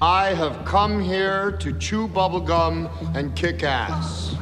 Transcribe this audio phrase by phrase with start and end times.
[0.00, 4.34] I have come here to chew bubblegum and kick ass.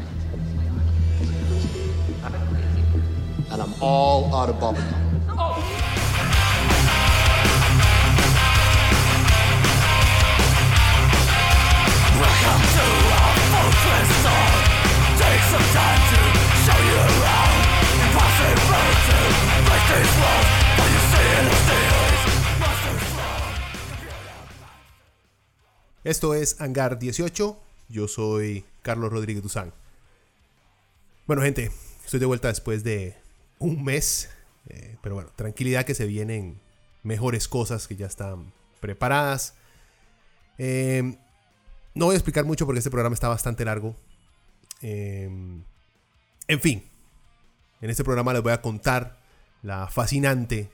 [3.50, 4.94] And I'm all out of bubblegum.
[12.20, 12.86] Welcome to
[13.18, 14.12] our fortress.
[15.18, 16.20] Take some time to
[16.62, 17.58] show you around.
[18.06, 19.18] Impossible to
[19.66, 21.99] break these walls, but you see it still.
[26.02, 27.60] Esto es Hangar 18.
[27.90, 29.74] Yo soy Carlos Rodríguez Duzán.
[31.26, 31.70] Bueno, gente,
[32.02, 33.16] estoy de vuelta después de
[33.58, 34.30] un mes.
[34.70, 36.58] eh, pero bueno, tranquilidad que se vienen
[37.02, 38.50] mejores cosas que ya están
[38.80, 39.54] preparadas.
[40.56, 41.18] Eh,
[41.94, 43.94] no voy a explicar mucho porque este programa está bastante largo.
[44.80, 45.28] Eh,
[46.48, 46.82] en fin,
[47.82, 49.20] en este programa les voy a contar
[49.62, 50.70] la fascinante,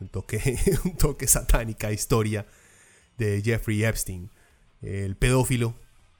[0.00, 2.44] un toque, un toque satánica historia
[3.20, 4.30] de Jeffrey Epstein,
[4.80, 5.74] el pedófilo,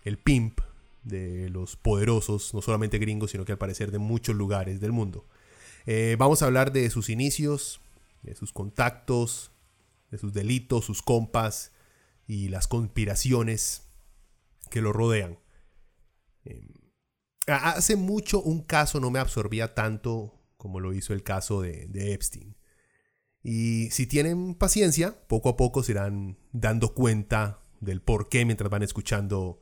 [0.05, 0.61] el pimp
[1.03, 5.25] de los poderosos, no solamente gringos, sino que al parecer de muchos lugares del mundo.
[5.87, 7.81] Eh, vamos a hablar de sus inicios,
[8.23, 9.51] de sus contactos,
[10.11, 11.73] de sus delitos, sus compas
[12.27, 13.85] y las conspiraciones
[14.69, 15.39] que lo rodean.
[16.45, 16.69] Eh,
[17.47, 22.13] hace mucho un caso no me absorbía tanto como lo hizo el caso de, de
[22.13, 22.55] Epstein.
[23.43, 28.71] Y si tienen paciencia, poco a poco se irán dando cuenta del por qué mientras
[28.71, 29.61] van escuchando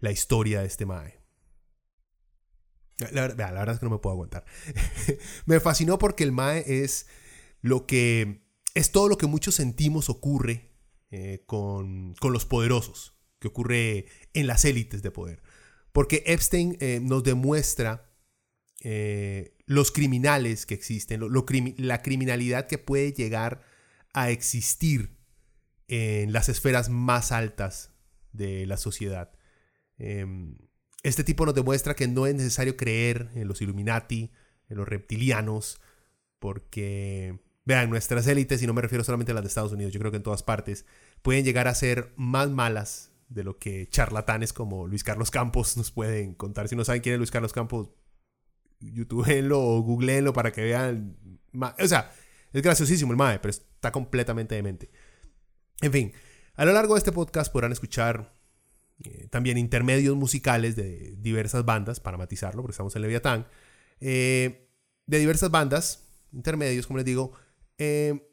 [0.00, 1.20] la historia de este Mae.
[3.12, 4.44] La, verdad es que no me puedo aguantar.
[5.46, 7.06] me fascinó porque el Mae es
[7.60, 8.42] lo que.
[8.74, 10.70] Es todo lo que muchos sentimos ocurre
[11.10, 15.42] eh, con, con los poderosos, que ocurre en las élites de poder.
[15.92, 18.09] Porque Epstein eh, nos demuestra
[18.80, 21.20] eh, los criminales que existen,
[21.76, 23.62] la criminalidad que puede llegar
[24.12, 25.16] a existir
[25.88, 27.92] en las esferas más altas
[28.32, 29.32] de la sociedad.
[29.98, 30.56] Em,
[31.02, 34.32] este tipo nos demuestra que no es necesario creer en los Illuminati,
[34.68, 35.80] en los reptilianos,
[36.38, 40.00] porque, vean, nuestras élites, y no me refiero solamente a las de Estados Unidos, yo
[40.00, 40.86] creo que en todas partes,
[41.22, 45.90] pueden llegar a ser más malas de lo que charlatanes como Luis Carlos Campos nos
[45.90, 46.68] pueden contar.
[46.68, 47.90] Si no saben quién es Luis Carlos Campos,
[48.80, 51.16] youtubeenlo o googleenlo para que vean.
[51.78, 52.12] O sea,
[52.52, 54.90] es graciosísimo el mae, pero está completamente demente.
[55.80, 56.12] En fin,
[56.54, 58.34] a lo largo de este podcast podrán escuchar
[59.04, 63.46] eh, también intermedios musicales de diversas bandas, para matizarlo, porque estamos en Leviatán.
[64.00, 64.66] eh,
[65.06, 67.32] de diversas bandas, intermedios, como les digo.
[67.78, 68.26] eh,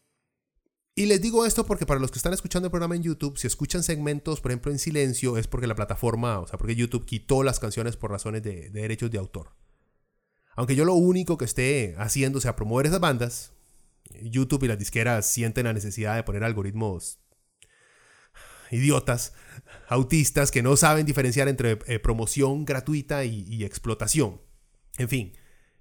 [0.97, 3.45] y les digo esto porque para los que están escuchando el programa en YouTube, si
[3.45, 7.43] escuchan segmentos, por ejemplo, en silencio, es porque la plataforma, o sea, porque YouTube quitó
[7.43, 9.51] las canciones por razones de derechos de autor.
[10.57, 13.53] Aunque yo lo único que esté haciendo sea promover esas bandas,
[14.23, 17.19] YouTube y las disqueras sienten la necesidad de poner algoritmos
[18.71, 19.33] idiotas,
[19.87, 24.41] autistas, que no saben diferenciar entre eh, promoción gratuita y, explotación.
[24.97, 25.33] En fin,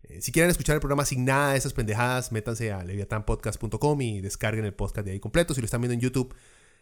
[0.03, 4.21] eh, si quieren escuchar el programa sin nada de esas pendejadas, métanse a leviatanpodcast.com y
[4.21, 5.55] descarguen el podcast de ahí completo.
[5.55, 6.35] Si lo están viendo en YouTube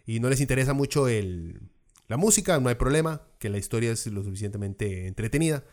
[0.04, 1.60] y no les interesa mucho el,
[2.09, 5.65] la música, no hay problema, que la historia es lo suficientemente entretenida.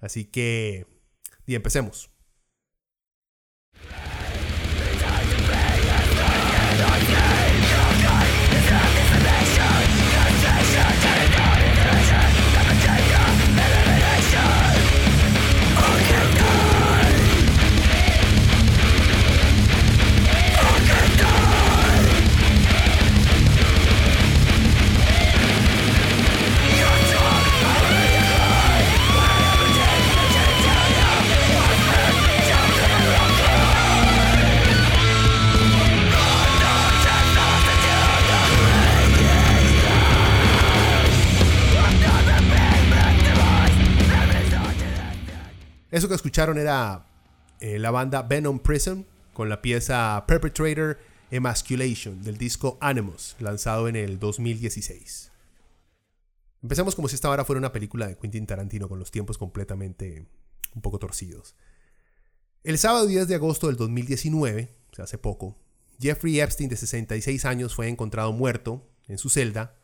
[0.00, 0.97] Así que,
[1.48, 2.10] y empecemos.
[45.90, 47.06] Eso que escucharon era
[47.60, 50.98] eh, la banda Venom Prison con la pieza Perpetrator
[51.30, 55.32] Emasculation del disco Animus, lanzado en el 2016.
[56.62, 60.26] Empecemos como si esta vara fuera una película de Quentin Tarantino con los tiempos completamente
[60.74, 61.54] un poco torcidos.
[62.64, 65.56] El sábado 10 de agosto del 2019, o sea, hace poco,
[66.00, 69.76] Jeffrey Epstein de 66 años fue encontrado muerto en su celda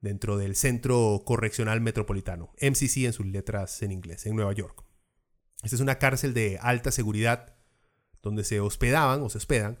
[0.00, 4.85] dentro del Centro Correccional Metropolitano, MCC en sus letras en inglés, en Nueva York.
[5.62, 7.56] Esta es una cárcel de alta seguridad
[8.22, 9.78] donde se hospedaban o se hospedan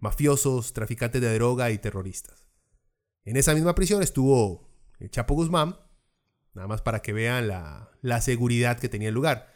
[0.00, 2.46] mafiosos, traficantes de droga y terroristas.
[3.24, 4.68] En esa misma prisión estuvo
[4.98, 5.78] el Chapo Guzmán,
[6.52, 9.52] nada más para que vean la, la seguridad que tenía el lugar.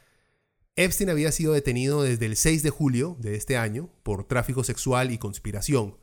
[0.77, 5.11] Epstein había sido detenido desde el 6 de julio de este año por tráfico sexual
[5.11, 5.99] y conspiración,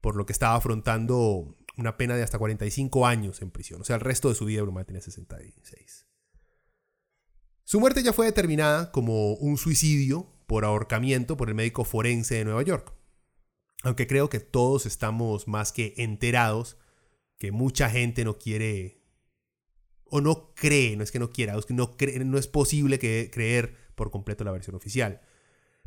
[0.00, 3.82] por lo que estaba afrontando una pena de hasta 45 años en prisión.
[3.82, 6.06] O sea, el resto de su vida Brumá tenía 66.
[7.70, 12.44] Su muerte ya fue determinada como un suicidio por ahorcamiento por el médico forense de
[12.44, 12.92] Nueva York.
[13.84, 16.78] Aunque creo que todos estamos más que enterados
[17.38, 19.04] que mucha gente no quiere
[20.04, 23.76] o no cree, no es que no quiera, es que no, no es posible creer
[23.94, 25.20] por completo la versión oficial.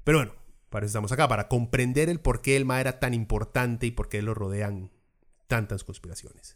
[0.05, 0.35] Pero bueno,
[0.69, 3.91] para eso estamos acá, para comprender el por qué el Ma era tan importante y
[3.91, 4.93] por qué lo rodean
[5.47, 6.55] tantas conspiraciones.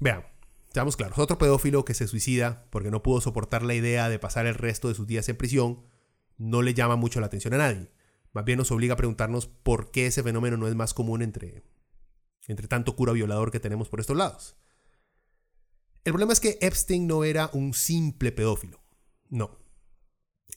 [0.00, 0.24] Vean,
[0.74, 4.46] seamos claros, otro pedófilo que se suicida porque no pudo soportar la idea de pasar
[4.46, 5.86] el resto de sus días en prisión
[6.36, 7.92] no le llama mucho la atención a nadie.
[8.32, 11.62] Más bien nos obliga a preguntarnos por qué ese fenómeno no es más común entre,
[12.48, 14.56] entre tanto cura violador que tenemos por estos lados.
[16.02, 18.82] El problema es que Epstein no era un simple pedófilo.
[19.28, 19.60] No.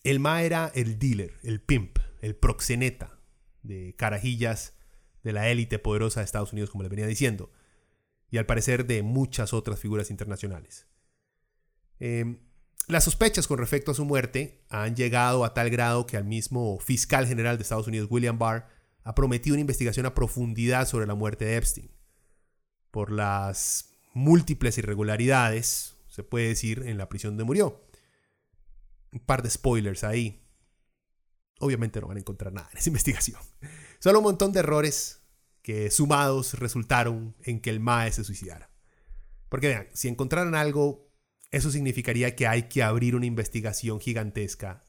[0.04, 3.20] El Ma era el dealer, el pimp, el proxeneta
[3.62, 4.74] de carajillas
[5.22, 7.52] de la élite poderosa de Estados Unidos, como les venía diciendo,
[8.30, 10.88] y al parecer de muchas otras figuras internacionales.
[12.00, 12.40] Em,
[12.88, 16.80] las sospechas con respecto a su muerte han llegado a tal grado que al mismo
[16.80, 18.68] fiscal general de Estados Unidos, William Barr,
[19.04, 21.92] ha prometido una investigación a profundidad sobre la muerte de Epstein.
[22.92, 27.86] Por las múltiples irregularidades, se puede decir, en la prisión donde murió.
[29.12, 30.44] Un par de spoilers ahí.
[31.60, 33.40] Obviamente no van a encontrar nada en esa investigación.
[34.00, 35.27] Solo un montón de errores
[35.68, 38.72] que sumados resultaron en que el MAE se suicidara.
[39.50, 41.12] Porque vean, si encontraran algo,
[41.52, 44.86] eso significaría que hay que abrir una investigación gigantesca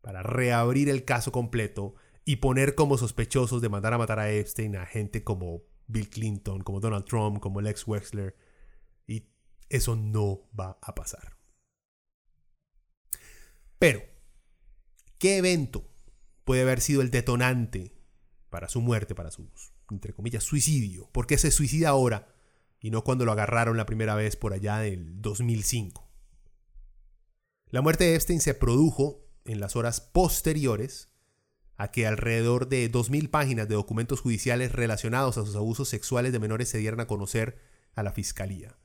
[0.00, 4.76] para reabrir el caso completo y poner como sospechosos de mandar a matar a Epstein
[4.76, 8.34] a gente como Bill Clinton, como Donald Trump, como Lex Wexler.
[9.06, 9.28] Y
[9.68, 11.36] eso no va a pasar.
[13.78, 14.00] Pero,
[15.18, 15.86] ¿qué evento
[16.44, 17.94] puede haber sido el detonante
[18.48, 19.50] para su muerte, para su,
[19.90, 21.08] entre comillas, suicidio.
[21.12, 22.34] ¿Por qué se suicida ahora
[22.80, 26.08] y no cuando lo agarraron la primera vez por allá del 2005?
[27.70, 31.08] La muerte de Epstein se produjo en las horas posteriores
[31.76, 36.38] a que alrededor de 2.000 páginas de documentos judiciales relacionados a sus abusos sexuales de
[36.38, 37.58] menores se dieran a conocer
[37.94, 38.76] a la fiscalía.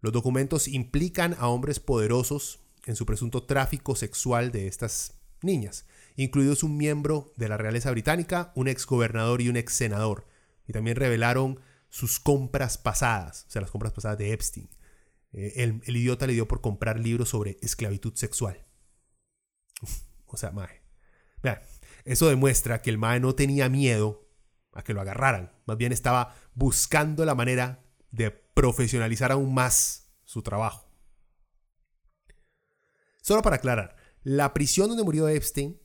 [0.00, 5.86] Los documentos implican a hombres poderosos en su presunto tráfico sexual de estas niñas,
[6.16, 10.26] incluidos un miembro de la realeza británica, un ex gobernador y un ex senador.
[10.66, 14.68] Y también revelaron sus compras pasadas, o sea, las compras pasadas de Epstein.
[15.32, 18.66] Eh, el, idiota le dio por comprar libros sobre esclavitud sexual.
[20.26, 20.82] o sea, Mae.
[22.04, 24.28] Eso demuestra que el Mae no tenía miedo
[24.72, 25.52] a que lo agarraran.
[25.66, 30.90] Más bien estaba buscando la manera de profesionalizar aún más su trabajo.
[33.22, 35.80] Solo para aclarar, la prisión donde murió Epstein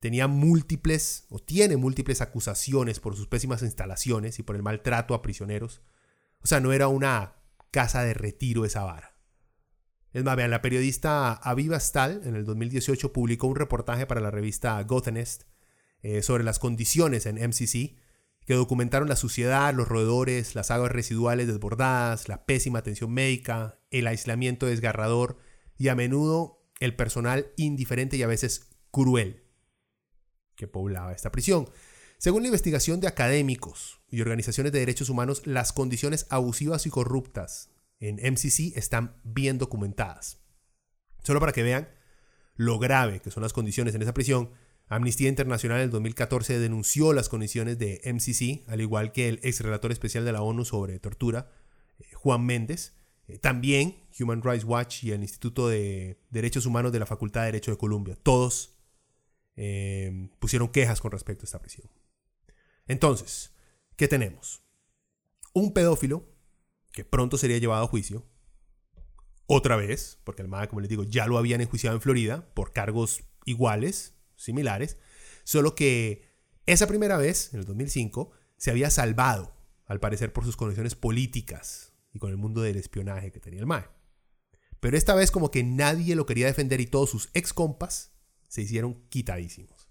[0.00, 5.22] tenía múltiples o tiene múltiples acusaciones por sus pésimas instalaciones y por el maltrato a
[5.22, 5.82] prisioneros.
[6.42, 7.36] O sea, no era una
[7.70, 9.14] casa de retiro esa vara.
[10.12, 14.30] Es más, vean, la periodista Aviva Stahl en el 2018 publicó un reportaje para la
[14.30, 15.44] revista Gothenest
[16.02, 17.96] eh, sobre las condiciones en MCC
[18.46, 24.06] que documentaron la suciedad, los roedores, las aguas residuales desbordadas, la pésima atención médica, el
[24.06, 25.36] aislamiento desgarrador
[25.76, 29.49] y a menudo el personal indiferente y a veces cruel
[30.60, 31.70] que poblaba esta prisión.
[32.18, 37.70] Según la investigación de académicos y organizaciones de derechos humanos, las condiciones abusivas y corruptas
[37.98, 40.38] en MCC están bien documentadas.
[41.24, 41.88] Solo para que vean
[42.56, 44.50] lo grave que son las condiciones en esa prisión,
[44.86, 49.60] Amnistía Internacional en el 2014 denunció las condiciones de MCC, al igual que el ex
[49.60, 51.50] relator especial de la ONU sobre tortura,
[51.98, 52.92] eh, Juan Méndez,
[53.28, 57.46] eh, también Human Rights Watch y el Instituto de Derechos Humanos de la Facultad de
[57.46, 58.18] Derecho de Columbia.
[58.22, 58.79] Todos
[59.62, 61.90] eh, pusieron quejas con respecto a esta prisión.
[62.86, 63.52] Entonces,
[63.94, 64.62] ¿qué tenemos?
[65.52, 66.26] Un pedófilo
[66.92, 68.26] que pronto sería llevado a juicio.
[69.44, 72.72] Otra vez, porque el MAD, como les digo, ya lo habían enjuiciado en Florida por
[72.72, 74.96] cargos iguales, similares,
[75.44, 76.24] solo que
[76.64, 81.92] esa primera vez, en el 2005, se había salvado, al parecer por sus conexiones políticas
[82.14, 83.90] y con el mundo del espionaje que tenía el MAE.
[84.80, 88.14] Pero esta vez como que nadie lo quería defender y todos sus ex compas
[88.50, 89.88] se hicieron quitadísimos.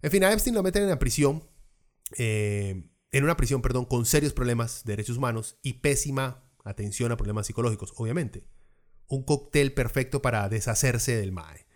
[0.00, 1.44] En fin, a Epstein lo meten en la prisión,
[2.16, 7.18] eh, en una prisión, perdón, con serios problemas de derechos humanos y pésima atención a
[7.18, 8.46] problemas psicológicos, obviamente.
[9.06, 11.66] Un cóctel perfecto para deshacerse del MAE.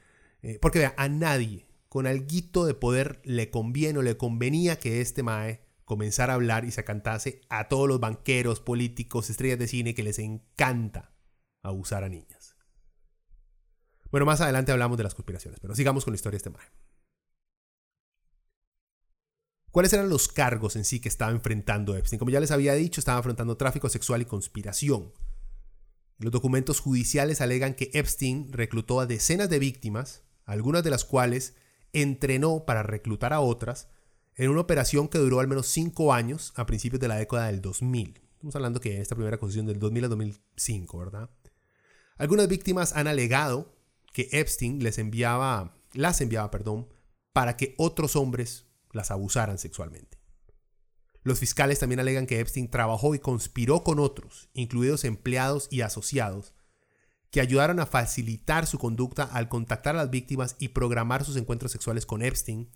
[0.40, 5.02] Eh, porque vea, a nadie con alguito de poder le conviene o le convenía que
[5.02, 9.68] este MAE comenzar a hablar y se cantase a todos los banqueros, políticos, estrellas de
[9.68, 11.12] cine que les encanta
[11.62, 12.34] abusar a niñas.
[14.14, 16.71] Bueno, más adelante hablamos de las conspiraciones, pero sigamos con la historia de este maje.
[19.73, 22.21] ¿Cuáles eran los cargos en sí que estaba enfrentando Epstein?
[22.21, 25.12] Como ya les había dicho, estaba enfrentando tráfico sexual y conspiración.
[26.18, 31.56] Los documentos judiciales alegan que Epstein reclutó a decenas de víctimas, algunas de las cuales
[31.92, 33.88] entrenó para reclutar a otras,
[34.37, 37.61] en una operación que duró al menos cinco años a principios de la década del
[37.61, 38.21] 2000.
[38.35, 41.30] Estamos hablando que esta primera acusación del 2000 al 2005, ¿verdad?
[42.16, 43.75] Algunas víctimas han alegado
[44.14, 46.88] que Epstein les enviaba, las enviaba, perdón,
[47.33, 50.18] para que otros hombres las abusaran sexualmente.
[51.25, 56.54] Los fiscales también alegan que Epstein trabajó y conspiró con otros, incluidos empleados y asociados,
[57.30, 61.73] que ayudaron a facilitar su conducta al contactar a las víctimas y programar sus encuentros
[61.73, 62.71] sexuales con Epstein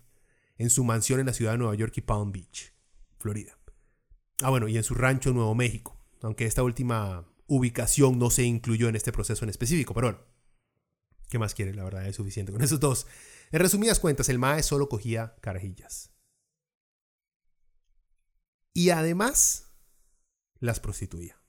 [0.57, 2.73] en su mansión en la ciudad de Nueva York y Palm Beach,
[3.17, 3.57] Florida.
[4.41, 8.43] Ah, bueno, y en su rancho en Nuevo México, aunque esta última ubicación no se
[8.43, 10.19] incluyó en este proceso en específico, pero bueno,
[11.29, 11.73] ¿qué más quiere?
[11.73, 13.07] La verdad es suficiente con esos dos.
[13.51, 16.11] En resumidas cuentas, el MAE solo cogía carajillas.
[18.73, 19.71] Y además,
[20.59, 21.41] las prostituía.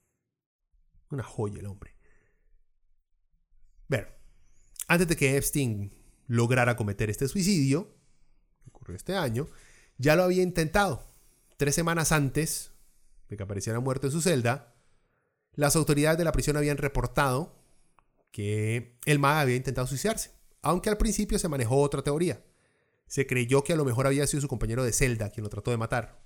[1.10, 1.96] Una joya el hombre.
[3.88, 4.18] Ver,
[4.86, 5.92] antes de que Epstein
[6.26, 7.96] lograra cometer este suicidio,
[8.62, 9.48] que ocurrió este año,
[9.98, 11.04] ya lo había intentado.
[11.56, 12.72] Tres semanas antes
[13.28, 14.74] de que apareciera muerto en su celda,
[15.52, 17.59] las autoridades de la prisión habían reportado
[18.30, 20.30] que el MAE había intentado suicidarse,
[20.62, 22.44] aunque al principio se manejó otra teoría.
[23.06, 25.70] Se creyó que a lo mejor había sido su compañero de celda quien lo trató
[25.70, 26.22] de matar,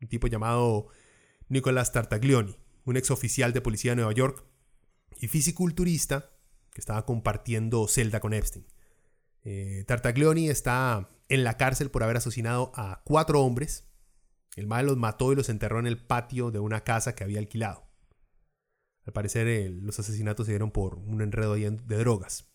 [0.00, 0.88] un tipo llamado
[1.48, 4.44] Nicolás Tartaglioni, un ex oficial de policía de Nueva York
[5.20, 6.30] y fisiculturista
[6.72, 8.66] que estaba compartiendo celda con Epstein.
[9.44, 13.88] Eh, Tartaglioni está en la cárcel por haber asesinado a cuatro hombres.
[14.56, 17.38] El mal los mató y los enterró en el patio de una casa que había
[17.38, 17.91] alquilado.
[19.04, 22.52] Al parecer, los asesinatos se dieron por un enredo de drogas.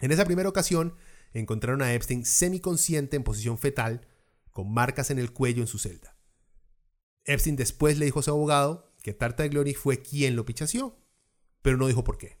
[0.00, 0.96] En esa primera ocasión,
[1.32, 4.06] encontraron a Epstein semiconsciente en posición fetal,
[4.50, 6.16] con marcas en el cuello en su celda.
[7.24, 10.98] Epstein después le dijo a su abogado que Tartaglioni fue quien lo pichació,
[11.62, 12.38] pero no dijo por qué.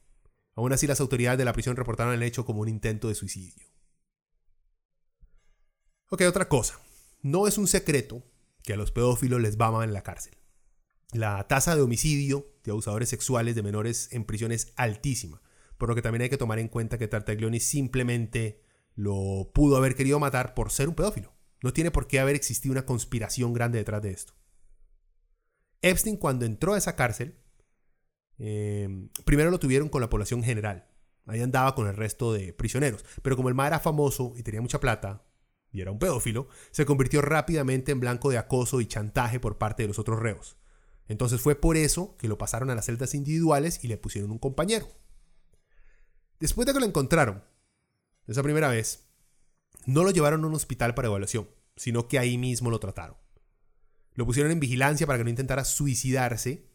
[0.54, 3.66] Aún así, las autoridades de la prisión reportaron el hecho como un intento de suicidio.
[6.08, 6.80] Ok, otra cosa.
[7.22, 8.22] No es un secreto
[8.62, 10.36] que a los pedófilos les va en la cárcel.
[11.12, 15.42] La tasa de homicidio de abusadores sexuales de menores en prisión es altísima,
[15.78, 18.62] por lo que también hay que tomar en cuenta que Tartaglioni simplemente
[18.94, 21.32] lo pudo haber querido matar por ser un pedófilo.
[21.62, 24.34] No tiene por qué haber existido una conspiración grande detrás de esto.
[25.82, 27.38] Epstein cuando entró a esa cárcel
[28.38, 30.88] Em, primero lo tuvieron con la población general.
[31.26, 33.04] Ahí andaba con el resto de prisioneros.
[33.22, 35.24] Pero como el ma era famoso y tenía mucha plata,
[35.72, 39.82] y era un pedófilo, se convirtió rápidamente en blanco de acoso y chantaje por parte
[39.82, 40.55] de los otros reos.
[41.08, 44.38] Entonces fue por eso que lo pasaron a las celdas individuales y le pusieron un
[44.38, 44.88] compañero.
[46.40, 47.44] Después de que lo encontraron,
[48.26, 49.08] esa primera vez,
[49.86, 53.16] no lo llevaron a un hospital para evaluación, sino que ahí mismo lo trataron.
[54.14, 56.68] Lo pusieron en vigilancia para que no intentara suicidarse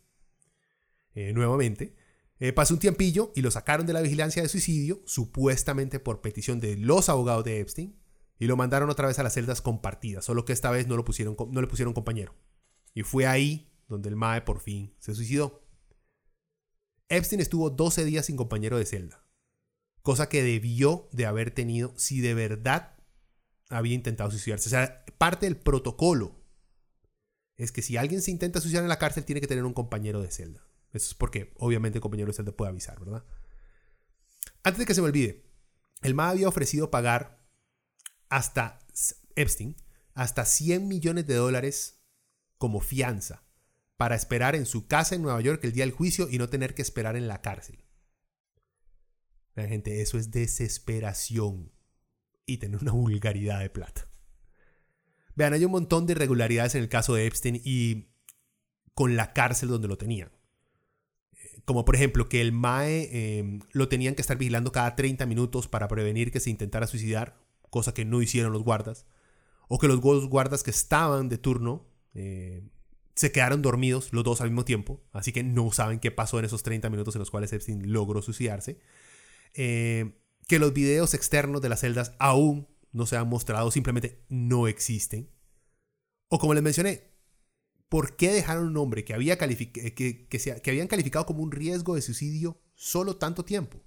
[1.13, 1.95] eh, nuevamente.
[2.39, 6.59] Eh, pasó un tiempillo y lo sacaron de la vigilancia de suicidio, supuestamente por petición
[6.59, 7.99] de los abogados de Epstein,
[8.39, 11.05] y lo mandaron otra vez a las celdas compartidas, solo que esta vez no, lo
[11.05, 12.33] pusieron, no le pusieron compañero.
[12.93, 15.63] Y fue ahí donde el Mae por fin se suicidó.
[17.09, 19.23] Epstein estuvo 12 días sin compañero de celda,
[20.01, 22.97] cosa que debió de haber tenido si de verdad
[23.69, 24.69] había intentado suicidarse.
[24.69, 26.41] O sea, parte del protocolo
[27.57, 30.21] es que si alguien se intenta suicidar en la cárcel tiene que tener un compañero
[30.21, 30.65] de celda.
[30.93, 33.25] Eso es porque obviamente el compañero de celda puede avisar, ¿verdad?
[34.63, 35.45] Antes de que se me olvide,
[36.01, 37.45] el MA había ofrecido pagar
[38.29, 38.79] hasta
[39.35, 39.75] Epstein
[40.13, 42.01] hasta 100 millones de dólares
[42.57, 43.43] como fianza
[44.01, 46.73] para esperar en su casa en Nueva York el día del juicio y no tener
[46.73, 47.83] que esperar en la cárcel.
[49.53, 51.71] La gente, eso es desesperación
[52.47, 54.07] y tener una vulgaridad de plata.
[55.35, 58.07] Vean, hay un montón de irregularidades en el caso de Epstein y
[58.95, 60.31] con la cárcel donde lo tenían
[61.63, 65.67] como por ejemplo que el MAE em, lo tenían que estar vigilando cada 30 minutos
[65.67, 67.37] para prevenir que se intentara suicidar,
[67.69, 69.05] cosa que no hicieron los guardas,
[69.67, 72.63] o que los guardas que estaban de turno eh,
[73.15, 76.45] se quedaron dormidos los dos al mismo tiempo, así que no saben qué pasó en
[76.45, 78.79] esos 30 minutos en los cuales Epstein logró suicidarse,
[79.53, 80.13] eh,
[80.47, 85.29] que los videos externos de las celdas aún no se han mostrado, simplemente no existen,
[86.29, 87.11] o como les mencioné,
[87.91, 92.01] ¿Por qué dejaron un hombre que, había que, que, habían calificado como un riesgo de
[92.01, 93.83] suicidio solo tanto tiempo?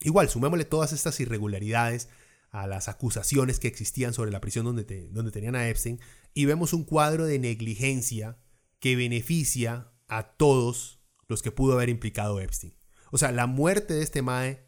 [0.00, 2.08] Igual, sumémosle todas estas irregularidades
[2.56, 6.00] a las acusaciones que existían sobre la prisión donde, donde tenían a Epstein
[6.32, 8.38] y vemos un cuadro de negligencia
[8.78, 12.74] que beneficia a todos los que pudo haber implicado Epstein.
[13.10, 14.66] O sea, la muerte de este Mae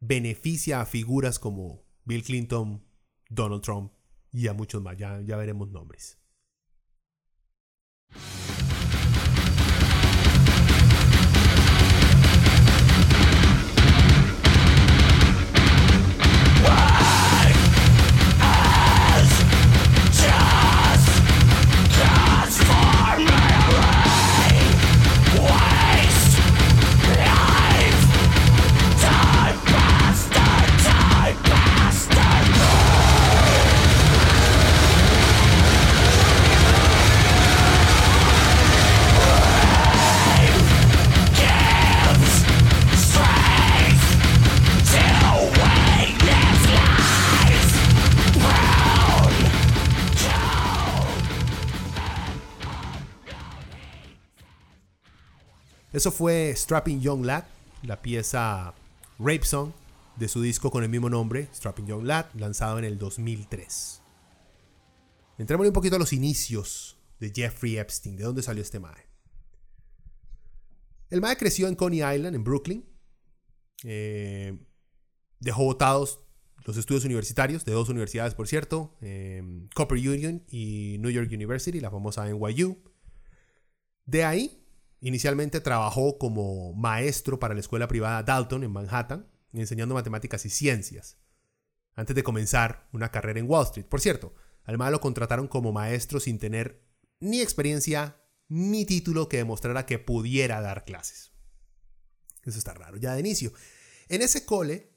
[0.00, 2.84] beneficia a figuras como Bill Clinton,
[3.28, 3.92] Donald Trump
[4.32, 4.96] y a muchos más.
[4.96, 6.18] Ya, ya veremos nombres.
[55.92, 57.44] Eso fue Strapping Young Lad,
[57.82, 58.74] la pieza
[59.18, 59.72] Rape Song
[60.16, 64.02] de su disco con el mismo nombre, Strapping Young Lad, lanzado en el 2003.
[65.38, 69.06] Entremos un poquito a los inicios de Jeffrey Epstein, de dónde salió este Mae.
[71.08, 72.84] El Mae creció en Coney Island, en Brooklyn.
[73.84, 74.58] Eh,
[75.40, 76.20] dejó votados
[76.66, 79.42] los estudios universitarios, de dos universidades por cierto, eh,
[79.74, 82.76] Copper Union y New York University, la famosa NYU.
[84.04, 84.67] De ahí
[85.00, 91.18] Inicialmente trabajó como maestro para la escuela privada Dalton en Manhattan, enseñando matemáticas y ciencias,
[91.94, 93.86] antes de comenzar una carrera en Wall Street.
[93.86, 96.82] Por cierto, además lo contrataron como maestro sin tener
[97.20, 101.32] ni experiencia ni título que demostrara que pudiera dar clases.
[102.44, 103.52] Eso está raro, ya de inicio.
[104.08, 104.90] En ese cole,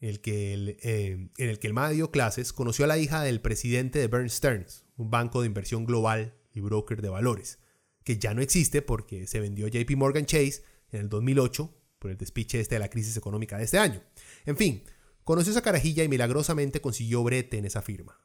[0.00, 3.98] el que eh, en el que el dio clases, conoció a la hija del presidente
[3.98, 7.61] de Bern Stearns, un banco de inversión global y broker de valores
[8.04, 12.16] que ya no existe porque se vendió JP Morgan Chase en el 2008 por el
[12.16, 14.02] despiche este de la crisis económica de este año.
[14.44, 14.82] En fin,
[15.24, 18.20] conoció esa carajilla y milagrosamente consiguió brete en esa firma.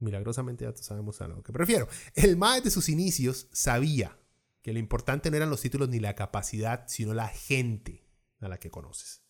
[0.00, 1.88] Milagrosamente ya sabemos a lo que prefiero.
[2.14, 4.18] El MAE de sus inicios sabía
[4.62, 8.04] que lo importante no eran los títulos ni la capacidad, sino la gente
[8.40, 9.22] a la que conoces.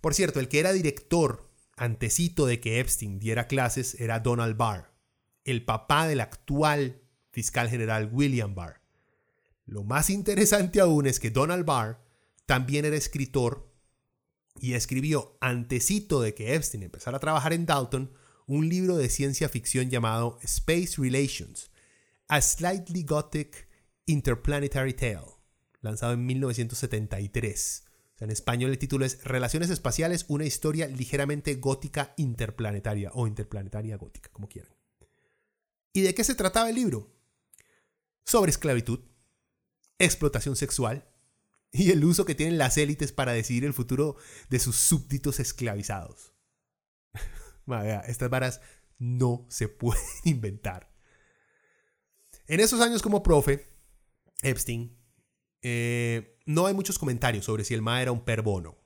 [0.00, 4.94] Por cierto, el que era director antecito de que Epstein diera clases era Donald Barr,
[5.44, 7.02] el papá del actual
[7.36, 8.80] fiscal general William Barr.
[9.66, 12.02] Lo más interesante aún es que Donald Barr
[12.46, 13.70] también era escritor
[14.58, 18.10] y escribió, antecito de que Epstein empezara a trabajar en Dalton,
[18.46, 21.70] un libro de ciencia ficción llamado Space Relations,
[22.26, 23.68] A Slightly Gothic
[24.06, 25.36] Interplanetary Tale,
[25.82, 27.84] lanzado en 1973.
[28.20, 34.30] en español el título es Relaciones Espaciales, una historia ligeramente gótica interplanetaria o interplanetaria gótica,
[34.32, 34.72] como quieran.
[35.92, 37.15] ¿Y de qué se trataba el libro?
[38.26, 39.00] Sobre esclavitud,
[39.98, 41.08] explotación sexual
[41.70, 44.16] y el uso que tienen las élites para decidir el futuro
[44.50, 46.34] de sus súbditos esclavizados.
[48.06, 48.60] estas varas
[48.98, 50.92] no se pueden inventar.
[52.48, 53.66] En esos años como profe,
[54.42, 54.96] Epstein,
[55.62, 58.76] eh, no hay muchos comentarios sobre si el Ma era un perbono.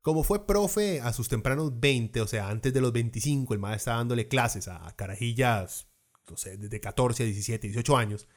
[0.00, 3.74] Como fue profe a sus tempranos 20, o sea, antes de los 25, el Ma
[3.74, 5.88] estaba dándole clases a carajillas
[6.28, 8.28] no desde 14 a 17, 18 años,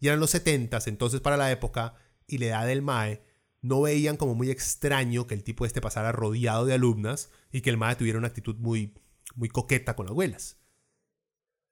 [0.00, 1.94] y eran los 70, entonces para la época
[2.26, 3.22] y la edad del MAE,
[3.60, 7.70] no veían como muy extraño que el tipo este pasara rodeado de alumnas y que
[7.70, 8.94] el MAE tuviera una actitud muy,
[9.36, 10.58] muy coqueta con las abuelas.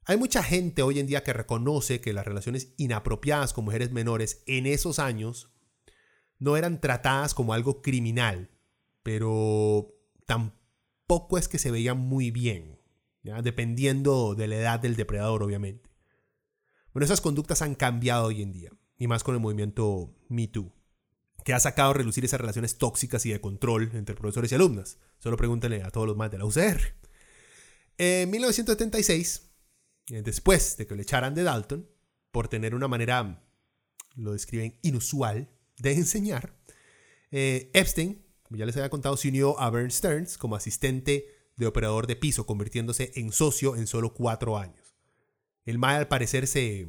[0.05, 4.43] Hay mucha gente hoy en día que reconoce que las relaciones inapropiadas con mujeres menores
[4.47, 5.51] en esos años
[6.39, 8.51] no eran tratadas como algo criminal,
[9.03, 9.95] pero
[10.27, 12.80] tampoco es que se veían muy bien
[13.23, 15.91] dependiendo de la edad del depredador, obviamente.
[16.93, 20.73] Bueno, esas conductas han cambiado hoy en día, y más con el movimiento MeToo,
[21.45, 24.99] que ha sacado a relucir esas relaciones tóxicas y de control entre profesores y alumnas.
[25.19, 26.95] Solo pregúntenle a todos los más de la UCR.
[27.99, 29.51] En 1976,
[30.11, 31.89] eh, después de que le echaran de Dalton,
[32.31, 33.45] por tener una manera,
[34.17, 36.55] lo describen, inusual de enseñar,
[37.31, 41.67] eh, Epstein, como ya les había contado, se unió a Bern Stearns como asistente de
[41.67, 44.97] operador de piso, convirtiéndose en socio en solo cuatro años.
[45.65, 46.89] El MAE al parecer se,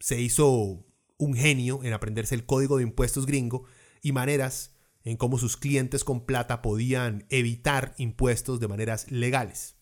[0.00, 0.84] se hizo
[1.16, 3.64] un genio en aprenderse el código de impuestos gringo
[4.02, 9.76] y maneras en cómo sus clientes con plata podían evitar impuestos de maneras legales.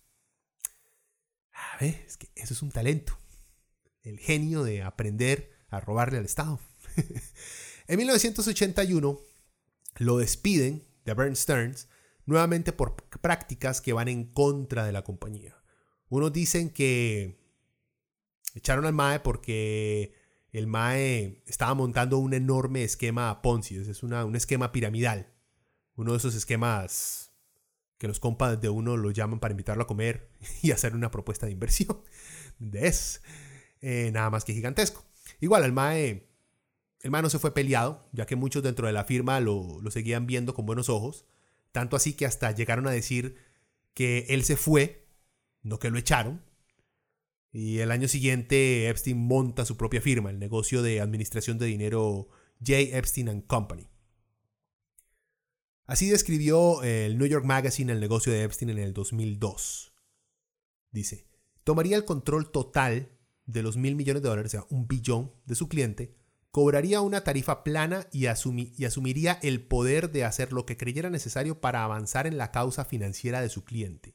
[1.52, 3.18] A ver, es que eso es un talento.
[4.02, 6.60] El genio de aprender a robarle al Estado.
[7.88, 9.18] en 1981
[9.96, 11.88] lo despiden de Bern Stearns
[12.26, 15.56] nuevamente por prácticas que van en contra de la compañía.
[16.08, 17.38] Unos dicen que
[18.54, 20.14] echaron al MAE porque
[20.52, 25.32] el MAE estaba montando un enorme esquema Ponzi, es una, un esquema piramidal,
[25.96, 27.32] uno de esos esquemas
[27.98, 30.30] que los compas de uno lo llaman para invitarlo a comer
[30.62, 32.00] y hacer una propuesta de inversión.
[32.72, 33.22] Es
[33.80, 35.04] eh, nada más que gigantesco.
[35.40, 36.28] Igual, el MAE,
[37.00, 39.90] el MAE no se fue peleado, ya que muchos dentro de la firma lo, lo
[39.90, 41.26] seguían viendo con buenos ojos.
[41.74, 43.34] Tanto así que hasta llegaron a decir
[43.94, 45.08] que él se fue,
[45.62, 46.40] no que lo echaron.
[47.50, 52.28] Y el año siguiente Epstein monta su propia firma, el negocio de administración de dinero
[52.60, 52.96] J.
[52.96, 53.88] Epstein Company.
[55.86, 59.96] Así describió el New York Magazine el negocio de Epstein en el 2002.
[60.92, 61.26] Dice,
[61.64, 65.56] tomaría el control total de los mil millones de dólares, o sea, un billón de
[65.56, 66.14] su cliente,
[66.54, 71.82] cobraría una tarifa plana y, asumiría el poder de hacer lo que creyera necesario para
[71.82, 74.14] avanzar en la causa financiera de su cliente.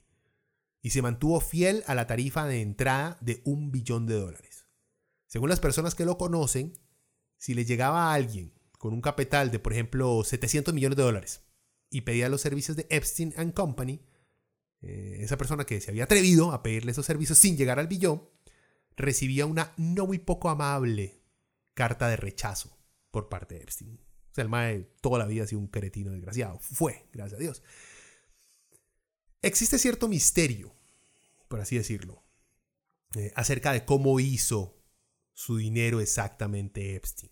[0.82, 4.68] Y se mantuvo fiel a la tarifa de entrada de un billón de dólares.
[5.28, 6.80] Según las personas que lo conocen,
[7.36, 11.42] si le llegaba a alguien con un capital de, por ejemplo, 700 millones de dólares
[11.90, 14.00] y pedía los servicios de Epstein⁇ Company,
[14.82, 18.30] eh, esa persona que se había atrevido a pedirle esos servicios sin llegar al billón,
[18.96, 21.19] recibía una no muy poco amable
[21.80, 22.78] carta de rechazo
[23.10, 24.02] por parte de Epstein.
[24.32, 26.60] O sea, el mae toda la vida ha sido un cretino desgraciado.
[26.60, 27.64] Fue, gracias a Dios.
[29.42, 30.76] Existe cierto misterio,
[31.48, 32.26] por así decirlo,
[33.16, 34.84] eh, acerca de cómo hizo
[35.32, 37.32] su dinero exactamente Epstein.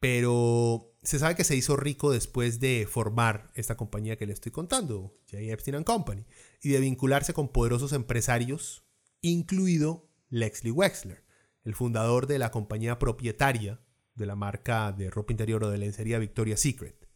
[0.00, 4.52] Pero se sabe que se hizo rico después de formar esta compañía que le estoy
[4.52, 5.42] contando, J.
[5.52, 6.24] Epstein Company,
[6.62, 8.86] y de vincularse con poderosos empresarios,
[9.20, 11.25] incluido Lexley Wexler,
[11.66, 13.80] el fundador de la compañía propietaria
[14.14, 17.08] de la marca de ropa interior o de lencería Victoria's Secret.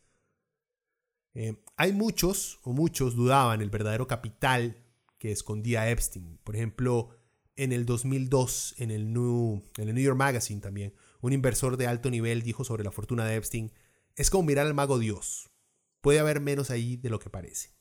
[1.34, 4.84] Eh, hay muchos o muchos dudaban el verdadero capital
[5.18, 6.40] que escondía Epstein.
[6.42, 7.10] Por ejemplo,
[7.54, 11.86] en el 2002, en el New, en el New York Magazine también, un inversor de
[11.86, 13.72] alto nivel dijo sobre la fortuna de Epstein,
[14.16, 15.48] es como mirar al mago Dios.
[16.00, 17.76] Puede haber menos ahí de lo que parece.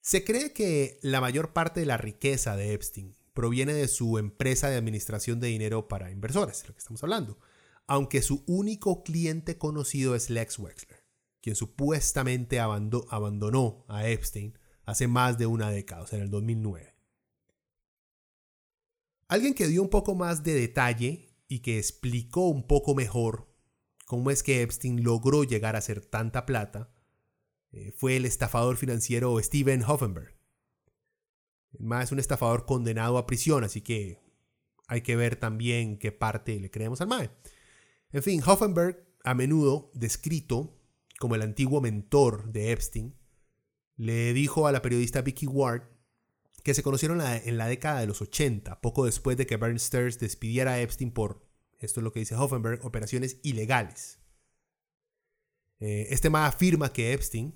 [0.00, 4.68] Se cree que la mayor parte de la riqueza de Epstein proviene de su empresa
[4.68, 7.38] de administración de dinero para inversores, de lo que estamos hablando,
[7.86, 11.04] aunque su único cliente conocido es Lex Wexler,
[11.40, 16.96] quien supuestamente abandonó a Epstein hace más de una década, o sea, en el 2009.
[19.28, 23.48] Alguien que dio un poco más de detalle y que explicó un poco mejor
[24.06, 26.92] cómo es que Epstein logró llegar a hacer tanta plata
[27.72, 30.35] eh, fue el estafador financiero Steven Hoffenberg.
[31.78, 34.20] Más es un estafador condenado a prisión, así que
[34.88, 37.30] hay que ver también qué parte le creemos al MAE.
[38.12, 40.78] En fin, Hoffenberg, a menudo descrito
[41.18, 43.16] como el antiguo mentor de Epstein,
[43.96, 45.82] le dijo a la periodista Vicky Ward
[46.62, 50.72] que se conocieron en la década de los 80, poco después de que Stearns despidiera
[50.72, 54.18] a Epstein por, esto es lo que dice Hoffenberg, operaciones ilegales.
[55.78, 57.54] Eh, este más afirma que Epstein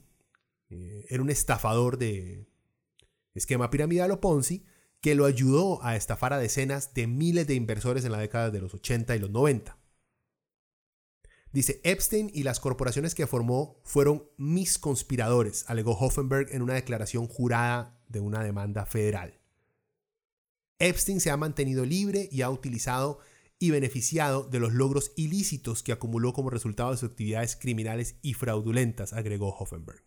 [0.69, 2.50] eh, era un estafador de
[3.35, 4.65] esquema piramidal o Ponzi
[5.01, 8.61] que lo ayudó a estafar a decenas de miles de inversores en la década de
[8.61, 9.79] los 80 y los 90.
[11.53, 17.27] Dice, Epstein y las corporaciones que formó fueron mis conspiradores, alegó Hoffenberg en una declaración
[17.27, 19.41] jurada de una demanda federal.
[20.79, 23.19] Epstein se ha mantenido libre y ha utilizado
[23.59, 28.35] y beneficiado de los logros ilícitos que acumuló como resultado de sus actividades criminales y
[28.35, 30.03] fraudulentas, agregó Hoffenberg.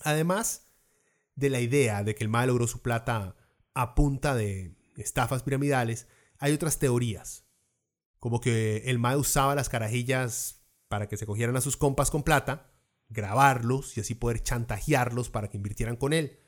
[0.00, 0.71] Además
[1.34, 3.36] de la idea de que el mal logró su plata
[3.74, 6.06] a punta de estafas piramidales,
[6.38, 7.42] hay otras teorías
[8.22, 12.22] como que el MAE usaba las carajillas para que se cogieran a sus compas con
[12.22, 12.70] plata,
[13.08, 16.38] grabarlos y así poder chantajearlos para que invirtieran con él.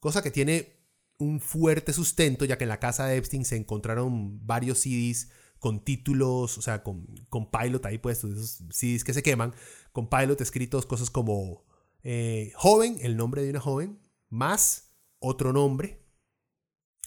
[0.00, 0.76] Cosa que tiene
[1.16, 5.82] un fuerte sustento, ya que en la casa de Epstein se encontraron varios CDs con
[5.82, 9.54] títulos, o sea, con, con pilot ahí puestos, esos CDs que se queman,
[9.92, 11.64] con pilot escritos cosas como
[12.02, 13.98] eh, joven, el nombre de una joven,
[14.28, 16.04] más otro nombre.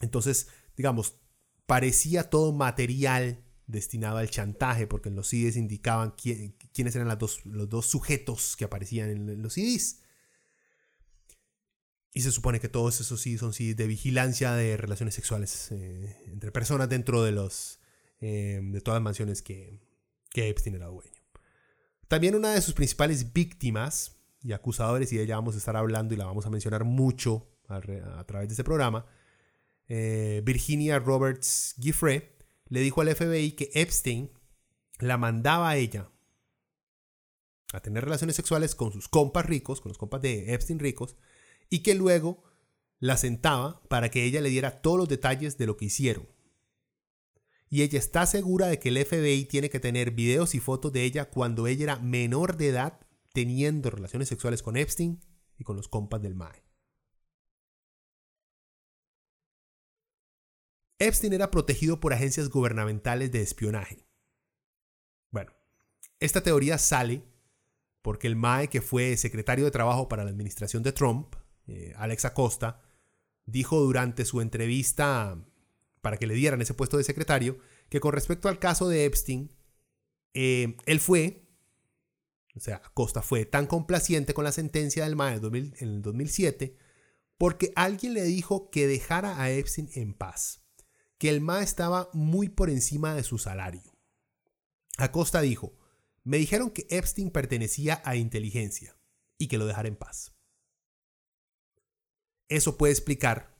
[0.01, 1.15] Entonces, digamos,
[1.65, 7.69] parecía todo material destinado al chantaje, porque en los CDs indicaban quiénes eran dos, los
[7.69, 10.01] dos sujetos que aparecían en los CDs.
[12.13, 16.17] Y se supone que todos esos CDs son CDs de vigilancia de relaciones sexuales eh,
[16.27, 17.79] entre personas dentro de, los,
[18.19, 19.79] eh, de todas las mansiones que,
[20.29, 21.21] que Epstein era dueño.
[22.09, 26.13] También una de sus principales víctimas y acusadores, y de ella vamos a estar hablando
[26.13, 27.79] y la vamos a mencionar mucho a,
[28.25, 29.05] través de este programa,
[29.87, 34.31] eh, Virginia Roberts Giffre, le dijo al FBI que Epstein
[34.99, 36.09] la mandaba a ella
[37.73, 41.15] a tener relaciones sexuales con sus compas ricos, con los compas de Epstein ricos,
[41.69, 42.43] y que luego
[42.99, 46.27] la sentaba para que ella le diera todos los detalles de lo que hicieron.
[47.69, 51.03] Y ella está segura de que el FBI tiene que tener videos y fotos de
[51.03, 52.99] ella cuando ella era menor de edad
[53.33, 55.19] teniendo relaciones sexuales con Epstein
[55.57, 56.63] y con los compas del MAE.
[60.99, 64.05] Epstein era protegido por agencias gubernamentales de espionaje.
[65.31, 65.51] Bueno,
[66.19, 67.23] esta teoría sale
[68.01, 71.35] porque el MAE, que fue secretario de Trabajo para la administración de Trump,
[71.67, 72.81] eh, Alex Acosta,
[73.45, 75.43] dijo durante su entrevista
[76.01, 79.51] para que le dieran ese puesto de secretario que con respecto al caso de Epstein,
[80.33, 81.47] eh, él fue,
[82.55, 86.77] o sea, Acosta fue tan complaciente con la sentencia del MAE en el 2007
[87.37, 90.63] porque alguien le dijo que dejara a Epstein en paz,
[91.17, 93.81] que el MAE estaba muy por encima de su salario.
[94.97, 95.75] Acosta dijo,
[96.23, 98.95] me dijeron que Epstein pertenecía a inteligencia
[99.39, 100.35] y que lo dejara en paz.
[102.47, 103.57] Eso puede explicar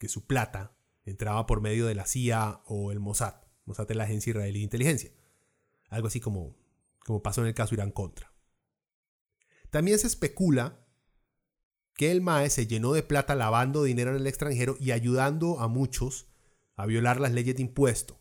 [0.00, 3.34] que su plata entraba por medio de la CIA o el Mossad.
[3.64, 5.12] Mossad es la agencia israelí de inteligencia.
[5.88, 6.56] Algo así como,
[7.04, 8.29] como pasó en el caso Irán Contra.
[9.70, 10.86] También se especula
[11.94, 15.68] que el MAE se llenó de plata lavando dinero en el extranjero y ayudando a
[15.68, 16.28] muchos
[16.76, 18.18] a violar las leyes de impuesto,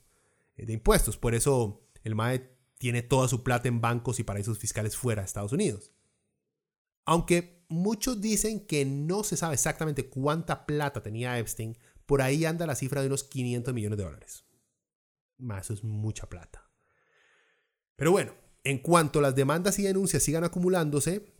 [0.57, 1.17] de impuestos.
[1.17, 5.27] Por eso el MAE tiene toda su plata en bancos y paraísos fiscales fuera de
[5.27, 5.93] Estados Unidos.
[7.05, 12.67] Aunque muchos dicen que no se sabe exactamente cuánta plata tenía Epstein, por ahí anda
[12.67, 14.45] la cifra de unos 500 millones de dólares.
[15.37, 16.69] Más, eso es mucha plata.
[17.95, 18.33] Pero bueno,
[18.63, 21.38] en cuanto las demandas y denuncias sigan acumulándose,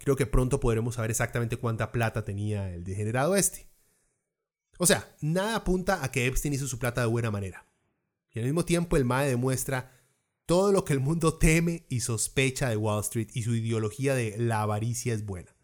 [0.00, 3.68] creo que pronto podremos saber exactamente cuánta plata tenía el degenerado este.
[4.78, 7.66] O sea, nada apunta a que Epstein hizo su plata de buena manera.
[8.30, 9.92] Y al mismo tiempo el MAE demuestra
[10.46, 14.36] todo lo que el mundo teme y sospecha de Wall Street y su ideología de
[14.38, 15.54] la avaricia es buena.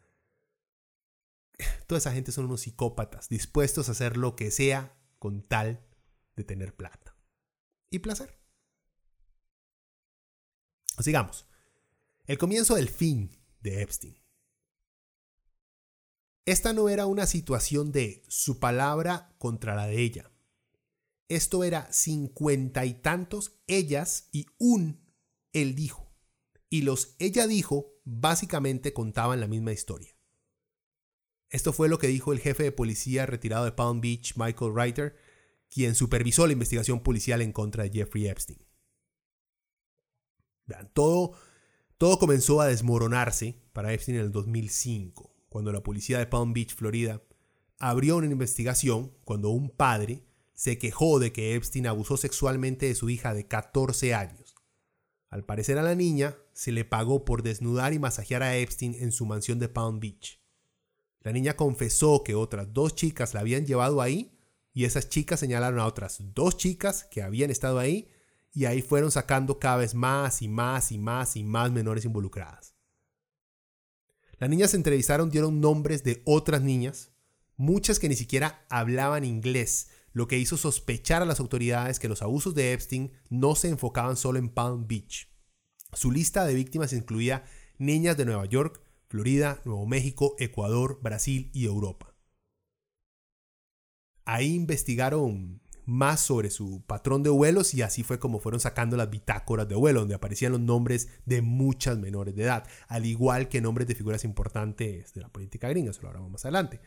[1.87, 5.87] Toda esa gente son unos psicópatas dispuestos a hacer lo que sea con tal
[6.37, 7.17] de tener plata
[7.91, 8.39] y placer.
[10.99, 11.47] Sigamos.
[12.27, 13.31] El comienzo del fin
[13.65, 14.17] de Epstein.
[16.47, 20.31] Esta no era una situación de su palabra contra la de ella.
[21.29, 25.03] Esto era cincuenta y tantos ellas y un
[25.53, 26.15] él dijo.
[26.69, 30.15] Y los ella dijo básicamente contaban la misma historia.
[31.49, 35.17] Esto fue lo que dijo el jefe de policía retirado de Palm Beach, Michael Reiter,
[35.71, 38.67] quien supervisó la investigación policial en contra de Jeffrey Epstein.
[40.93, 41.39] todo,
[41.99, 46.75] todo comenzó a desmoronarse para Epstein en el 2005, cuando la policía de Palm Beach,
[46.75, 47.23] Florida,
[47.79, 53.11] abrió una investigación cuando un padre se quejó de que Epstein abusó sexualmente de su
[53.11, 54.55] hija de 14 años.
[55.29, 59.11] Al parecer a la niña se le pagó por desnudar y masajear a Epstein en
[59.11, 60.41] su mansión de Palm Beach.
[61.21, 64.39] La niña confesó que otras dos chicas la habían llevado ahí
[64.73, 68.09] y esas chicas señalaron a otras dos chicas que habían estado ahí
[68.55, 72.75] y ahí fueron sacando cada vez más y más y más y más menores involucradas.
[74.39, 77.13] Las niñas se entrevistaron, dieron nombres de otras niñas,
[77.57, 82.23] muchas que ni siquiera hablaban inglés, lo que hizo sospechar a las autoridades que los
[82.23, 85.29] abusos de Epstein no se enfocaban solo en Palm Beach.
[85.93, 87.45] Su lista de víctimas incluía
[87.79, 92.15] niñas de Nueva York, Florida, Nuevo México, Ecuador, Brasil y Europa.
[94.25, 99.11] Ahí investigaron más sobre su patrón de vuelos y así fue como fueron sacando las
[99.11, 103.61] bitácoras de vuelo, donde aparecían los nombres de muchas menores de edad, al igual que
[103.61, 106.81] nombres de figuras importantes de la política gringa, eso lo hablamos más adelante.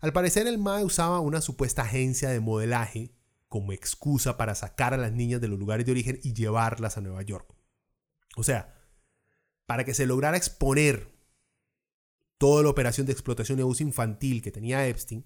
[0.00, 3.14] Al parecer el MAE usaba una supuesta agencia de modelaje
[3.48, 7.00] como excusa para sacar a las niñas de los lugares de origen y llevarlas a
[7.00, 7.54] Nueva York.
[8.36, 8.74] O sea,
[9.66, 11.14] para que se lograra exponer
[12.38, 15.24] toda la operación de explotación y abuso infantil que tenía Epstein,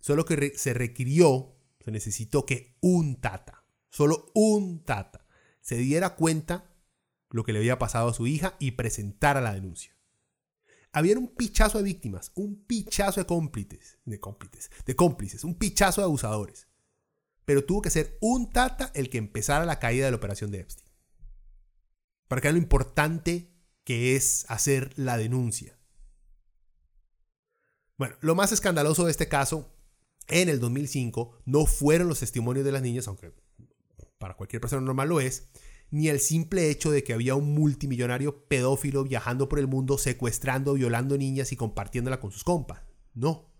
[0.00, 5.26] solo que se requirió, se necesitó que un tata, solo un tata,
[5.60, 6.74] se diera cuenta
[7.30, 9.94] lo que le había pasado a su hija y presentara la denuncia
[10.94, 16.00] había un pichazo de víctimas, un pichazo de cómplices, de cómplices, de cómplices, un pichazo
[16.00, 16.68] de abusadores.
[17.44, 20.60] Pero tuvo que ser un tata el que empezara la caída de la operación de
[20.60, 20.88] Epstein.
[22.28, 25.76] Para que vean lo importante que es hacer la denuncia.
[27.98, 29.73] Bueno, lo más escandaloso de este caso,
[30.28, 33.32] en el 2005, no fueron los testimonios de las niñas, aunque
[34.18, 35.48] para cualquier persona normal lo es,
[35.90, 40.74] ni el simple hecho de que había un multimillonario pedófilo viajando por el mundo secuestrando,
[40.74, 42.80] violando niñas y compartiéndola con sus compas.
[43.12, 43.52] No.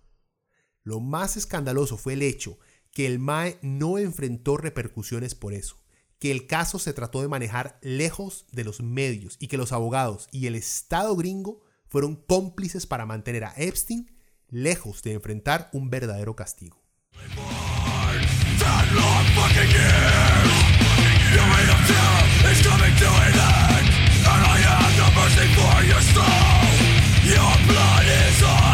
[0.82, 2.58] Lo más escandaloso fue el hecho
[2.90, 5.76] que el MAE no enfrentó repercusiones por eso,
[6.18, 10.28] que el caso se trató de manejar lejos de los medios y que los abogados
[10.30, 14.13] y el Estado gringo fueron cómplices para mantener a Epstein
[14.50, 16.82] lejos de enfrentar un verdadero castigo.
[27.24, 28.73] Your blood is on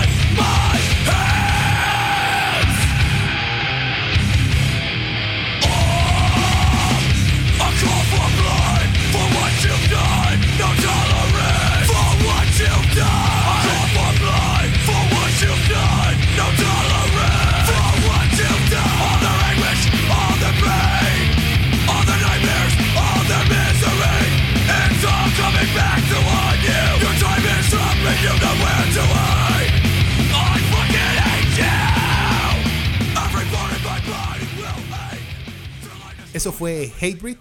[36.40, 37.37] Eso fue Hatebreed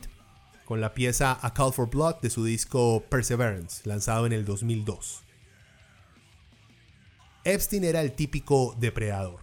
[0.65, 5.23] con la pieza A Call for Blood de su disco Perseverance, lanzado en el 2002.
[7.45, 9.39] Epstein era el típico depredador.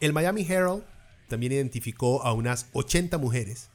[0.00, 0.86] El Miami Herald
[1.28, 3.68] también identificó a unas 80 mujeres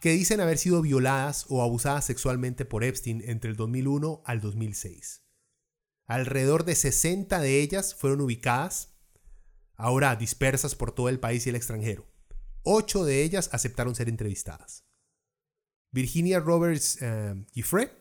[0.00, 5.22] que dicen haber sido violadas o abusadas sexualmente por Epstein entre el 2001 al 2006.
[6.08, 8.96] Alrededor de 60 de ellas fueron ubicadas,
[9.76, 12.15] ahora dispersas por todo el país y el extranjero.
[12.68, 14.84] Ocho de ellas aceptaron ser entrevistadas.
[15.92, 17.92] Virginia Roberts eh, Giffre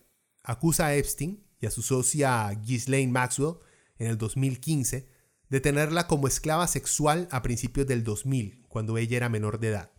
[0.42, 3.58] acusa a Epstein y a su socia Ghislaine Maxwell
[4.00, 5.08] en el 2015
[5.50, 9.92] de tenerla como esclava sexual a principios del 2000, cuando ella era menor de edad.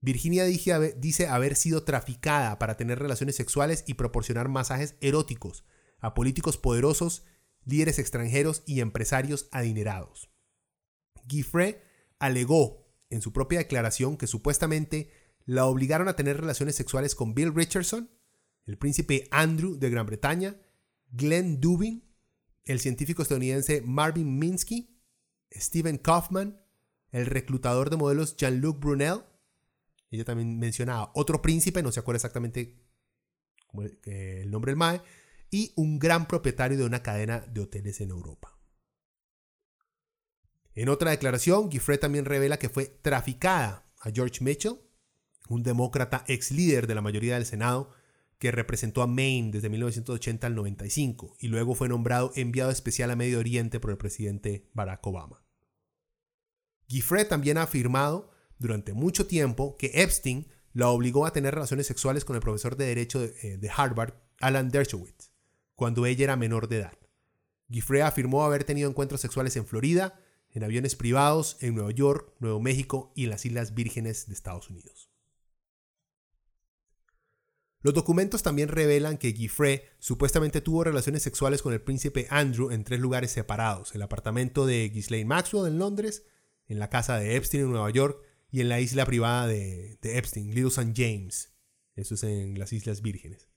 [0.00, 5.64] Virginia dice haber sido traficada para tener relaciones sexuales y proporcionar masajes eróticos
[5.98, 7.24] a políticos poderosos,
[7.64, 10.30] líderes extranjeros y empresarios adinerados.
[11.26, 11.82] Giffre
[12.20, 15.10] alegó en su propia declaración que supuestamente
[15.46, 18.10] la obligaron a tener relaciones sexuales con Bill Richardson,
[18.66, 20.56] el príncipe Andrew de Gran Bretaña,
[21.10, 22.04] Glenn Dubin,
[22.64, 24.98] el científico estadounidense Marvin Minsky,
[25.52, 26.60] Stephen Kaufman,
[27.10, 29.20] el reclutador de modelos Jean-Luc Brunel,
[30.10, 32.80] ella también mencionaba otro príncipe, no se acuerda exactamente
[34.04, 35.02] el nombre del MAE,
[35.50, 38.53] y un gran propietario de una cadena de hoteles en Europa.
[40.74, 44.80] En otra declaración, Giffre también revela que fue traficada a George Mitchell,
[45.48, 47.90] un demócrata ex líder de la mayoría del Senado,
[48.38, 53.16] que representó a Maine desde 1980 al 95 y luego fue nombrado enviado especial a
[53.16, 55.44] Medio Oriente por el presidente Barack Obama.
[56.88, 62.24] Giffre también ha afirmado durante mucho tiempo que Epstein la obligó a tener relaciones sexuales
[62.24, 65.30] con el profesor de Derecho de, eh, Harvard, Alan Dershowitz,
[65.76, 66.98] cuando ella era menor de edad.
[67.70, 70.20] Giffre afirmó haber tenido encuentros sexuales en Florida,
[70.54, 74.70] en aviones privados, en Nueva York, Nuevo México y en las Islas Vírgenes de Estados
[74.70, 75.10] Unidos.
[77.80, 82.82] Los documentos también revelan que Giffre supuestamente tuvo relaciones sexuales con el príncipe Andrew en
[82.82, 86.24] tres lugares separados: el apartamento de Ghislaine Maxwell en Londres,
[86.66, 90.54] en la casa de Epstein en Nueva York y en la isla privada de, Epstein,
[90.54, 90.94] Little St.
[90.96, 91.52] James.
[91.94, 93.50] Eso es en las Islas Vírgenes.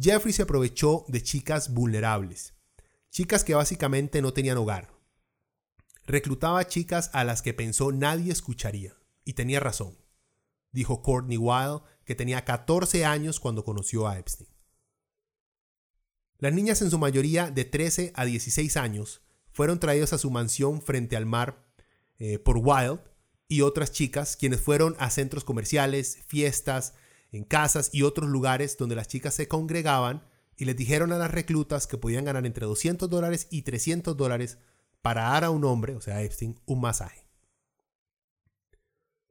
[0.00, 2.54] Jeffrey se aprovechó de chicas vulnerables,
[3.10, 4.97] chicas que básicamente no tenían hogar.
[6.08, 8.94] Reclutaba chicas a las que pensó nadie escucharía,
[9.26, 9.98] y tenía razón,
[10.72, 14.48] dijo Courtney Wild, que tenía 14 años cuando conoció a Epstein.
[16.38, 19.20] Las niñas en su mayoría de 13 a 16 años
[19.52, 21.68] fueron traídas a su mansión frente al mar
[22.16, 23.00] eh, por Wild
[23.46, 26.94] y otras chicas, quienes fueron a centros comerciales, fiestas,
[27.32, 31.30] en casas y otros lugares donde las chicas se congregaban y les dijeron a las
[31.30, 34.56] reclutas que podían ganar entre 200 dólares y 300 dólares
[35.08, 37.26] para dar a un hombre, o sea, Epstein, un masaje.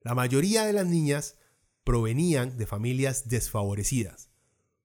[0.01, 1.37] La mayoría de las niñas
[1.83, 4.31] provenían de familias desfavorecidas,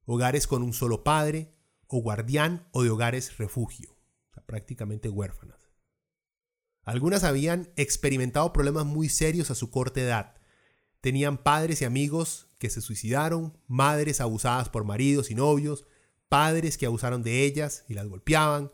[0.05, 1.51] hogares con un solo padre
[1.87, 3.97] o guardián o de hogares refugio,
[4.45, 5.57] prácticamente huérfanas.
[6.83, 10.35] Algunas habían experimentado problemas muy serios a su corta edad.
[11.01, 15.87] Tenían padres y amigos que se suicidaron, madres abusadas por maridos y novios,
[16.29, 18.71] padres que abusaron de ellas y las golpeaban.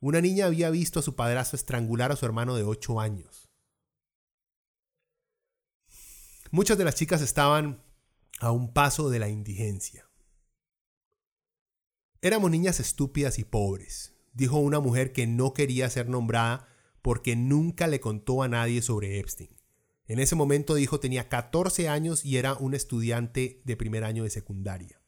[0.00, 3.50] Una niña había visto a su padrastro estrangular a su hermano de 8 años.
[6.50, 7.82] Muchas de las chicas estaban
[8.40, 10.08] a un paso de la indigencia.
[12.20, 16.68] Éramos niñas estúpidas y pobres, dijo una mujer que no quería ser nombrada
[17.02, 19.56] porque nunca le contó a nadie sobre Epstein.
[20.06, 24.30] En ese momento dijo tenía 14 años y era un estudiante de primer año de
[24.30, 25.00] secundaria.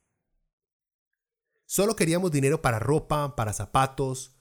[1.66, 4.38] Solo queríamos dinero para ropa, para zapatos.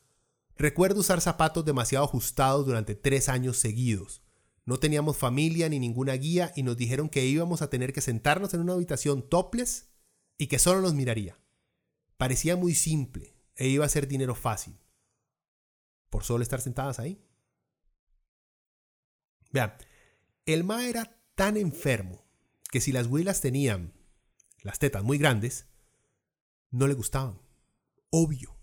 [0.57, 4.23] Recuerdo usar zapatos demasiado ajustados durante tres años seguidos.
[4.65, 8.53] No teníamos familia ni ninguna guía y nos dijeron que íbamos a tener que sentarnos
[8.53, 9.89] en una habitación topless
[10.37, 11.39] y que solo nos miraría.
[12.17, 14.79] Parecía muy simple e iba a ser dinero fácil.
[16.09, 17.23] Por solo estar sentadas ahí.
[19.51, 19.73] Vean,
[20.45, 22.25] el Ma era tan enfermo
[22.71, 23.93] que si las huilas tenían
[24.63, 25.67] las tetas muy grandes,
[26.71, 27.39] no le gustaban.
[28.09, 28.56] Obvio.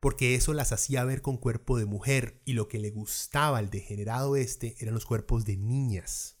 [0.00, 3.70] Porque eso las hacía ver con cuerpo de mujer y lo que le gustaba al
[3.70, 6.38] degenerado este eran los cuerpos de niñas.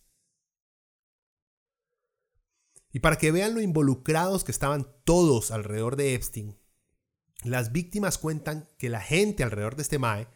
[2.92, 6.58] Y para que vean lo involucrados que estaban todos alrededor de Epstein,
[7.44, 10.28] las víctimas cuentan que la gente alrededor de este Mae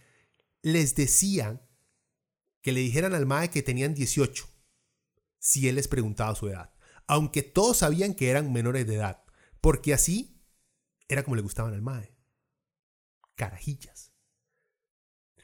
[0.62, 1.62] les decían
[2.62, 4.48] que le dijeran al MAE que tenían 18,
[5.38, 6.72] si él les preguntaba su edad,
[7.06, 9.24] aunque todos sabían que eran menores de edad,
[9.60, 10.42] porque así
[11.08, 12.13] era como le gustaban al MAE.
[13.34, 14.12] Carajillas.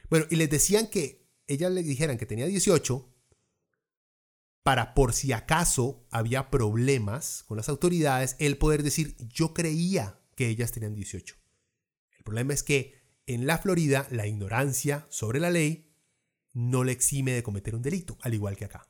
[0.09, 3.11] Bueno, y les decían que ellas le dijeran que tenía 18
[4.63, 10.47] para por si acaso había problemas con las autoridades, él poder decir yo creía que
[10.47, 11.35] ellas tenían 18.
[12.17, 15.91] El problema es que en la Florida la ignorancia sobre la ley
[16.53, 18.87] no le exime de cometer un delito, al igual que acá.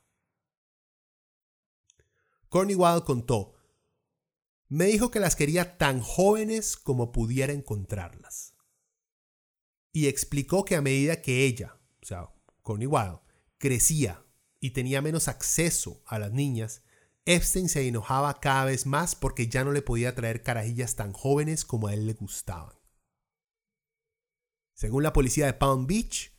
[2.48, 3.54] Corny Wild contó,
[4.68, 8.51] me dijo que las quería tan jóvenes como pudiera encontrarlas.
[9.92, 12.30] Y explicó que a medida que ella, o sea,
[12.62, 13.18] Corny Wild,
[13.58, 14.24] crecía
[14.58, 16.82] y tenía menos acceso a las niñas,
[17.24, 21.64] Epstein se enojaba cada vez más porque ya no le podía traer carajillas tan jóvenes
[21.64, 22.74] como a él le gustaban.
[24.74, 26.32] Según la policía de Palm Beach,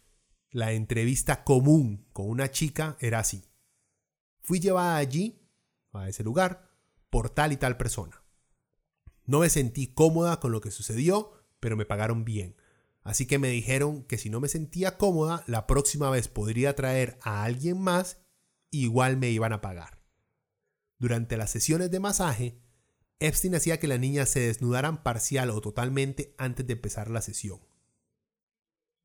[0.50, 3.46] la entrevista común con una chica era así.
[4.42, 5.40] Fui llevada allí,
[5.94, 6.70] a ese lugar,
[7.10, 8.22] por tal y tal persona.
[9.26, 12.58] No me sentí cómoda con lo que sucedió, pero me pagaron bien.
[13.04, 17.20] Así que me dijeron que si no me sentía cómoda, la próxima vez podría traer
[17.22, 18.18] a alguien más,
[18.72, 20.02] igual me iban a pagar.
[21.00, 22.62] Durante las sesiones de masaje,
[23.20, 27.60] Epstein hacía que las niñas se desnudaran parcial o totalmente antes de empezar la sesión.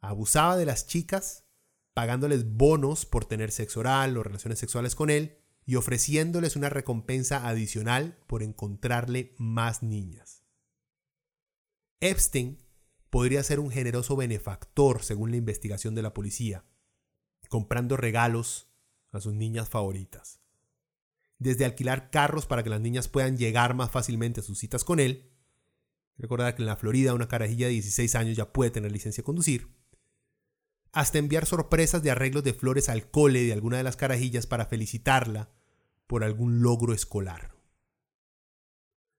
[0.01, 1.45] Abusaba de las chicas,
[1.93, 7.47] pagándoles bonos por tener sexo oral o relaciones sexuales con él, y ofreciéndoles una recompensa
[7.47, 10.45] adicional por encontrarle más niñas.
[12.01, 12.59] Epstein
[13.11, 16.65] podría ser un generoso benefactor, según la investigación de la policía,
[17.49, 18.69] comprando regalos
[19.11, 20.41] a sus niñas favoritas.
[21.39, 25.01] Desde alquilar carros para que las niñas puedan llegar más fácilmente a sus citas con
[25.01, 25.31] él.
[26.17, 29.27] Recordad que en la Florida una carajilla de 16 años ya puede tener licencia de
[29.27, 29.69] conducir
[30.93, 34.67] hasta enviar sorpresas de arreglos de flores al cole de alguna de las carajillas para
[34.67, 35.51] felicitarla
[36.07, 37.55] por algún logro escolar.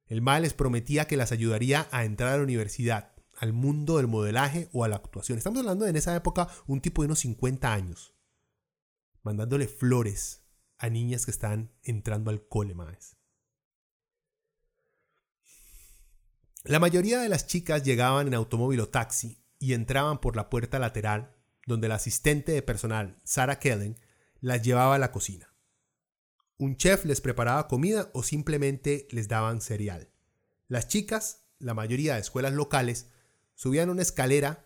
[0.08, 4.08] El MAE les prometía que las ayudaría a entrar a la universidad, al mundo del
[4.08, 5.38] modelaje o a la actuación.
[5.38, 8.14] Estamos hablando de en esa época un tipo de unos 50 años,
[9.24, 10.44] mandándole flores
[10.78, 13.16] a niñas que están entrando al cole, maes.
[16.64, 20.78] La mayoría de las chicas llegaban en automóvil o taxi y entraban por la puerta
[20.78, 21.36] lateral
[21.66, 23.98] donde la asistente de personal, Sarah Kellen,
[24.42, 25.54] las llevaba a la cocina.
[26.58, 30.10] Un chef les preparaba comida o simplemente les daban cereal.
[30.68, 33.08] Las chicas, la mayoría de escuelas locales,
[33.60, 34.66] subían una escalera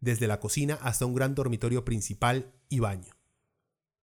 [0.00, 3.12] desde la cocina hasta un gran dormitorio principal y baño.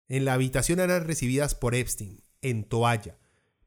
[0.10, 3.18] En la habitación eran recibidas por Epstein, en toalla.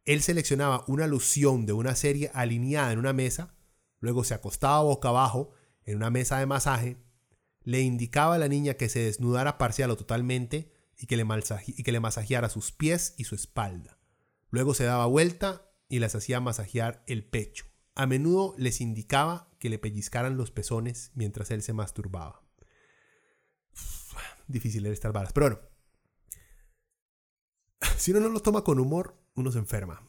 [0.04, 3.54] Él seleccionaba una alusión de una serie alineada en una mesa,
[3.98, 5.52] luego se acostaba boca abajo
[5.84, 6.98] en una mesa de masaje,
[7.62, 12.50] le indicaba a la niña que se desnudara parcial o totalmente y que, le masajeara
[12.50, 13.98] sus pies y su espalda.
[14.50, 17.64] Luego se daba vuelta y les hacía masajear el pecho.
[17.94, 22.42] A menudo les indicaba que le pellizcaran los pezones mientras él se masturbaba.
[24.48, 25.60] difícil leer estas balas, pero bueno.
[27.96, 30.04] Si uno no lo toma con humor, uno se enferma.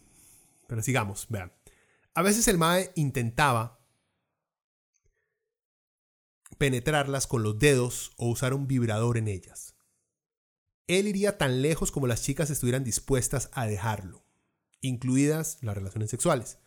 [0.67, 1.53] Pero sigamos, vean.
[2.15, 3.79] A veces el Mae intentaba
[6.57, 9.75] penetrarlas con los dedos o usar un vibrador en ellas.
[10.87, 14.25] Él iría tan lejos como las chicas estuvieran dispuestas a dejarlo,
[14.81, 16.57] incluidas las relaciones sexuales.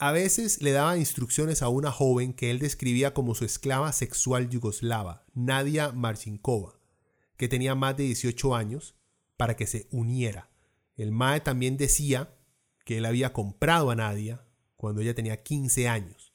[0.00, 4.48] A veces le daba instrucciones a una joven que él describía como su esclava sexual
[4.48, 6.78] yugoslava, Nadia Marcinkova,
[7.36, 8.94] que tenía más de 18 años,
[9.36, 10.50] para que se uniera.
[10.96, 12.32] El Mae también decía
[12.84, 14.44] que él había comprado a Nadia
[14.76, 16.32] cuando ella tenía 15 años.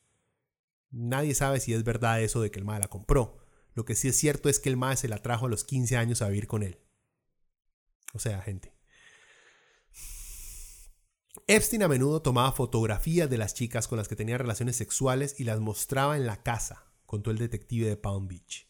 [0.91, 3.38] Nadie sabe si es verdad eso de que el Mae la compró.
[3.74, 5.95] Lo que sí es cierto es que el Mae se la trajo a los 15
[5.95, 6.80] años a vivir con él.
[8.14, 8.72] O sea, gente.
[11.48, 15.44] Epstein a menudo tomaba fotografías de las chicas con las que tenía relaciones sexuales y
[15.44, 18.70] las mostraba en la casa, contó el detective de Palm Beach.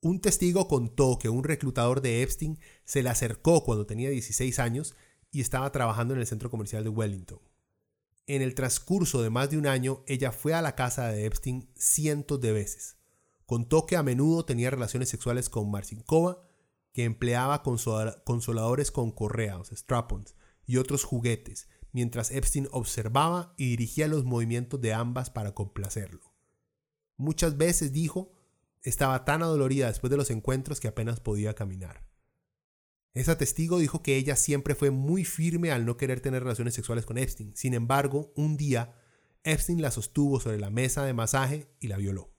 [0.00, 4.96] Un testigo contó que un reclutador de Epstein se le acercó cuando tenía 16 años
[5.30, 7.40] y estaba trabajando en el centro comercial de Wellington.
[8.26, 11.70] En el transcurso de más de un año, ella fue a la casa de Epstein
[11.76, 12.96] cientos de veces.
[13.46, 16.42] Contó que a menudo tenía relaciones sexuales con Marcinkova
[16.92, 20.34] que empleaba consoladores con correa, o strap-ons,
[20.68, 26.34] y otros juguetes, mientras Epstein observaba y dirigía los movimientos de ambas para complacerlo.
[27.16, 28.32] Muchas veces, dijo,
[28.82, 32.06] estaba tan adolorida después de los encuentros que apenas podía caminar.
[33.14, 37.06] Esa testigo dijo que ella siempre fue muy firme al no querer tener relaciones sexuales
[37.06, 37.56] con Epstein.
[37.56, 38.94] Sin embargo, un día,
[39.42, 42.36] Epstein la sostuvo sobre la mesa de masaje y la violó.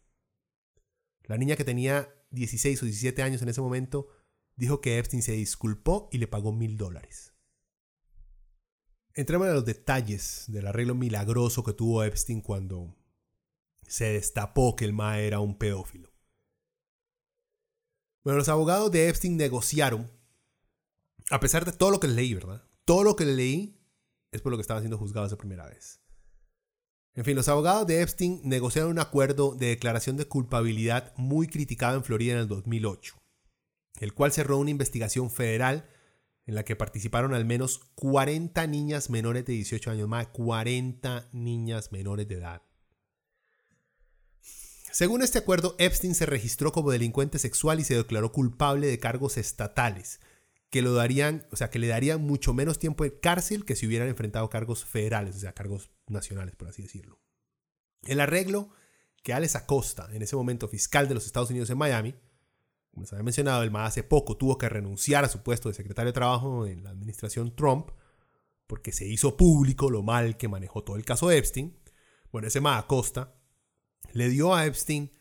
[1.23, 4.07] La niña que tenía 16 o 17 años en ese momento
[4.55, 7.33] dijo que Epstein se disculpó y le pagó mil dólares.
[9.19, 12.95] Entremos a los detalles del arreglo milagroso que tuvo Epstein cuando
[13.85, 16.09] se destapó que el Ma era un pedófilo.
[18.23, 20.09] Bueno, los abogados de Epstein negociaron
[21.31, 22.63] A pesar de todo lo que le leí, ¿verdad?
[22.85, 23.77] Todo lo que le leí
[24.31, 25.99] es por lo que estaba siendo juzgado esa primera vez.
[27.13, 31.97] En fin, los abogados de Epstein negociaron un acuerdo de declaración de culpabilidad muy criticado
[31.97, 33.21] en Florida en el 2008,
[33.99, 35.89] el cual cerró una investigación federal
[36.49, 41.91] en la que participaron al menos 40 niñas menores de 18 años, más 40 niñas
[41.91, 42.63] menores de edad.
[44.91, 49.37] Según este acuerdo, Epstein se registró como delincuente sexual y se declaró culpable de cargos
[49.37, 50.21] estatales,
[50.71, 53.85] que lo darían, o sea, que le darían mucho menos tiempo de cárcel que si
[53.85, 57.19] hubieran enfrentado cargos federales, o sea, cargos nacionales, por así decirlo.
[58.07, 58.71] El arreglo
[59.21, 62.15] que Alex Acosta, en ese momento fiscal de los Estados Unidos en Miami,
[62.91, 65.75] como les había mencionado, el más hace poco tuvo que renunciar a su puesto de
[65.75, 67.91] secretario de Trabajo en la administración Trump
[68.69, 71.79] porque se hizo público lo mal que manejó todo el caso de Epstein.
[72.31, 73.35] Bueno, ese más Acosta
[74.13, 75.11] le dio a Epstein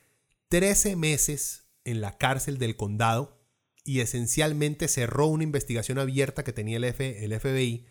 [0.48, 3.40] 13 meses en la cárcel del condado
[3.84, 7.86] y esencialmente cerró una investigación abierta que tenía el, el FBI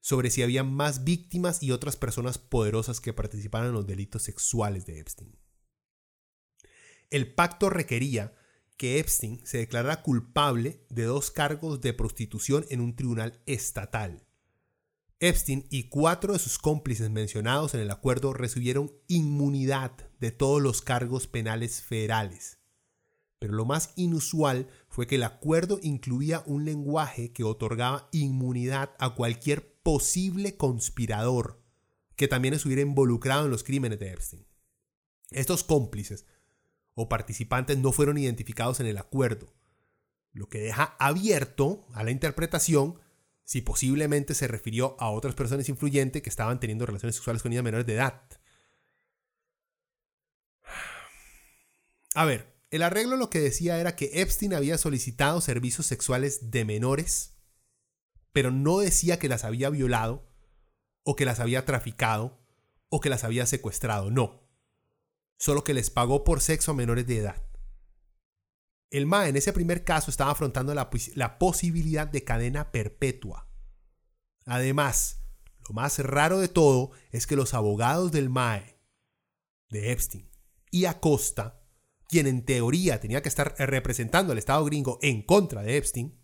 [0.00, 4.86] sobre si había más víctimas y otras personas poderosas que participaran en los delitos sexuales
[4.86, 5.38] de Epstein.
[7.10, 8.34] El pacto requería
[8.76, 14.26] que Epstein se declarara culpable de dos cargos de prostitución en un tribunal estatal.
[15.18, 20.82] Epstein y cuatro de sus cómplices mencionados en el acuerdo recibieron inmunidad de todos los
[20.82, 22.58] cargos penales federales.
[23.38, 29.14] Pero lo más inusual fue que el acuerdo incluía un lenguaje que otorgaba inmunidad a
[29.14, 31.62] cualquier posible conspirador
[32.14, 34.46] que también estuviera involucrado en los crímenes de Epstein.
[35.30, 36.26] Estos cómplices
[36.96, 39.54] o participantes no fueron identificados en el acuerdo,
[40.32, 42.98] lo que deja abierto a la interpretación
[43.44, 47.64] si posiblemente se refirió a otras personas influyentes que estaban teniendo relaciones sexuales con niñas
[47.64, 48.22] menores de edad.
[52.14, 56.64] A ver, el arreglo lo que decía era que Epstein había solicitado servicios sexuales de
[56.64, 57.36] menores,
[58.32, 60.26] pero no decía que las había violado,
[61.02, 62.40] o que las había traficado,
[62.88, 64.45] o que las había secuestrado, no
[65.38, 67.42] solo que les pagó por sexo a menores de edad.
[68.90, 73.48] El MAE en ese primer caso estaba afrontando la, la posibilidad de cadena perpetua.
[74.44, 75.22] Además,
[75.68, 78.78] lo más raro de todo es que los abogados del MAE,
[79.68, 80.30] de Epstein
[80.70, 81.60] y Acosta,
[82.08, 86.16] quien en teoría tenía que estar representando al Estado gringo en contra de Epstein,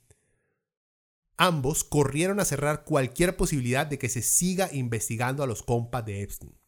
[1.37, 6.23] ambos corrieron a cerrar cualquier posibilidad de que se siga investigando a los compas de
[6.23, 6.62] Epstein.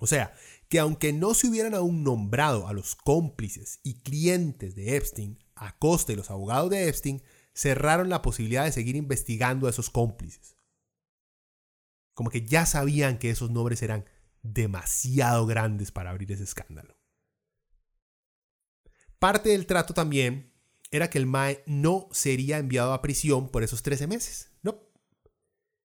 [0.00, 0.34] O sea,
[0.68, 6.12] que aunque no se hubieran aún nombrado a los cómplices y clientes de Epstein, Acosta
[6.12, 7.22] y los abogados de Epstein
[7.52, 10.56] cerraron la posibilidad de seguir investigando a esos cómplices.
[12.14, 14.06] Como que ya sabían que esos nombres eran
[14.42, 16.96] demasiado grandes para abrir ese escándalo.
[19.18, 20.54] Parte del trato también
[20.90, 24.50] era que el MAE no sería enviado a prisión por esos 13 meses.
[24.62, 24.80] No.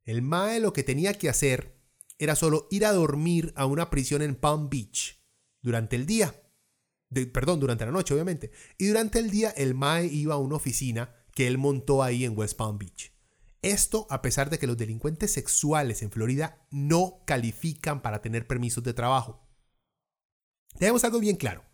[0.06, 1.75] El MAE lo que tenía que hacer
[2.18, 5.22] era solo ir a dormir a una prisión en Palm Beach
[5.62, 6.42] durante el día.
[7.34, 8.52] perdón, durante la noche, obviamente.
[8.78, 12.38] Y durante el día el Mae iba a una oficina que él montó ahí en
[12.38, 13.12] West Palm Beach.
[13.62, 18.84] Esto a pesar de que los delincuentes sexuales en Florida no califican para tener permisos
[18.84, 19.46] de trabajo.
[20.78, 21.66] Tenemos algo bien claro.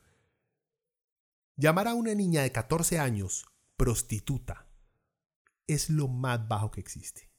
[1.58, 4.68] Llamar a una niña de 14 años prostituta
[5.68, 7.30] es lo más bajo que existe.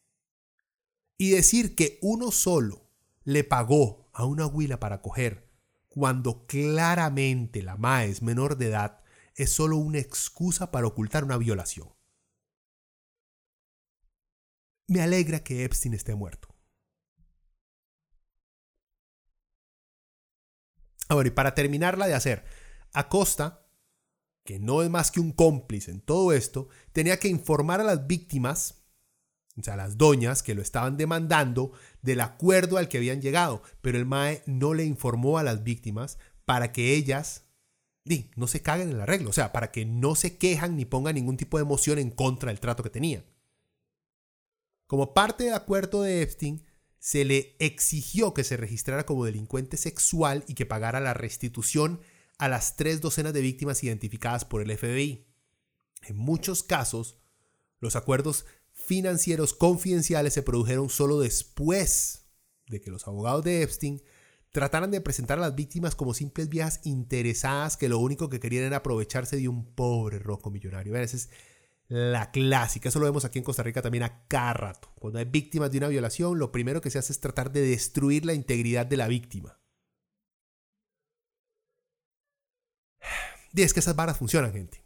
[1.16, 2.91] Y decir que uno solo
[3.24, 5.50] le pagó a una huila para coger
[5.88, 9.02] cuando claramente la MAE es menor de edad
[9.34, 11.94] es solo una excusa para ocultar una violación.
[14.88, 16.48] Me alegra que Epstein esté muerto.
[21.08, 22.44] Ahora, y para terminarla de hacer,
[22.92, 23.66] Acosta,
[24.44, 28.06] que no es más que un cómplice en todo esto, tenía que informar a las
[28.06, 28.81] víctimas
[29.58, 33.98] o sea, las doñas que lo estaban demandando del acuerdo al que habían llegado, pero
[33.98, 37.44] el MAE no le informó a las víctimas para que ellas
[38.34, 41.14] no se caguen en el arreglo, o sea, para que no se quejan ni pongan
[41.14, 43.24] ningún tipo de emoción en contra del trato que tenían.
[44.86, 46.66] Como parte del acuerdo de Epstein,
[46.98, 52.00] se le exigió que se registrara como delincuente sexual y que pagara la restitución
[52.38, 55.26] a las tres docenas de víctimas identificadas por el FBI.
[56.02, 57.18] En muchos casos,
[57.80, 58.46] los acuerdos
[58.86, 62.26] financieros confidenciales se produjeron solo después
[62.66, 64.02] de que los abogados de Epstein
[64.50, 68.64] trataran de presentar a las víctimas como simples viejas interesadas que lo único que querían
[68.64, 70.94] era aprovecharse de un pobre roco millonario.
[70.96, 71.30] Esa es
[71.88, 74.92] la clásica, eso lo vemos aquí en Costa Rica también a cada rato.
[74.98, 78.24] Cuando hay víctimas de una violación, lo primero que se hace es tratar de destruir
[78.24, 79.58] la integridad de la víctima.
[83.54, 84.82] Y es que esas varas funcionan, gente.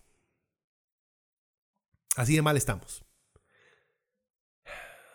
[2.16, 3.05] Así de mal estamos.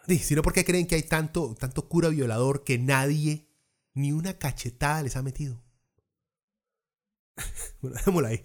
[0.08, 3.48] Sino porque creen que hay tanto, tanto cura violador que nadie,
[3.94, 5.64] ni una cachetada les ha metido.
[7.82, 8.44] bueno, dejémoslo ahí.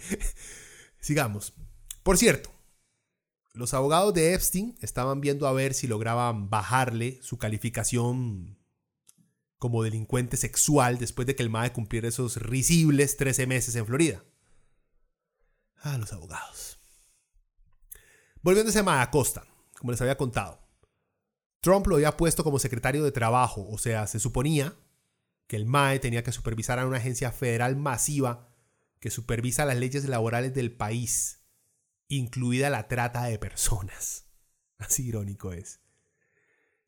[1.00, 1.54] Sigamos.
[2.02, 2.50] Por cierto,
[3.52, 8.58] los abogados de Epstein estaban viendo a ver si lograban bajarle su calificación
[9.58, 14.22] como delincuente sexual después de que el MAE cumpliera esos risibles 13 meses en Florida.
[15.78, 16.78] Ah, los abogados.
[18.42, 19.46] Volviendo a ese MAE Acosta,
[19.78, 20.65] como les había contado.
[21.60, 24.76] Trump lo había puesto como secretario de trabajo, o sea, se suponía
[25.46, 28.48] que el MAE tenía que supervisar a una agencia federal masiva
[29.00, 31.42] que supervisa las leyes laborales del país,
[32.08, 34.26] incluida la trata de personas.
[34.78, 35.80] Así irónico es.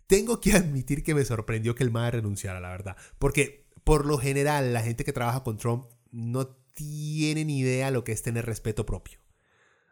[0.07, 4.19] Tengo que admitir que me sorprendió que el MAE renunciara, la verdad, porque por lo
[4.19, 8.47] general la gente que trabaja con Trump no tiene ni idea lo que es tener
[8.47, 9.19] respeto propio.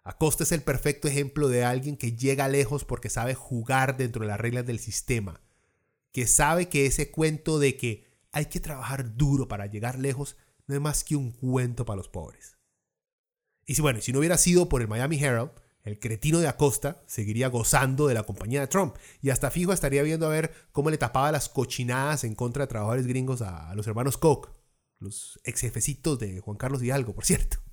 [0.09, 4.28] Acosta es el perfecto ejemplo de alguien que llega lejos porque sabe jugar dentro de
[4.28, 5.40] las reglas del sistema,
[6.12, 10.36] que sabe que ese cuento de que hay que trabajar duro para llegar lejos
[10.68, 12.57] no es más que un cuento para los pobres.
[13.64, 15.50] Y si bueno, si no hubiera sido por el Miami Herald,
[15.82, 20.04] el cretino de Acosta seguiría gozando de la compañía de Trump y hasta fijo estaría
[20.04, 23.88] viendo a ver cómo le tapaba las cochinadas en contra de trabajadores gringos a, los
[23.88, 24.50] hermanos Koch,
[25.00, 27.65] los ex jefecitos de Juan Carlos Hidalgo, por cierto.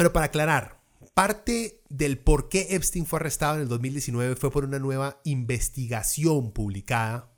[0.00, 0.80] Pero para aclarar,
[1.12, 6.52] parte del por qué Epstein fue arrestado en el 2019 fue por una nueva investigación
[6.52, 7.36] publicada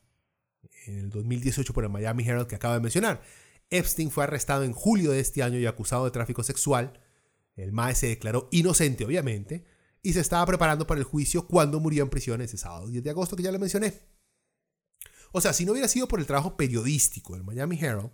[0.87, 3.21] en el 2018 por el Miami Herald que acabo de mencionar.
[3.69, 7.01] Epstein fue arrestado en julio de este año y acusado de tráfico sexual.
[7.57, 9.65] El MAE se declaró inocente, obviamente,
[10.01, 13.11] y se estaba preparando para el juicio cuando murió en prisión ese sábado 10 de
[13.11, 14.03] agosto que ya le mencioné.
[15.33, 18.13] O sea, si no hubiera sido por el trabajo periodístico del Miami Herald,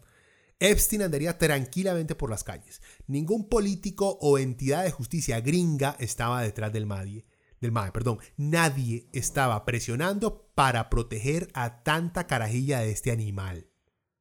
[0.60, 2.82] Epstein andaría tranquilamente por las calles.
[3.06, 7.24] Ningún político o entidad de justicia gringa estaba detrás del MADIE.
[7.60, 8.18] Del MAE, perdón.
[8.36, 13.68] Nadie estaba presionando para proteger a tanta carajilla de este animal.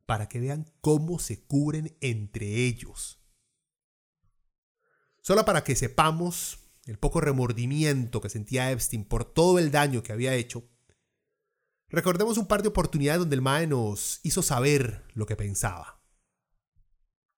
[0.06, 3.20] Para que vean cómo se cubren entre ellos.
[5.22, 10.14] Solo para que sepamos el poco remordimiento que sentía Epstein por todo el daño que
[10.14, 10.64] había hecho,
[11.90, 15.97] recordemos un par de oportunidades donde el MAE nos hizo saber lo que pensaba.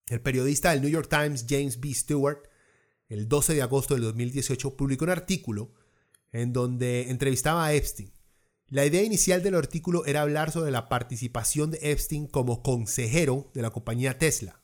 [0.09, 1.93] El periodista del New York Times, James B.
[1.93, 2.49] Stewart,
[3.09, 5.75] el 12 de agosto del 2018, publicó un artículo
[6.31, 8.11] en donde entrevistaba a Epstein.
[8.67, 13.61] La idea inicial del artículo era hablar sobre la participación de Epstein como consejero de
[13.61, 14.63] la compañía Tesla,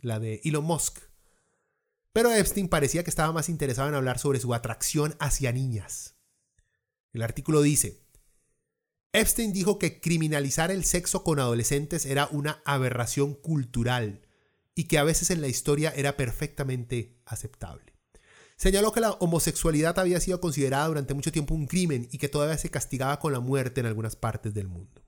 [0.00, 0.98] la de Elon Musk.
[2.12, 6.16] Pero Epstein parecía que estaba más interesado en hablar sobre su atracción hacia niñas.
[7.12, 8.02] El artículo dice,
[9.12, 14.22] Epstein dijo que criminalizar el sexo con adolescentes era una aberración cultural
[14.80, 17.92] y que a veces en la historia era perfectamente aceptable.
[18.56, 22.56] Señaló que la homosexualidad había sido considerada durante mucho tiempo un crimen y que todavía
[22.56, 25.04] se castigaba con la muerte en algunas partes del mundo.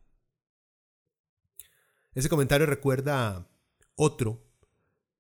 [2.13, 3.49] Ese comentario recuerda
[3.95, 4.47] otro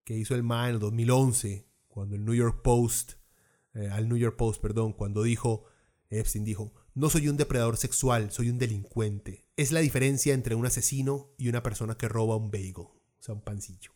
[0.05, 3.13] que hizo el MA en el 2011, cuando el New York Post,
[3.73, 5.65] eh, al New York Post, perdón, cuando dijo,
[6.11, 9.47] Epstein dijo, no soy un depredador sexual, soy un delincuente.
[9.57, 13.35] Es la diferencia entre un asesino y una persona que roba un bagel, o sea,
[13.35, 13.93] un pancillo.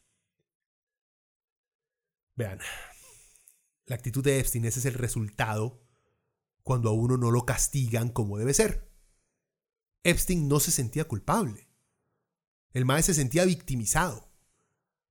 [2.37, 2.61] Vean,
[3.87, 5.83] la actitud de Epstein ese es el resultado
[6.63, 8.93] cuando a uno no lo castigan como debe ser.
[10.05, 11.69] Epstein no se sentía culpable.
[12.73, 14.31] El maestro se sentía victimizado.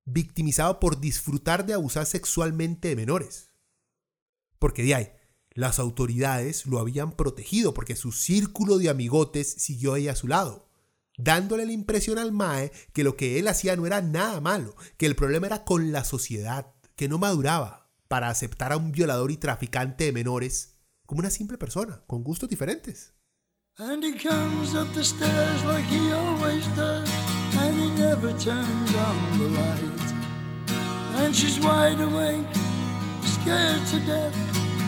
[0.05, 3.51] Victimizado por disfrutar de abusar sexualmente de menores.
[4.59, 5.11] Porque de ahí,
[5.49, 10.69] las autoridades lo habían protegido porque su círculo de amigotes siguió ahí a su lado,
[11.17, 15.05] dándole la impresión al Mae que lo que él hacía no era nada malo, que
[15.05, 19.37] el problema era con la sociedad, que no maduraba para aceptar a un violador y
[19.37, 23.13] traficante de menores como una simple persona, con gustos diferentes.
[23.77, 27.09] And he comes up the stairs like he always does,
[27.59, 30.05] and he never turns on the light.
[31.17, 32.47] And she's wide awake,
[33.21, 34.33] scared to death.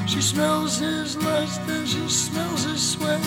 [0.08, 3.22] She smells his lust and she smells his sweat.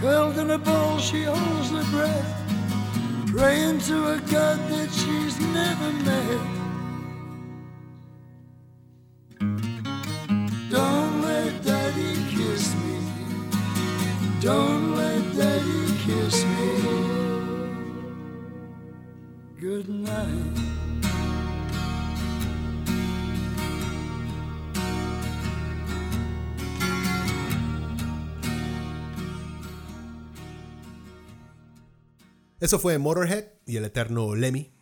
[0.00, 5.92] Curled in a ball, she holds her breath, praying to a God that she's never
[6.04, 6.67] met.
[14.40, 16.68] Don't let daddy kiss me.
[19.60, 20.68] Good night.
[32.60, 34.72] Eso fue Motorhead y el eterno Lemmy,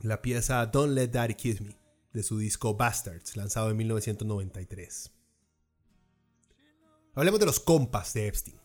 [0.00, 1.76] la pieza Don't Let Daddy Kiss Me
[2.12, 5.12] de su disco Bastards, lanzado en 1993.
[7.14, 8.59] Hablemos de los compas de Epstein.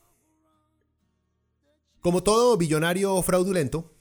[2.06, 3.91] Como todo billonario fraudulento,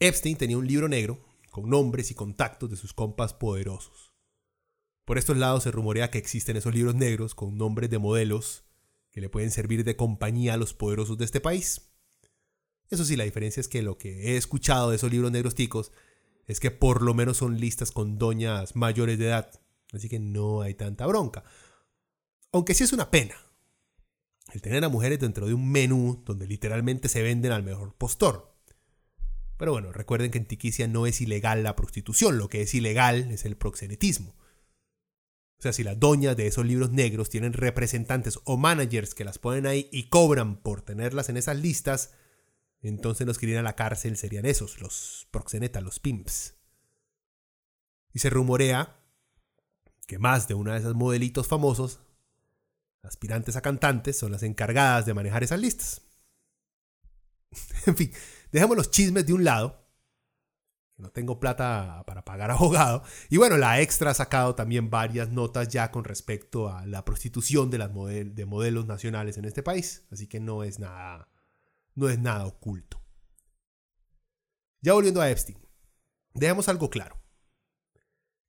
[0.00, 4.12] Epstein tenía un libro negro con nombres y contactos de sus compas poderosos.
[5.04, 8.64] Por estos lados se rumorea que existen esos libros negros con nombres de modelos
[9.12, 11.82] que le pueden servir de compañía a los poderosos de este país.
[12.90, 15.92] Eso sí, la diferencia es que lo que he escuchado de esos libros negros ticos
[16.48, 19.60] es que por lo menos son listas con doñas mayores de edad,
[19.92, 21.44] así que no hay tanta bronca.
[22.50, 23.36] Aunque sí es una pena
[24.52, 28.54] el tener a mujeres dentro de un menú donde literalmente se venden al mejor postor.
[29.56, 33.30] Pero bueno, recuerden que en Tiquicia no es ilegal la prostitución, lo que es ilegal
[33.30, 34.34] es el proxenetismo.
[35.58, 39.38] O sea, si las doñas de esos libros negros tienen representantes o managers que las
[39.38, 42.12] ponen ahí y cobran por tenerlas en esas listas,
[42.82, 46.56] entonces los que irían a la cárcel serían esos, los proxenetas, los pimps.
[48.12, 49.00] Y se rumorea
[50.06, 52.00] que más de una de esas modelitos famosos,
[53.04, 56.02] aspirantes a cantantes, son las encargadas de manejar esas listas.
[57.86, 58.12] en fin,
[58.52, 59.84] dejemos los chismes de un lado.
[60.96, 63.02] No tengo plata para pagar abogado.
[63.30, 67.70] Y bueno, la extra ha sacado también varias notas ya con respecto a la prostitución
[67.70, 70.06] de, las de modelos nacionales en este país.
[70.10, 71.28] Así que no es nada,
[71.94, 73.00] no es nada oculto.
[74.80, 75.58] Ya volviendo a Epstein,
[76.34, 77.18] dejemos algo claro.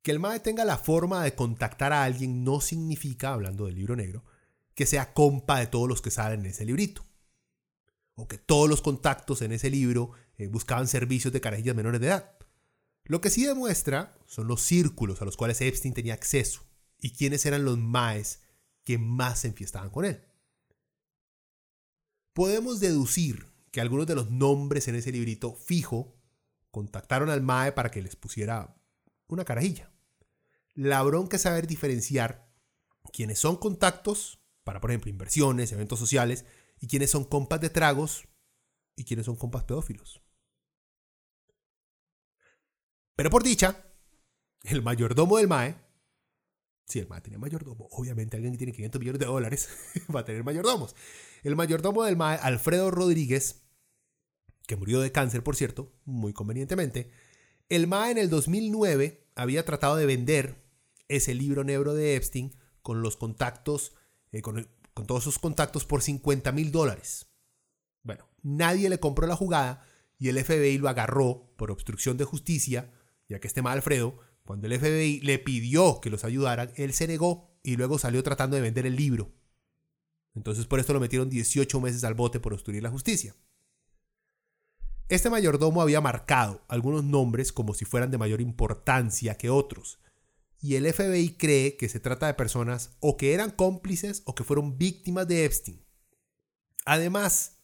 [0.03, 3.95] Que el MAE tenga la forma de contactar a alguien no significa, hablando del libro
[3.95, 4.23] negro,
[4.75, 7.05] que sea compa de todos los que salen en ese librito
[8.15, 12.07] o que todos los contactos en ese libro eh, buscaban servicios de carajillas menores de
[12.07, 12.37] edad.
[13.03, 16.61] Lo que sí demuestra son los círculos a los cuales Epstein tenía acceso
[16.99, 18.41] y quiénes eran los maes
[18.83, 20.23] que más se enfiestaban con él.
[22.33, 26.15] Podemos deducir que algunos de los nombres en ese librito fijo
[26.71, 28.75] contactaron al mae para que les pusiera
[29.27, 29.91] una carajilla.
[30.73, 32.49] La bronca es saber diferenciar
[33.13, 36.43] quiénes son contactos para, por ejemplo, inversiones, eventos sociales,
[36.81, 38.27] y quiénes son compas de tragos
[38.97, 40.21] y quiénes son compas pedófilos.
[43.15, 43.85] Pero por dicha,
[44.63, 45.75] el mayordomo del MAE,
[46.85, 49.69] si el MAE tenía mayordomo, obviamente alguien que tiene 500 millones de dólares
[50.15, 50.95] va a tener mayordomos.
[51.43, 53.69] El mayordomo del MAE, Alfredo Rodríguez,
[54.67, 57.11] que murió de cáncer, por cierto, muy convenientemente,
[57.69, 60.65] el MAE en el 2009 había tratado de vender
[61.07, 63.93] ese libro negro de Epstein con los contactos,
[64.35, 67.27] eh, con, con todos sus contactos por 50 mil dólares.
[68.03, 69.87] Bueno, nadie le compró la jugada
[70.19, 72.91] y el FBI lo agarró por obstrucción de justicia,
[73.29, 77.07] ya que este mal Alfredo, cuando el FBI le pidió que los ayudaran, él se
[77.07, 79.31] negó y luego salió tratando de vender el libro.
[80.33, 83.37] Entonces por esto lo metieron 18 meses al bote por obstruir la justicia.
[85.07, 89.97] Este mayordomo había marcado algunos nombres como si fueran de mayor importancia que otros,
[90.59, 94.43] y el FBI cree que se trata de personas o que eran cómplices o que
[94.43, 95.85] fueron víctimas de Epstein.
[96.85, 97.59] Además,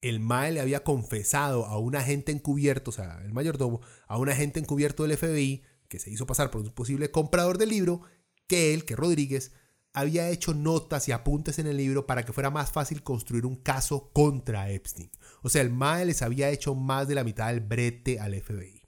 [0.00, 4.28] el MAE le había confesado a un agente encubierto, o sea, el mayordomo, a un
[4.28, 8.02] agente encubierto del FBI, que se hizo pasar por un posible comprador del libro,
[8.46, 9.52] que él, que Rodríguez,
[9.92, 13.56] había hecho notas y apuntes en el libro para que fuera más fácil construir un
[13.56, 15.10] caso contra Epstein.
[15.42, 18.79] O sea, el MAE les había hecho más de la mitad del brete al FBI.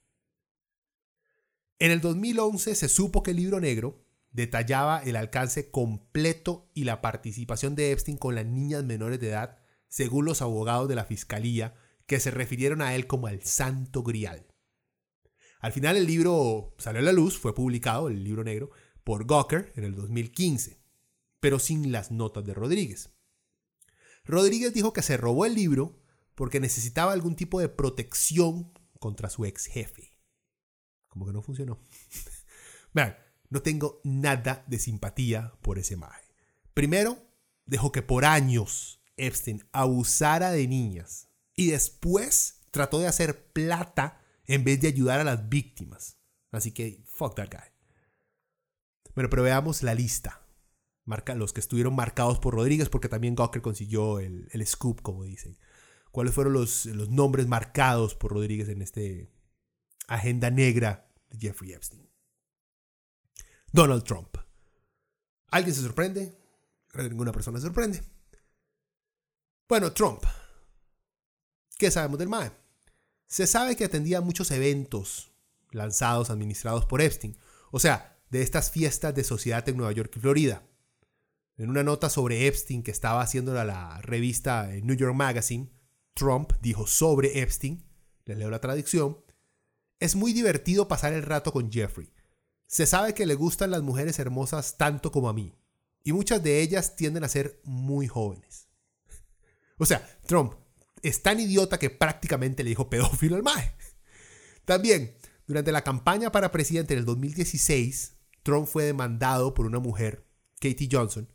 [1.82, 7.00] En el 2011 se supo que el libro negro detallaba el alcance completo y la
[7.00, 9.58] participación de Epstein con las niñas menores de edad,
[9.88, 11.74] según los abogados de la fiscalía,
[12.06, 14.46] que se refirieron a él como el Santo Grial.
[15.58, 18.70] Al final el libro salió a la luz, fue publicado, el libro negro,
[19.02, 20.80] por Gawker en el 2015,
[21.40, 23.10] pero sin las notas de Rodríguez.
[24.24, 26.00] Rodríguez dijo que se robó el libro
[26.36, 30.11] porque necesitaba algún tipo de protección contra su ex jefe.
[31.12, 31.78] Como que no funcionó.
[32.94, 33.18] Vean,
[33.50, 36.22] no tengo nada de simpatía por ese mae.
[36.72, 37.22] Primero,
[37.66, 44.64] dejó que por años Epstein abusara de niñas y después trató de hacer plata en
[44.64, 46.16] vez de ayudar a las víctimas.
[46.50, 47.68] Así que, fuck that guy.
[49.14, 50.46] Bueno, pero veamos la lista.
[51.04, 55.24] Marca los que estuvieron marcados por Rodríguez, porque también Gawker consiguió el, el scoop, como
[55.24, 55.58] dicen.
[56.10, 59.30] ¿Cuáles fueron los, los nombres marcados por Rodríguez en este,
[60.08, 62.08] agenda negra de Jeffrey Epstein.
[63.72, 64.36] Donald Trump.
[65.50, 66.36] ¿Alguien se sorprende?
[66.88, 68.02] Creo que ninguna persona se sorprende.
[69.68, 70.22] Bueno, Trump.
[71.78, 72.52] ¿Qué sabemos del MAE?
[73.26, 75.32] Se sabe que atendía muchos eventos
[75.70, 77.36] lanzados, administrados por Epstein.
[77.70, 80.62] O sea, de estas fiestas de sociedad en Nueva York y Florida.
[81.56, 85.70] En una nota sobre Epstein que estaba haciendo la revista New York Magazine,
[86.14, 87.84] Trump dijo sobre Epstein,
[88.24, 89.18] les leo la traducción,
[90.02, 92.12] es muy divertido pasar el rato con Jeffrey.
[92.66, 95.54] Se sabe que le gustan las mujeres hermosas tanto como a mí.
[96.02, 98.66] Y muchas de ellas tienden a ser muy jóvenes.
[99.78, 100.54] O sea, Trump
[101.02, 103.74] es tan idiota que prácticamente le dijo pedófilo al MAE.
[104.64, 110.26] También, durante la campaña para presidente en el 2016, Trump fue demandado por una mujer,
[110.60, 111.32] Katie Johnson,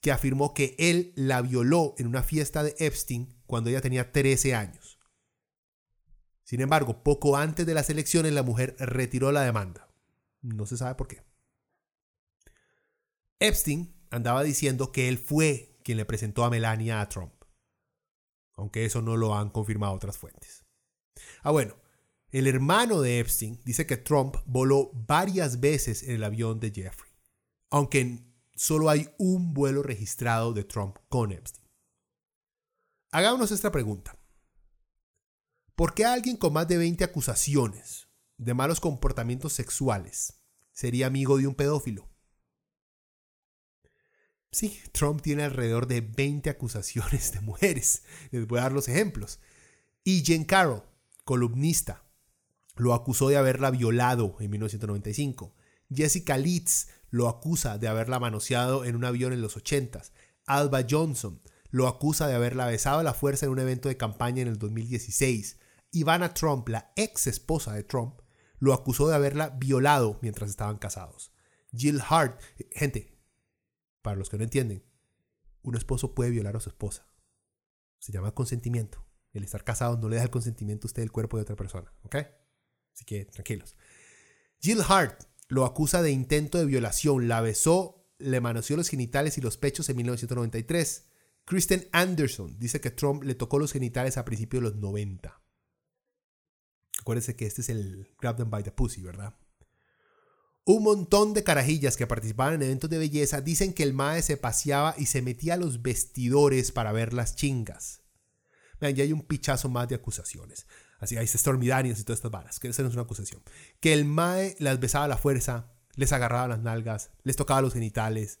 [0.00, 4.54] que afirmó que él la violó en una fiesta de Epstein cuando ella tenía 13
[4.54, 4.85] años.
[6.46, 9.88] Sin embargo, poco antes de las elecciones la mujer retiró la demanda.
[10.42, 11.24] No se sabe por qué.
[13.40, 17.32] Epstein andaba diciendo que él fue quien le presentó a Melania a Trump,
[18.54, 20.64] aunque eso no lo han confirmado otras fuentes.
[21.42, 21.74] Ah, bueno,
[22.30, 27.10] el hermano de Epstein dice que Trump voló varias veces en el avión de Jeffrey,
[27.70, 28.20] aunque
[28.54, 31.66] solo hay un vuelo registrado de Trump con Epstein.
[33.10, 34.16] Hagámonos esta pregunta.
[35.76, 38.08] ¿Por qué alguien con más de 20 acusaciones
[38.38, 40.40] de malos comportamientos sexuales
[40.72, 42.08] sería amigo de un pedófilo?
[44.50, 48.04] Sí, Trump tiene alrededor de 20 acusaciones de mujeres.
[48.30, 49.38] Les voy a dar los ejemplos.
[50.02, 50.82] Y Jen Carroll,
[51.24, 52.04] columnista,
[52.76, 55.54] lo acusó de haberla violado en 1995.
[55.94, 60.00] Jessica Leeds lo acusa de haberla manoseado en un avión en los 80.
[60.46, 64.40] Alba Johnson lo acusa de haberla besado a la fuerza en un evento de campaña
[64.40, 65.58] en el 2016.
[65.96, 68.20] Ivana Trump, la ex esposa de Trump,
[68.58, 71.32] lo acusó de haberla violado mientras estaban casados.
[71.74, 72.38] Jill Hart,
[72.70, 73.18] gente,
[74.02, 74.84] para los que no entienden,
[75.62, 77.06] un esposo puede violar a su esposa.
[77.98, 79.06] Se llama consentimiento.
[79.32, 81.90] El estar casado no le da el consentimiento a usted del cuerpo de otra persona,
[82.02, 82.16] ¿ok?
[82.92, 83.74] Así que tranquilos.
[84.60, 89.40] Jill Hart lo acusa de intento de violación, la besó, le manoseó los genitales y
[89.40, 91.08] los pechos en 1993.
[91.46, 95.45] Kristen Anderson dice que Trump le tocó los genitales a principios de los 90.
[97.06, 99.32] Acuérdense que este es el Grab them by the pussy, ¿verdad?
[100.64, 104.36] Un montón de carajillas que participaban en eventos de belleza dicen que el Mae se
[104.36, 108.00] paseaba y se metía a los vestidores para ver las chingas.
[108.80, 110.66] Vean, ya hay un pichazo más de acusaciones.
[110.98, 113.40] Así, ahí está y todas estas varas, que esa es una acusación.
[113.78, 117.74] Que el Mae las besaba a la fuerza, les agarraba las nalgas, les tocaba los
[117.74, 118.40] genitales.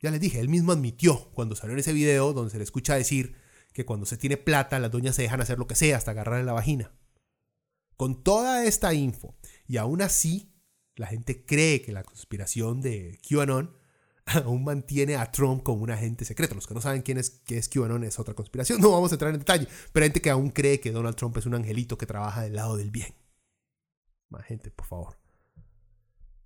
[0.00, 2.96] Ya les dije, él mismo admitió cuando salió en ese video donde se le escucha
[2.96, 3.36] decir
[3.72, 6.40] que cuando se tiene plata las doñas se dejan hacer lo que sea hasta agarrar
[6.40, 6.90] en la vagina.
[7.96, 9.36] Con toda esta info,
[9.66, 10.52] y aún así,
[10.96, 13.74] la gente cree que la conspiración de QAnon
[14.26, 16.54] aún mantiene a Trump como un agente secreto.
[16.54, 18.80] Los que no saben quién es, qué es QAnon es otra conspiración.
[18.80, 19.68] No vamos a entrar en detalle.
[19.92, 22.54] Pero hay gente que aún cree que Donald Trump es un angelito que trabaja del
[22.54, 23.14] lado del bien.
[24.30, 25.18] Más gente, por favor.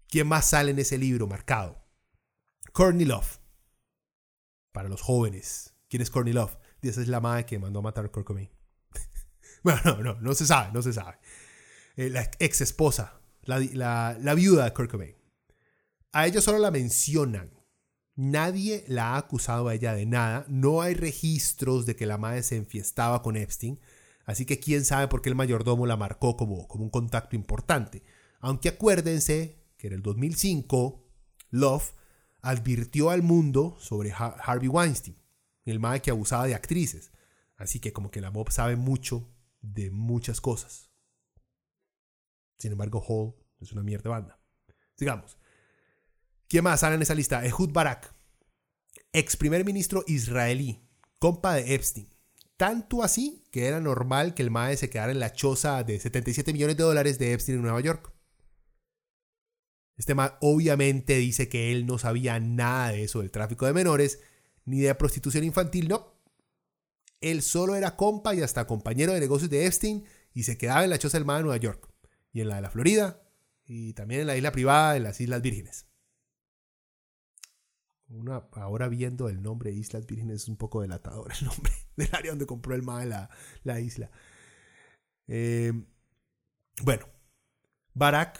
[0.09, 1.85] ¿Quién más sale en ese libro marcado?
[2.73, 3.41] Courtney Love.
[4.73, 5.75] Para los jóvenes.
[5.89, 6.57] ¿Quién es Courtney Love?
[6.83, 8.56] Esa es la madre que mandó a matar a Kurt.
[9.67, 11.19] Bueno, no, no, no se sabe, no se sabe.
[11.97, 15.17] Eh, la ex esposa, la, la viuda de Kurt Cobain.
[16.13, 17.57] A ella solo la mencionan
[18.17, 20.47] Nadie la ha acusado a ella de nada.
[20.49, 23.79] No hay registros de que la madre se enfiestaba con Epstein.
[24.25, 28.03] Así que quién sabe por qué el mayordomo la marcó como, como un contacto importante.
[28.41, 31.05] Aunque acuérdense que en el 2005
[31.51, 31.93] Love
[32.41, 35.19] advirtió al mundo sobre Harvey Weinstein,
[35.67, 37.13] el madre que abusaba de actrices.
[37.57, 39.29] Así que como que la mob sabe mucho
[39.73, 40.91] de muchas cosas.
[42.59, 44.41] Sin embargo, Hall es una mierda banda.
[44.97, 45.39] Sigamos.
[46.49, 47.45] ¿Quién más sale en esa lista?
[47.45, 48.15] Ehud Barak,
[49.13, 50.89] ex primer ministro israelí,
[51.19, 52.09] compa de Epstein.
[52.57, 56.53] Tanto así que era normal que el MAE se quedara en la choza de 77
[56.53, 58.13] millones de dólares de Epstein en Nueva York.
[59.97, 64.21] Este MAE obviamente dice que él no sabía nada de eso, del tráfico de menores,
[64.65, 66.16] ni de prostitución infantil, no.
[67.21, 70.05] Él solo era compa y hasta compañero de negocios de Epstein
[70.35, 71.91] y se quedaba en la choza del de Nueva York,
[72.33, 73.23] y en la de la Florida,
[73.65, 75.87] y también en la isla privada de las Islas Vírgenes
[78.53, 82.47] ahora viendo el nombre Islas Vírgenes es un poco delatador el nombre del área donde
[82.47, 84.11] compró el MAE la, isla.
[85.29, 85.73] Eh,
[86.83, 87.09] bueno,
[87.95, 88.39] Barak,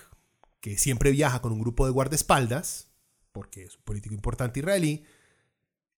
[0.61, 2.91] que siempre viaja con un grupo de guardaespaldas,
[3.33, 5.05] porque es un político importante israelí,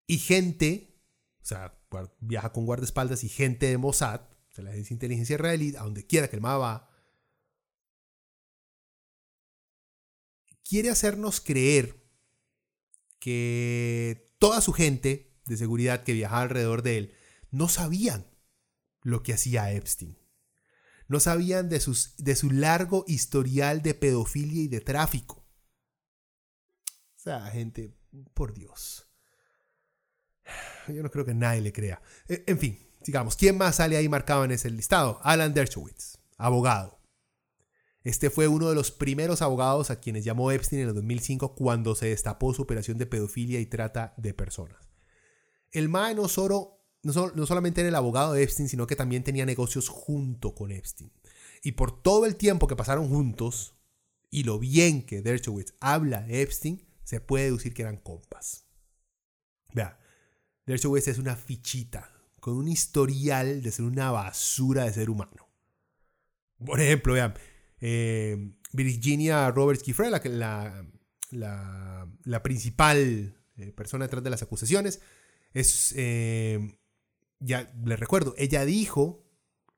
[0.06, 0.96] y gente,
[1.42, 1.77] o sea,
[2.20, 5.82] viaja con guardaespaldas y gente de Mossad, o sea, la agencia de inteligencia israelí, a
[5.82, 6.90] donde quiera que el MAE va,
[10.64, 12.04] quiere hacernos creer
[13.18, 17.14] que toda su gente de seguridad que viajaba alrededor de él
[17.50, 18.26] no sabían
[19.02, 20.18] lo que hacía Epstein.
[21.08, 25.46] No sabían de, sus, de su largo historial de pedofilia y de tráfico.
[27.16, 27.96] O sea, gente,
[28.34, 29.07] por Dios.
[30.88, 32.00] Yo no creo que nadie le crea.
[32.28, 35.20] E, en fin, digamos, ¿quién más sale ahí marcado en ese listado?
[35.22, 36.98] Alan Dershowitz, abogado.
[38.04, 41.94] Este fue uno de los primeros abogados a quienes llamó Epstein en el 2005 cuando
[41.94, 44.88] se destapó su operación de pedofilia y trata de personas.
[45.72, 47.12] El Mae no, solo, no,
[47.46, 51.12] solamente era el abogado de Epstein, sino que también tenía negocios junto con Epstein.
[51.62, 53.74] Y por todo el tiempo que pasaron juntos
[54.30, 58.64] y lo bien que Dershowitz habla de Epstein, se puede deducir que eran compas.
[59.74, 59.98] Vea,
[60.68, 65.48] Dershowitz es una fichita con un historial de ser una basura de ser humano.
[66.62, 67.32] Por ejemplo, vean,
[67.80, 70.86] eh, Virginia Roberts Giffre, la,
[71.30, 75.00] la, principal eh, persona detrás de las acusaciones,
[75.54, 76.78] es, eh,
[77.40, 79.24] ya le recuerdo, ella dijo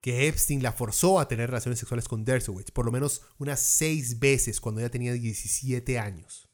[0.01, 4.18] que Epstein la forzó a tener relaciones sexuales con Dershowitz, por lo menos unas seis
[4.18, 6.50] veces cuando ella tenía 17 años.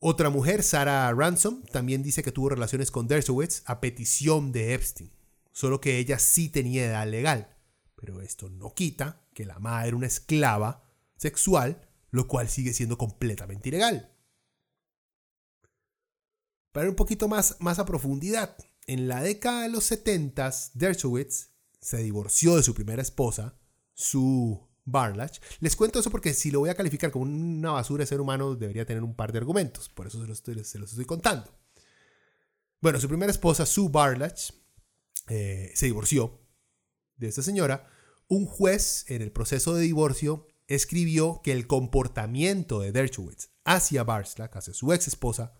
[0.00, 5.10] Otra mujer, Sarah Ransom, también dice que tuvo relaciones con Dershowitz a petición de Epstein,
[5.50, 7.56] solo que ella sí tenía edad legal.
[7.96, 10.84] Pero esto no quita que la madre era una esclava
[11.16, 14.14] sexual, lo cual sigue siendo completamente ilegal.
[16.70, 21.50] Para ir un poquito más, más a profundidad, en la década de los 70, Dershowitz
[21.80, 23.58] se divorció de su primera esposa,
[23.94, 25.38] su Barlach.
[25.60, 28.54] Les cuento eso porque si lo voy a calificar como una basura de ser humano,
[28.54, 29.88] debería tener un par de argumentos.
[29.88, 31.52] Por eso se los estoy, se los estoy contando.
[32.80, 34.52] Bueno, su primera esposa, Sue Barlach,
[35.28, 36.40] eh, se divorció
[37.16, 37.88] de esta señora.
[38.28, 44.56] Un juez en el proceso de divorcio escribió que el comportamiento de Dershowitz hacia Barlach,
[44.56, 45.54] hacia su ex esposa,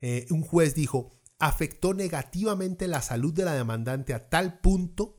[0.00, 5.15] eh, un juez dijo, afectó negativamente la salud de la demandante a tal punto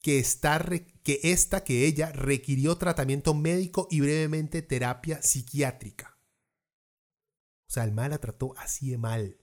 [0.00, 0.64] que, está,
[1.02, 6.18] que esta, que ella, requirió tratamiento médico y brevemente terapia psiquiátrica.
[7.68, 9.36] O sea, el mal la trató así de mal.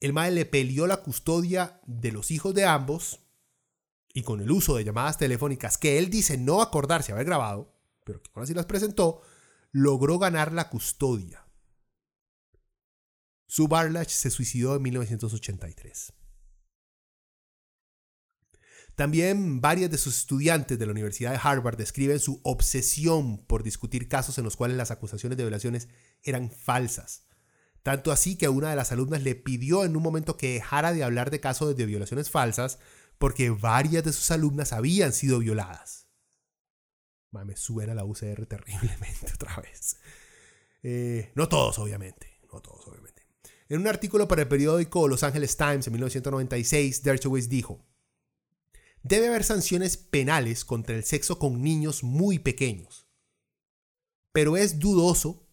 [0.00, 3.20] El mal le peleó la custodia de los hijos de ambos
[4.12, 7.74] y con el uso de llamadas telefónicas que él dice no acordarse haber grabado,
[8.04, 9.22] pero que aún así las presentó,
[9.72, 11.46] logró ganar la custodia.
[13.46, 16.12] Su Barlach se suicidó en 1983.
[18.94, 24.08] También varios de sus estudiantes de la Universidad de Harvard describen su obsesión por discutir
[24.08, 25.88] casos en los cuales las acusaciones de violaciones
[26.22, 27.26] eran falsas.
[27.82, 31.04] Tanto así que una de las alumnas le pidió en un momento que dejara de
[31.04, 32.78] hablar de casos de violaciones falsas
[33.18, 36.04] porque varias de sus alumnas habían sido violadas.
[37.44, 39.96] Me suena la UCR terriblemente otra vez.
[40.84, 42.38] Eh, no todos, obviamente.
[42.52, 43.26] No todos, obviamente.
[43.68, 47.84] En un artículo para el periódico Los Angeles Times en 1996, Dershowitz dijo,
[49.04, 53.06] debe haber sanciones penales contra el sexo con niños muy pequeños.
[54.32, 55.46] Pero es dudoso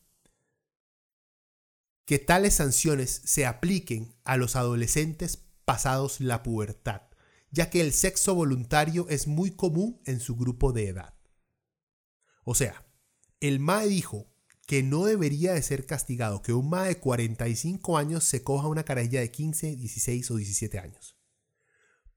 [2.06, 7.04] que tales sanciones se apliquen a los adolescentes pasados la pubertad,
[7.52, 11.14] ya que el sexo voluntario es muy común en su grupo de edad.
[12.43, 12.88] O sea,
[13.39, 14.34] el MAE dijo
[14.66, 18.84] que no debería de ser castigado que un MAE de 45 años se coja una
[18.84, 21.20] carajilla de 15, 16 o 17 años.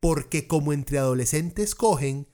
[0.05, 2.28] Porque como entre adolescentes cogen,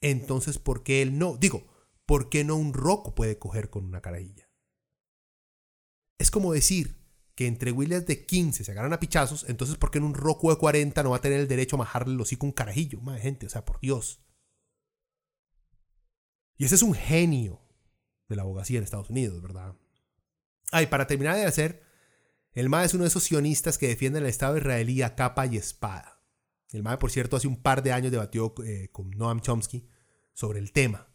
[0.00, 1.36] entonces ¿por qué él no?
[1.36, 1.66] Digo,
[2.06, 4.48] ¿por qué no un roco puede coger con una carajilla?
[6.20, 6.94] Es como decir
[7.34, 10.50] que entre Williams de 15 se agarran a pichazos, entonces ¿por qué en un roco
[10.50, 13.00] de 40 no va a tener el derecho a majarle el hocico un carajillo?
[13.00, 14.20] Más gente, o sea, por Dios.
[16.56, 17.60] Y ese es un genio
[18.28, 19.74] de la abogacía en Estados Unidos, ¿verdad?
[20.70, 21.82] Ay, para terminar de hacer,
[22.52, 25.56] el MA es uno de esos sionistas que defienden el Estado israelí a capa y
[25.56, 26.15] espada.
[26.72, 29.88] El MAE, por cierto, hace un par de años debatió eh, con Noam Chomsky
[30.32, 31.08] sobre el tema.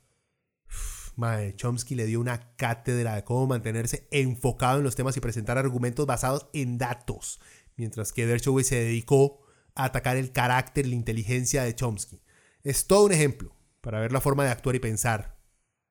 [1.15, 5.57] mae, Chomsky le dio una cátedra de cómo mantenerse enfocado en los temas y presentar
[5.57, 7.39] argumentos basados en datos,
[7.75, 9.41] mientras que Dershowitz se dedicó
[9.75, 12.21] a atacar el carácter y la inteligencia de Chomsky.
[12.63, 15.37] Es todo un ejemplo para ver la forma de actuar y pensar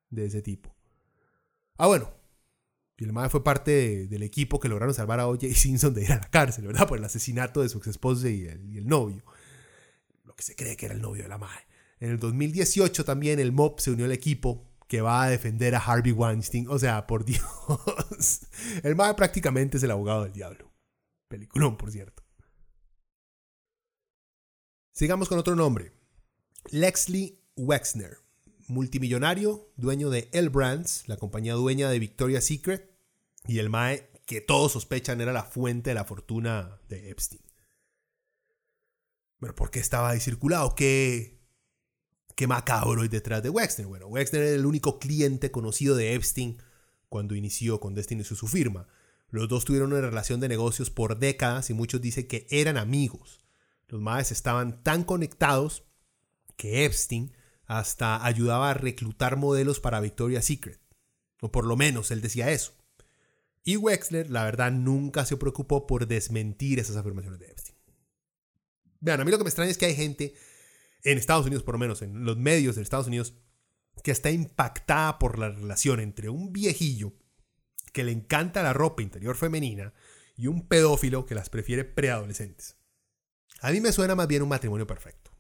[0.09, 0.75] de ese tipo.
[1.77, 2.13] Ah, bueno,
[2.97, 5.49] el MAE fue parte del equipo que lograron salvar a O.J.
[5.55, 6.89] Simpson de ir a la cárcel, ¿verdad?
[6.89, 9.23] Por el asesinato de su ex esposa y el novio
[10.43, 11.67] se cree que era el novio de la madre.
[12.01, 15.79] En el 2018 también el MOB se unió al equipo que va a defender a
[15.79, 16.67] Harvey Weinstein.
[16.69, 17.45] O sea, por Dios.
[18.83, 20.73] El MAE prácticamente es el abogado del diablo.
[21.29, 22.25] Peliculón, por cierto.
[24.93, 25.93] Sigamos con otro nombre.
[26.71, 28.19] Lexley Wexner,
[28.67, 32.91] multimillonario, dueño de L Brands, la compañía dueña de Victoria's Secret,
[33.47, 37.43] y el MAE que todos sospechan era la fuente de la fortuna de Epstein.
[39.41, 40.75] Bueno, ¿por qué estaba ahí circulado?
[40.75, 41.39] ¿Qué,
[42.47, 43.87] macabro hay detrás de Wexner?
[43.87, 46.59] Bueno, Wexner era el único cliente conocido de Epstein
[47.09, 48.87] cuando inició con Destiny su firma.
[49.31, 53.41] Los dos tuvieron una relación de negocios por décadas y muchos dicen que eran amigos.
[53.89, 55.85] Los maes estaban tan conectados
[56.57, 57.33] que Epstein
[57.65, 60.81] hasta ayudaba a reclutar modelos para Victoria's Secret.
[61.41, 62.75] O por lo menos él decía eso.
[63.65, 67.80] Y Wexler, la verdad, nunca se preocupó por desmentir esas afirmaciones de Epstein.
[69.01, 70.35] Vean, a mí lo que me extraña es que hay gente
[71.03, 73.35] en Estados Unidos, por lo menos en los medios de Estados Unidos,
[74.03, 77.15] que está impactada por la relación entre un viejillo
[77.93, 79.93] que le encanta la ropa interior femenina
[80.37, 82.77] y un pedófilo que las prefiere preadolescentes.
[83.61, 85.31] A mí me suena más bien un matrimonio perfecto.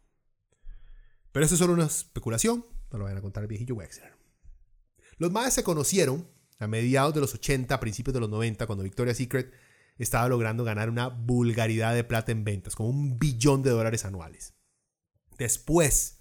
[1.32, 4.12] Pero eso es solo una especulación, no lo vayan a contar el viejillo Wexler.
[5.16, 8.84] Los más se conocieron a mediados de los 80, a principios de los 90, cuando
[8.84, 9.52] Victoria's Secret
[10.04, 14.54] estaba logrando ganar una vulgaridad de plata en ventas, como un billón de dólares anuales.
[15.38, 16.18] Después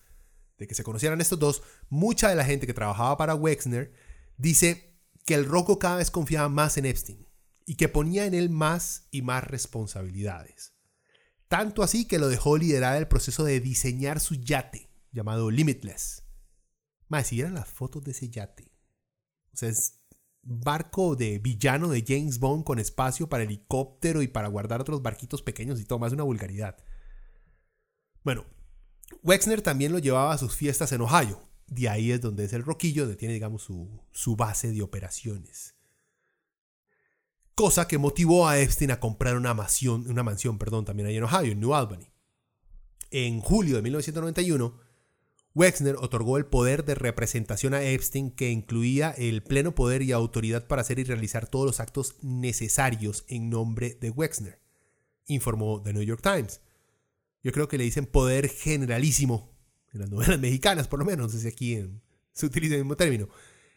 [0.57, 3.93] de que se conocieran estos dos, mucha de la gente que trabajaba para Wexner
[4.37, 7.27] dice que el Rocco cada vez confiaba más en Epstein
[7.65, 10.73] y que ponía en él más y más responsabilidades.
[11.47, 16.23] Tanto así que lo dejó liderar el proceso de diseñar su yate, llamado Limitless.
[17.07, 18.71] Más, si vieran las fotos de ese yate.
[19.53, 19.98] O sea, es
[20.49, 25.43] barco de villano de James Bond con espacio para helicóptero y para guardar otros barquitos
[25.43, 26.75] pequeños y todo, más una vulgaridad.
[28.23, 28.45] Bueno,
[29.23, 31.41] Wexner también lo llevaba a sus fiestas en Ohio.
[31.67, 35.75] De ahí es donde es el roquillo, donde tiene, digamos, su, su base de operaciones.
[37.53, 41.23] Cosa que motivó a Epstein a comprar una mansión, una mansión perdón, también ahí en
[41.23, 42.11] Ohio, en New Albany.
[43.11, 44.88] En julio de 1991,
[45.55, 50.67] Wexner otorgó el poder de representación a Epstein que incluía el pleno poder y autoridad
[50.67, 54.59] para hacer y realizar todos los actos necesarios en nombre de Wexner,
[55.25, 56.61] informó The New York Times.
[57.43, 59.57] Yo creo que le dicen poder generalísimo
[59.91, 61.83] en las novelas mexicanas, por lo menos, no sé si aquí
[62.31, 63.27] se utiliza el mismo término.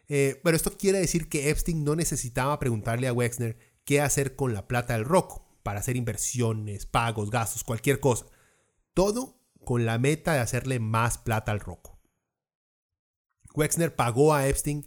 [0.09, 4.53] Eh, pero esto quiere decir que Epstein no necesitaba preguntarle a Wexner qué hacer con
[4.53, 8.27] la plata del roco para hacer inversiones, pagos, gastos, cualquier cosa.
[8.95, 11.99] Todo con la meta de hacerle más plata al roco.
[13.55, 14.87] Wexner pagó a Epstein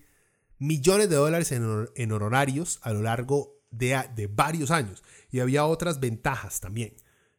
[0.58, 6.00] millones de dólares en, honorarios a lo largo de, de varios años y había otras
[6.00, 6.96] ventajas también.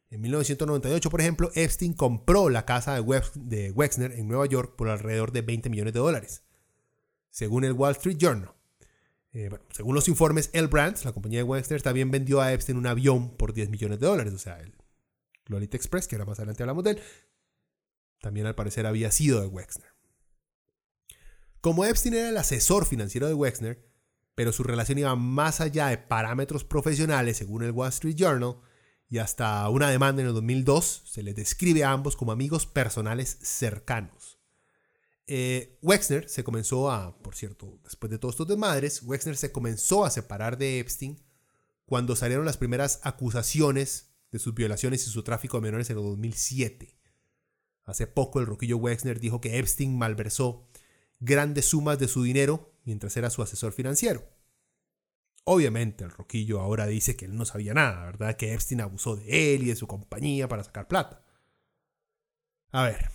[0.09, 5.33] En 1998, por ejemplo, Epstein compró la casa de, Wexner en Nueva York por alrededor
[5.33, 6.43] de 20 millones de dólares,
[7.29, 8.53] según el Wall Street Journal.
[9.33, 12.87] Eh, según los informes, El Brands, la compañía de Wexner, también vendió a Epstein un
[12.87, 14.73] avión por 10 millones de dólares, o sea, el
[15.45, 16.99] Lolita Express, que ahora más adelante hablamos de él,
[18.21, 19.89] también al parecer había sido de Wexner.
[21.61, 23.87] Como Epstein era el asesor financiero de Wexner,
[24.35, 28.57] pero su relación iba más allá de parámetros profesionales, según el Wall Street Journal,
[29.09, 33.37] y hasta una demanda en el 2002 se les describe a ambos como amigos personales
[33.41, 34.37] cercanos.
[35.25, 40.05] Eh, Wexner se comenzó a, por cierto, después de todos estos desmadres, Wexner se comenzó
[40.05, 41.21] a separar de Epstein
[41.85, 46.03] cuando salieron las primeras acusaciones de sus violaciones y su tráfico de menores en el
[46.03, 46.96] 2007.
[47.87, 50.67] Hace poco el roquillo Wexner dijo que Epstein malversó
[51.19, 54.27] grandes sumas de su dinero mientras era su asesor financiero.
[55.45, 58.35] Obviamente el Roquillo ahora dice que él no sabía nada, ¿verdad?
[58.35, 61.23] Que Epstein abusó de él y de su compañía para sacar plata.
[62.71, 63.09] A ver,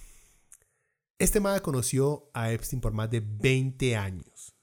[1.18, 4.56] este madre conoció a Epstein por más de 20 años.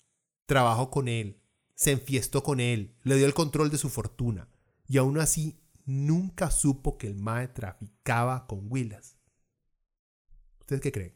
[0.48, 1.44] Trabajó con él,
[1.76, 4.50] se enfiestó con él, le dio el control de su fortuna
[4.88, 9.19] y aún así nunca supo que el mae traficaba con Willas.
[10.70, 11.16] ¿Ustedes qué creen?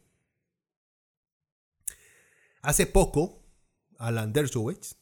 [2.63, 3.45] Hace poco,
[3.99, 4.95] Alan Dershowitz,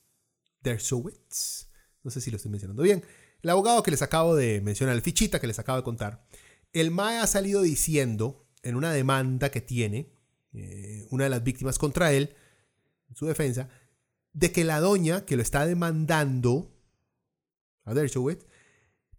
[0.59, 1.69] Dershowitz,
[2.03, 3.01] no sé si lo estoy mencionando bien,
[3.41, 6.27] el abogado que les acabo de mencionar, el fichita que les acabo de contar,
[6.73, 10.11] el MAE ha salido diciendo en una demanda que tiene
[10.51, 12.35] eh, una de las víctimas contra él,
[13.07, 13.69] en su defensa,
[14.33, 16.77] de que la doña que lo está demandando
[17.85, 18.45] a Dershowitz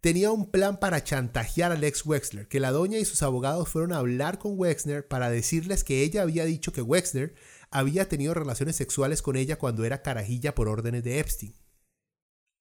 [0.03, 3.93] tenía un plan para chantajear al ex Wexler, que la doña y sus abogados fueron
[3.93, 7.35] a hablar con Wexner para decirles que ella había dicho que Wexler
[7.71, 11.55] había tenido relaciones sexuales con ella cuando era carajilla por órdenes de Epstein.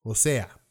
[0.05, 0.65] O sea,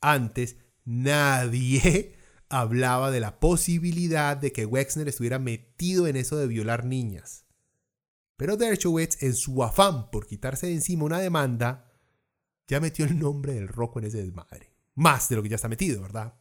[0.00, 2.16] antes nadie
[2.48, 7.44] hablaba de la posibilidad de que Wexner estuviera metido en eso de violar niñas.
[8.36, 11.92] Pero Dershowitz, en su afán por quitarse de encima una demanda,
[12.66, 14.75] ya metió el nombre del roco en ese desmadre.
[14.96, 16.34] Más de lo que ya está metido, ¿verdad?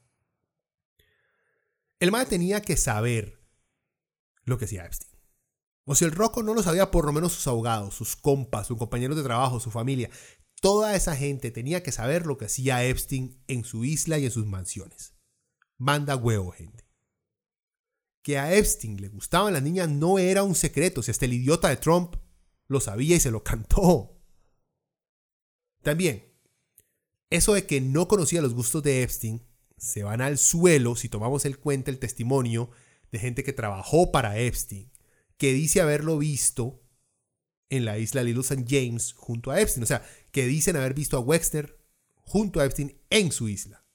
[2.00, 3.40] El madre tenía que saber
[4.46, 5.16] lo que hacía Epstein.
[5.86, 8.78] O si el Rocco no lo sabía, por lo menos sus abogados, sus compas, sus
[8.78, 10.10] compañeros de trabajo, su familia.
[10.62, 14.32] Toda esa gente tenía que saber lo que hacía Epstein en su isla y en
[14.32, 15.14] sus mansiones.
[15.78, 16.88] Manda huevo, gente.
[18.24, 21.70] Que a Epstein le gustaban las niñas no era un secreto, si hasta el idiota
[21.70, 22.16] de Trump
[22.68, 24.18] lo sabía y se lo cantó.
[25.84, 26.35] También,
[27.36, 29.44] eso de que no conocía los gustos de Epstein
[29.78, 32.70] se van al suelo si tomamos en cuenta el testimonio
[33.12, 34.92] de gente que trabajó para Epstein
[35.38, 36.82] que dice haberlo visto
[37.70, 38.66] en la isla Little St.
[38.68, 39.84] James junto a Epstein.
[39.84, 41.78] O sea, que dicen haber visto a Wexner
[42.22, 43.86] junto a Epstein en su isla.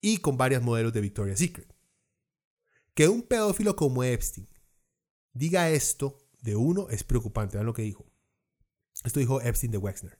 [0.00, 1.74] Y con varios modelos de Victoria's Secret.
[2.94, 4.48] Que un pedófilo como Epstein
[5.32, 7.56] diga esto de uno es preocupante.
[7.56, 8.06] Vean lo que dijo.
[9.04, 10.18] Esto dijo Epstein de Wexner.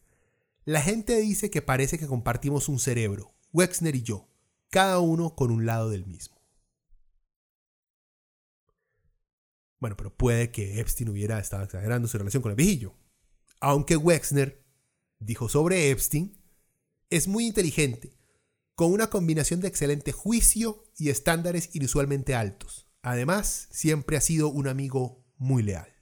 [0.67, 4.29] La gente dice que parece que compartimos un cerebro, Wexner y yo,
[4.69, 6.37] cada uno con un lado del mismo.
[9.79, 12.97] Bueno, pero puede que Epstein hubiera estado exagerando su relación con el viejillo.
[13.61, 14.67] Aunque Wexner
[15.21, 16.37] dijo sobre Epstein,
[17.11, 18.19] es muy inteligente,
[18.75, 22.89] con una combinación de excelente juicio y estándares inusualmente altos.
[23.03, 25.95] Además, siempre ha sido un amigo muy leal.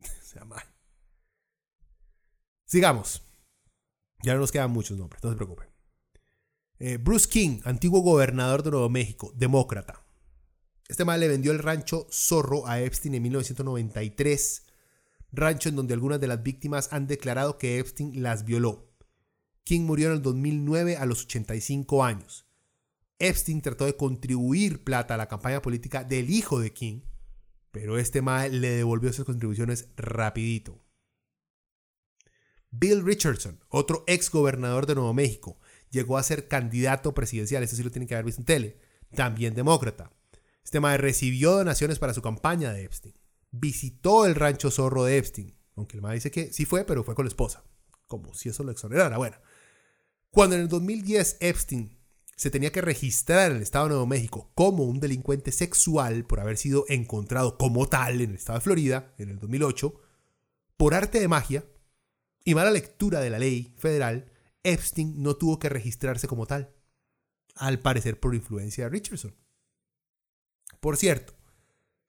[0.24, 0.69] sea mal.
[2.70, 3.24] Sigamos.
[4.22, 5.66] Ya no nos quedan muchos nombres, no se preocupen.
[6.78, 10.06] Eh, Bruce King, antiguo gobernador de Nuevo México, demócrata.
[10.86, 14.66] Este mal le vendió el rancho Zorro a Epstein en 1993,
[15.32, 18.94] rancho en donde algunas de las víctimas han declarado que Epstein las violó.
[19.64, 22.46] King murió en el 2009 a los 85 años.
[23.18, 27.00] Epstein trató de contribuir plata a la campaña política del hijo de King,
[27.72, 30.80] pero este mal le devolvió esas contribuciones rapidito.
[32.70, 35.58] Bill Richardson, otro ex gobernador de Nuevo México,
[35.90, 38.78] llegó a ser candidato presidencial, esto sí lo tienen que haber visto en tele,
[39.14, 40.12] también demócrata.
[40.64, 43.16] Este mae recibió donaciones para su campaña de Epstein.
[43.50, 45.56] Visitó el rancho zorro de Epstein.
[45.74, 47.64] Aunque el mae dice que sí fue, pero fue con la esposa.
[48.06, 49.16] Como si eso lo exonerara.
[49.16, 49.36] Bueno.
[50.30, 51.98] Cuando en el 2010 Epstein
[52.36, 56.38] se tenía que registrar en el estado de Nuevo México como un delincuente sexual por
[56.38, 60.00] haber sido encontrado como tal en el estado de Florida en el 2008,
[60.76, 61.64] por arte de magia
[62.44, 64.30] y mala lectura de la ley federal,
[64.62, 66.74] Epstein no tuvo que registrarse como tal.
[67.54, 69.34] Al parecer por influencia de Richardson.
[70.80, 71.34] Por cierto,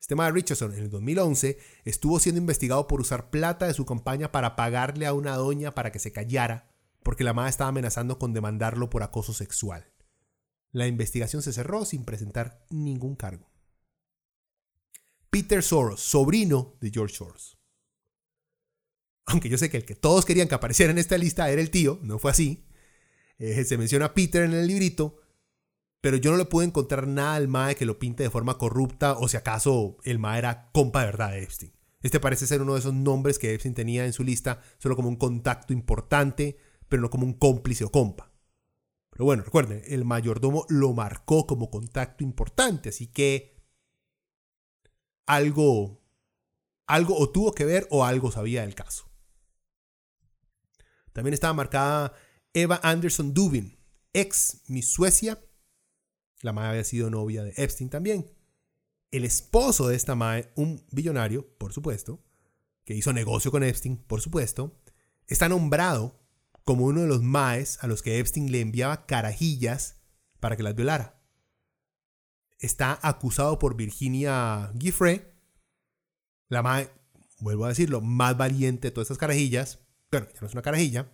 [0.01, 4.31] este de Richardson en el 2011 estuvo siendo investigado por usar plata de su campaña
[4.31, 8.33] para pagarle a una doña para que se callara, porque la madre estaba amenazando con
[8.33, 9.91] demandarlo por acoso sexual.
[10.71, 13.51] La investigación se cerró sin presentar ningún cargo.
[15.29, 17.60] Peter Soros, sobrino de George Soros.
[19.25, 21.71] Aunque yo sé que el que todos querían que apareciera en esta lista era el
[21.71, 22.65] tío, no fue así.
[23.37, 25.17] Eh, se menciona Peter en el librito,
[26.01, 29.13] pero yo no le pude encontrar nada al Mae que lo pinte de forma corrupta
[29.13, 31.73] o si acaso el Mae era compa de verdad de Epstein.
[32.01, 35.09] Este parece ser uno de esos nombres que Epstein tenía en su lista solo como
[35.09, 36.57] un contacto importante,
[36.89, 38.31] pero no como un cómplice o compa.
[39.11, 43.55] Pero bueno, recuerden, el mayordomo lo marcó como contacto importante, así que
[45.27, 46.01] algo,
[46.87, 49.10] algo o tuvo que ver o algo sabía del caso.
[51.13, 52.13] También estaba marcada
[52.53, 53.77] Eva Anderson Dubin,
[54.13, 55.39] ex Miss Suecia
[56.43, 58.31] la Mae había sido novia de Epstein también.
[59.11, 62.23] El esposo de esta Mae, un billonario, por supuesto,
[62.85, 64.79] que hizo negocio con Epstein, por supuesto,
[65.27, 66.19] está nombrado
[66.63, 70.01] como uno de los Maes a los que Epstein le enviaba carajillas
[70.39, 71.21] para que las violara.
[72.59, 75.33] Está acusado por Virginia Giffre,
[76.47, 76.89] la Mae,
[77.39, 79.79] vuelvo a decirlo, más valiente de todas estas carajillas.
[80.11, 81.09] Bueno, ya no es una carajilla.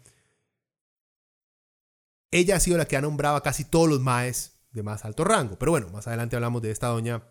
[2.31, 5.23] Ella ha sido la que ha nombrado a casi todos los Maes de más alto
[5.23, 5.57] rango.
[5.57, 7.23] Pero bueno, más adelante hablamos de esta doña.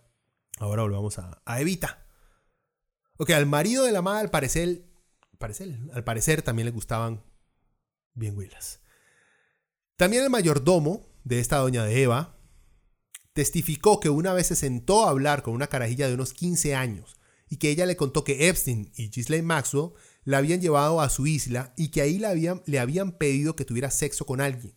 [0.59, 2.07] Ahora volvamos a, Evita.
[3.19, 4.87] Ok, al marido de la madre, al parecer,
[5.39, 7.23] parecer, al parecer también le gustaban
[8.15, 8.81] bien huilas.
[9.97, 12.39] También el mayordomo de esta doña de Eva
[13.33, 17.19] testificó que una vez se sentó a hablar con una carajilla de unos 15 años
[17.49, 19.93] y que ella le contó que Epstein y Ghislaine Maxwell
[20.27, 23.65] la habían llevado a su isla y que ahí le habían, le habían pedido que
[23.65, 24.77] tuviera sexo con alguien.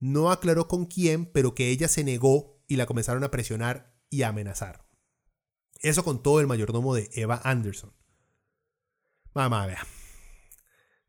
[0.00, 4.22] No aclaró con quién, pero que ella se negó y la comenzaron a presionar y
[4.22, 4.84] a amenazar.
[5.80, 7.94] Eso contó el mayordomo de Eva Anderson.
[9.34, 9.86] Mamá, vea.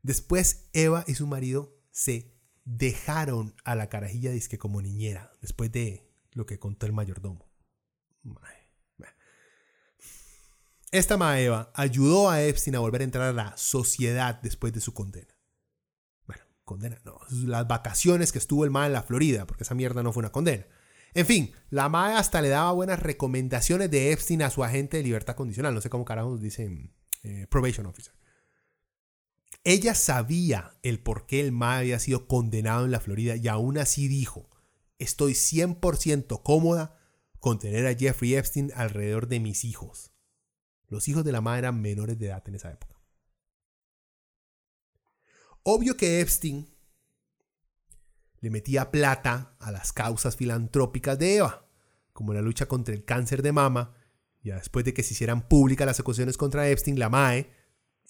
[0.03, 6.13] Después Eva y su marido se dejaron a la carajilla disque como niñera, después de
[6.31, 7.49] lo que contó el mayordomo.
[10.91, 14.81] Esta ma Eva ayudó a Epstein a volver a entrar a la sociedad después de
[14.81, 15.37] su condena
[16.67, 20.11] condena, no, las vacaciones que estuvo el MAE en la Florida, porque esa mierda no
[20.13, 20.67] fue una condena.
[21.15, 25.03] En fin, la MAE hasta le daba buenas recomendaciones de Epstein a su agente de
[25.03, 26.93] libertad condicional, no sé cómo carajos dicen
[27.23, 28.13] eh, probation officer.
[29.63, 33.77] Ella sabía el por qué el MAE había sido condenado en la Florida y aún
[33.77, 34.49] así dijo,
[34.99, 36.99] estoy 100% cómoda
[37.39, 40.11] con tener a Jeffrey Epstein alrededor de mis hijos.
[40.87, 42.95] Los hijos de la MAE eran menores de edad en esa época.
[45.63, 46.73] Obvio que Epstein
[48.39, 51.67] le metía plata a las causas filantrópicas de Eva,
[52.13, 53.97] como la lucha contra el cáncer de mama
[54.47, 57.49] ya después de que se hicieran públicas las acusaciones contra Epstein, la MAE,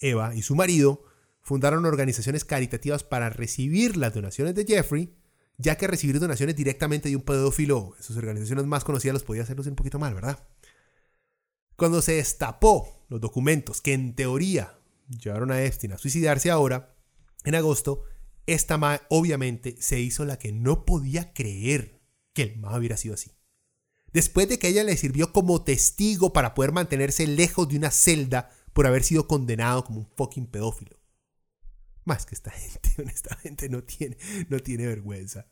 [0.00, 1.04] Eva y su marido
[1.42, 5.14] fundaron organizaciones caritativas para recibir las donaciones de Jeffrey,
[5.56, 9.66] ya que recibir donaciones directamente de un pedófilo, sus organizaciones más conocidas los podía hacerlos
[9.66, 10.38] un poquito mal, ¿verdad?
[11.78, 16.92] Cuando se destapó los documentos que en teoría llevaron a Epstein a suicidarse ahora,
[17.44, 18.02] en agosto,
[18.46, 22.02] esta MAE obviamente se hizo la que no podía creer
[22.32, 23.30] que el MAE hubiera sido así.
[24.12, 28.50] Después de que ella le sirvió como testigo para poder mantenerse lejos de una celda
[28.72, 30.98] por haber sido condenado como un fucking pedófilo.
[32.04, 34.18] Más que esta gente, honestamente, no tiene,
[34.48, 35.46] no tiene vergüenza.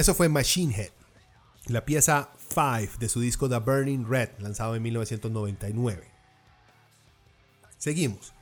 [0.00, 0.92] Eso fue Machine Head,
[1.66, 6.10] la pieza 5 de su disco The Burning Red, lanzado en 1999.
[7.76, 8.32] Seguimos.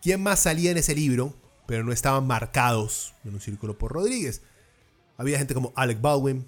[0.00, 1.34] ¿Quién más salía en ese libro,
[1.66, 4.42] pero no estaban marcados en un círculo por Rodríguez?
[5.16, 6.46] Había gente como Alec Baldwin,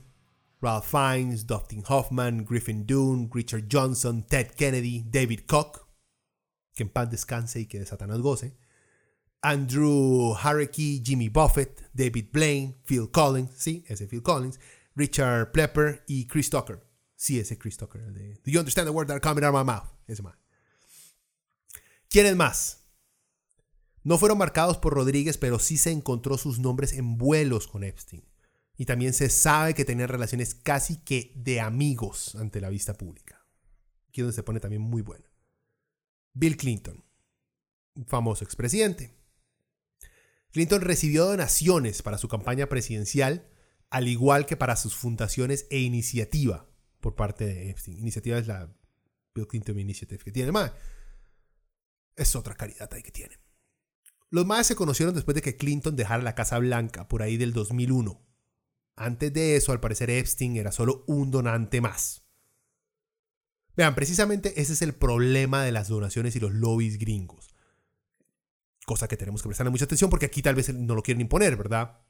[0.62, 5.88] Ralph Fiennes, Dustin Hoffman, Griffin Dunne, Richard Johnson, Ted Kennedy, David Koch,
[6.72, 8.56] que en paz descanse y que de Satanás goce,
[9.44, 14.58] Andrew Harecki, Jimmy Buffett, David Blaine, Phil Collins, sí, ese Phil Collins,
[14.96, 16.82] Richard Plepper y Chris Tucker.
[17.14, 18.00] Sí, ese Chris Tucker.
[18.10, 19.86] de, Do you understand the word that are coming out of my mouth?
[20.06, 20.34] Ese man.
[22.08, 22.86] ¿Quiénes más?
[24.02, 28.24] No fueron marcados por Rodríguez, pero sí se encontró sus nombres en vuelos con Epstein.
[28.78, 33.46] Y también se sabe que tenían relaciones casi que de amigos ante la vista pública.
[34.08, 35.26] Aquí es donde se pone también muy bueno.
[36.32, 37.04] Bill Clinton,
[38.06, 39.23] famoso expresidente.
[40.54, 43.50] Clinton recibió donaciones para su campaña presidencial,
[43.90, 46.68] al igual que para sus fundaciones e iniciativa
[47.00, 47.98] por parte de Epstein.
[47.98, 48.72] Iniciativa es la
[49.34, 50.70] Bill Clinton Initiative que tiene más.
[52.14, 53.36] Es otra caridad ahí que tiene.
[54.30, 57.52] Los más se conocieron después de que Clinton dejara la Casa Blanca por ahí del
[57.52, 58.24] 2001.
[58.94, 62.28] Antes de eso, al parecer Epstein era solo un donante más.
[63.76, 67.53] Vean, precisamente ese es el problema de las donaciones y los lobbies gringos
[68.84, 71.56] cosa que tenemos que prestarle mucha atención porque aquí tal vez no lo quieren imponer,
[71.56, 72.00] ¿verdad?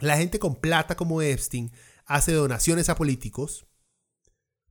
[0.00, 1.70] La gente con plata como Epstein
[2.06, 3.66] hace donaciones a políticos,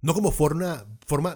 [0.01, 0.85] no como forma,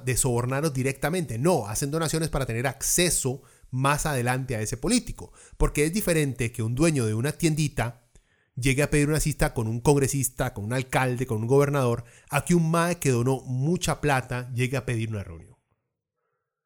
[0.04, 3.42] de sobornarlos directamente, no, hacen donaciones para tener acceso
[3.72, 8.10] más adelante a ese político, porque es diferente que un dueño de una tiendita
[8.56, 12.44] llegue a pedir una cita con un congresista, con un alcalde, con un gobernador, a
[12.44, 15.56] que un MAE que donó mucha plata llegue a pedir una reunión.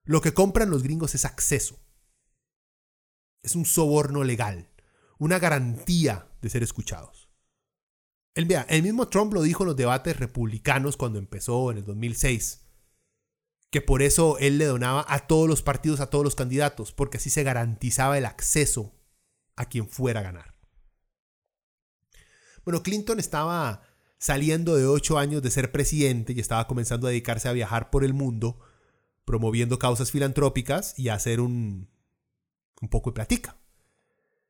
[0.04, 1.80] Lo que compran los gringos es acceso.
[3.44, 4.70] Es un soborno legal,
[5.18, 7.30] una garantía de ser escuchados.
[8.34, 12.62] El, el mismo Trump lo dijo en los debates republicanos cuando empezó en el 2006,
[13.70, 17.18] que por eso él le donaba a todos los partidos, a todos los candidatos, porque
[17.18, 18.94] así se garantizaba el acceso
[19.56, 20.56] a quien fuera a ganar.
[22.64, 23.84] Bueno, Clinton estaba
[24.18, 28.04] saliendo de ocho años de ser presidente y estaba comenzando a dedicarse a viajar por
[28.04, 28.60] el mundo,
[29.26, 31.91] promoviendo causas filantrópicas y a hacer un,
[32.82, 33.58] un poco y platica.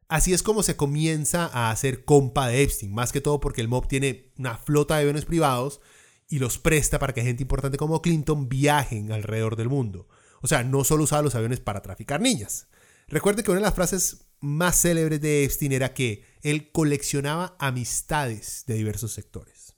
[0.07, 3.69] Así es como se comienza a hacer compa de Epstein, más que todo porque el
[3.69, 5.79] mob tiene una flota de aviones privados
[6.27, 10.09] y los presta para que gente importante como Clinton viajen alrededor del mundo.
[10.41, 12.67] O sea, no solo usaba los aviones para traficar niñas.
[13.07, 18.63] Recuerde que una de las frases más célebres de Epstein era que él coleccionaba amistades
[18.67, 19.75] de diversos sectores.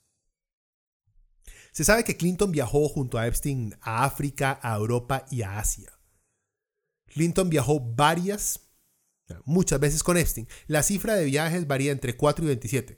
[1.71, 5.92] Se sabe que Clinton viajó junto a Epstein a África, a Europa y a Asia.
[7.13, 8.61] Clinton viajó varias,
[9.45, 10.47] muchas veces con Epstein.
[10.67, 12.97] La cifra de viajes varía entre 4 y 27.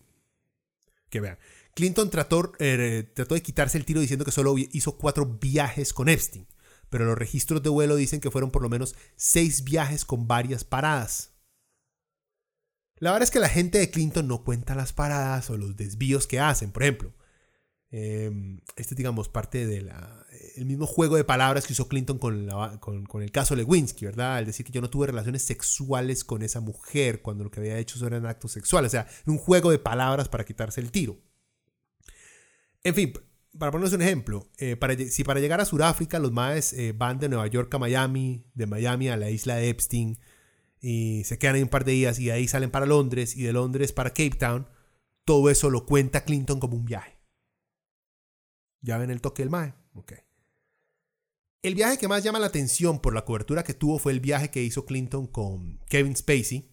[1.10, 1.38] Que vean.
[1.74, 6.08] Clinton trató, eh, trató de quitarse el tiro diciendo que solo hizo cuatro viajes con
[6.08, 6.48] Epstein,
[6.90, 10.64] pero los registros de vuelo dicen que fueron por lo menos seis viajes con varias
[10.64, 11.32] paradas.
[12.98, 16.28] La verdad es que la gente de Clinton no cuenta las paradas o los desvíos
[16.28, 16.72] que hacen.
[16.72, 17.14] Por ejemplo,
[17.98, 19.66] Em, este es, digamos, parte
[20.56, 24.38] del mismo juego de palabras que usó Clinton con, el caso Lewinsky, ¿verdad?
[24.38, 27.78] Al decir que yo no tuve relaciones sexuales con esa mujer cuando lo que había
[27.78, 28.90] hecho eran actos sexuales.
[28.90, 31.18] O sea, un juego de palabras para quitarse el tiro.
[32.84, 33.14] En fin,
[33.58, 34.78] para ponernos un ejemplo, eh,
[35.10, 38.68] si para llegar a Sudáfrica los maes eh, van de Nueva York a Miami, de
[38.68, 40.20] Miami a la isla de Epstein,
[40.80, 43.44] y se quedan ahí un par de días y de ahí salen para Londres y
[43.44, 44.68] de Londres para Cape Town,
[45.24, 47.18] todo eso lo cuenta Clinton como un viaje.
[48.82, 49.74] ¿Ya ven el toque del mae?
[49.94, 50.14] Ok.
[51.66, 54.52] El viaje que más llama la atención por la cobertura que tuvo fue el viaje
[54.52, 56.70] que hizo Clinton con Kevin Spacey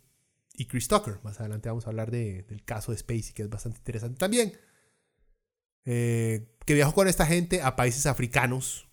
[0.52, 1.19] y Chris Tucker.
[1.24, 4.52] Más adelante vamos a hablar del caso de Spacey, que es bastante interesante también.
[5.86, 8.86] Eh, que viajó con esta gente a países africanos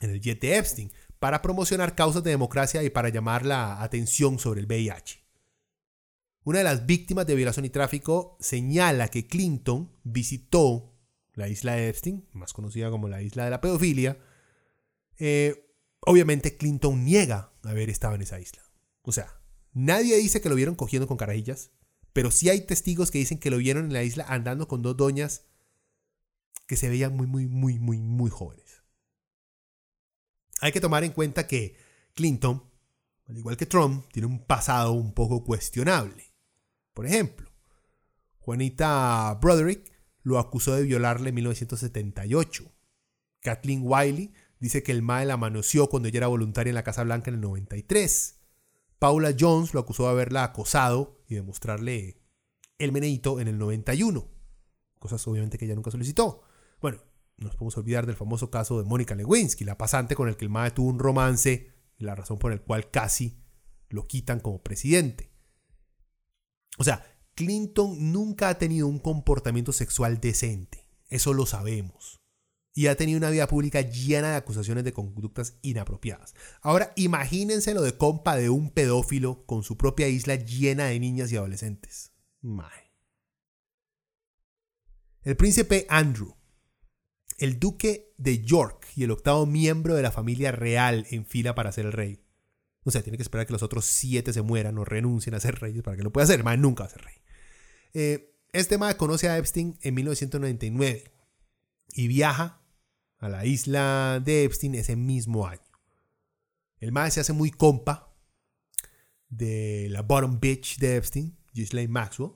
[0.00, 4.38] en el jet de Epstein para promocionar causas de democracia y para llamar la atención
[4.38, 5.24] sobre el VIH.
[6.44, 10.94] Una de las víctimas de violación y tráfico señala que Clinton visitó
[11.34, 14.16] la isla de Epstein, más conocida como la isla de la pedofilia,
[15.18, 18.62] eh, obviamente Clinton niega haber estado en esa isla.
[19.02, 19.40] O sea,
[19.72, 21.70] nadie dice que lo vieron cogiendo con carajillas,
[22.12, 24.96] pero sí hay testigos que dicen que lo vieron en la isla andando con dos
[24.96, 25.44] doñas
[26.66, 28.82] que se veían muy, muy, muy, muy, muy jóvenes.
[30.60, 31.76] Hay que tomar en cuenta que
[32.14, 32.64] Clinton,
[33.28, 36.32] al igual que Trump, tiene un pasado un poco cuestionable.
[36.94, 37.50] Por ejemplo,
[38.38, 42.72] Juanita Broderick lo acusó de violarle en 1978.
[43.40, 47.04] Kathleen Wiley dice que el MAE la manoseó cuando ella era voluntaria en la Casa
[47.04, 48.40] Blanca en el 93.
[48.98, 52.22] Paula Jones lo acusó de haberla acosado y de mostrarle
[52.78, 54.28] el meneito en el 91.
[54.98, 56.42] Cosas obviamente que ella nunca solicitó.
[56.80, 56.98] Bueno,
[57.36, 60.44] no nos podemos olvidar del famoso caso de Mónica Lewinsky, la pasante con el que
[60.44, 63.38] el MAE tuvo un romance y la razón por la cual casi
[63.88, 65.30] lo quitan como presidente.
[66.78, 67.04] O sea,
[67.34, 72.20] Clinton nunca ha tenido un comportamiento sexual decente, eso lo sabemos.
[72.76, 76.34] Y ha tenido una vida pública llena de acusaciones de conductas inapropiadas.
[76.60, 81.32] Ahora imagínense lo de compa de un pedófilo con su propia isla llena de niñas
[81.32, 82.12] y adolescentes.
[85.22, 86.36] El príncipe Andrew,
[87.38, 91.72] el duque de York y el octavo miembro de la familia real en fila para
[91.72, 92.20] ser el rey.
[92.84, 95.60] O sea, tiene que esperar que los otros siete se mueran o renuncien a ser
[95.60, 96.44] reyes para que lo pueda hacer.
[96.46, 97.14] El nunca va a ser rey.
[97.94, 101.12] Eh, este mae conoce a Epstein en 1999
[101.94, 102.62] y viaja
[103.18, 105.60] a la isla de Epstein ese mismo año.
[106.78, 108.14] El mae se hace muy compa
[109.28, 112.32] de la bottom bitch de Epstein, Ghislaine Maxwell.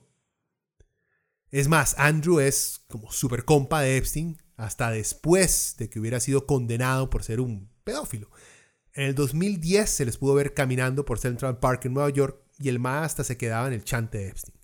[1.49, 6.47] Es más, Andrew es como super compa de Epstein hasta después de que hubiera sido
[6.47, 8.29] condenado por ser un pedófilo.
[8.93, 12.69] En el 2010 se les pudo ver caminando por Central Park en Nueva York y
[12.69, 14.57] el mae hasta se quedaba en el chante de Epstein.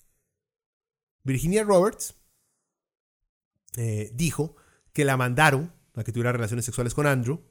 [1.24, 2.16] Virginia Roberts
[3.76, 4.56] eh, dijo
[4.94, 7.42] que la mandaron a que tuviera relaciones sexuales con Andrew,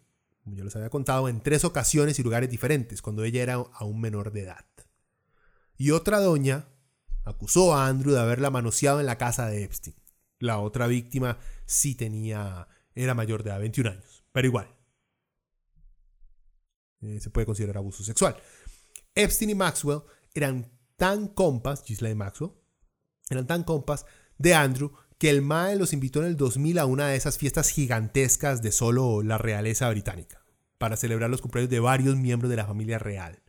[0.44, 4.01] como ya les había contado, en tres ocasiones y lugares diferentes, cuando ella era aún
[4.01, 4.64] menor de edad.
[5.77, 6.68] Y otra doña
[7.24, 9.97] acusó a Andrew de haberla manoseado en la casa de Epstein.
[10.39, 14.68] La otra víctima sí tenía, era mayor de edad, 21 años, pero igual.
[17.01, 18.36] Eh, se puede considerar abuso sexual.
[19.14, 20.02] Epstein y Maxwell
[20.35, 22.52] eran tan compas, Ghislaine Maxwell,
[23.28, 24.06] eran tan compas
[24.39, 27.70] de Andrew que el Mae los invitó en el 2000 a una de esas fiestas
[27.70, 30.44] gigantescas de solo la realeza británica,
[30.78, 33.43] para celebrar los cumpleaños de varios miembros de la familia real.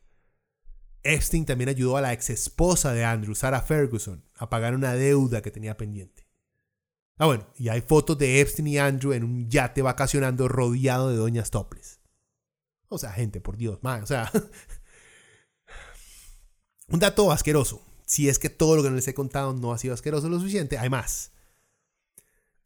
[1.03, 5.41] Epstein también ayudó a la ex esposa de Andrew, Sarah Ferguson, a pagar una deuda
[5.41, 6.27] que tenía pendiente.
[7.17, 11.17] Ah, bueno, y hay fotos de Epstein y Andrew en un yate vacacionando rodeado de
[11.17, 11.99] doñas toples.
[12.89, 14.31] O sea, gente, por Dios, mae, o sea.
[16.89, 19.93] un dato asqueroso si es que todo lo que les he contado no ha sido
[19.93, 21.33] asqueroso lo suficiente, hay más.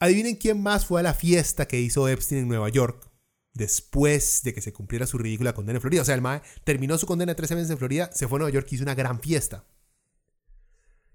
[0.02, 3.08] Adivinen quién más fue a la fiesta que hizo Epstein en Nueva York
[3.54, 6.02] después de que se cumpliera su ridícula condena en Florida.
[6.02, 8.40] O sea, el MAE terminó su condena de 13 meses en Florida, se fue a
[8.40, 9.68] Nueva York y hizo una gran fiesta.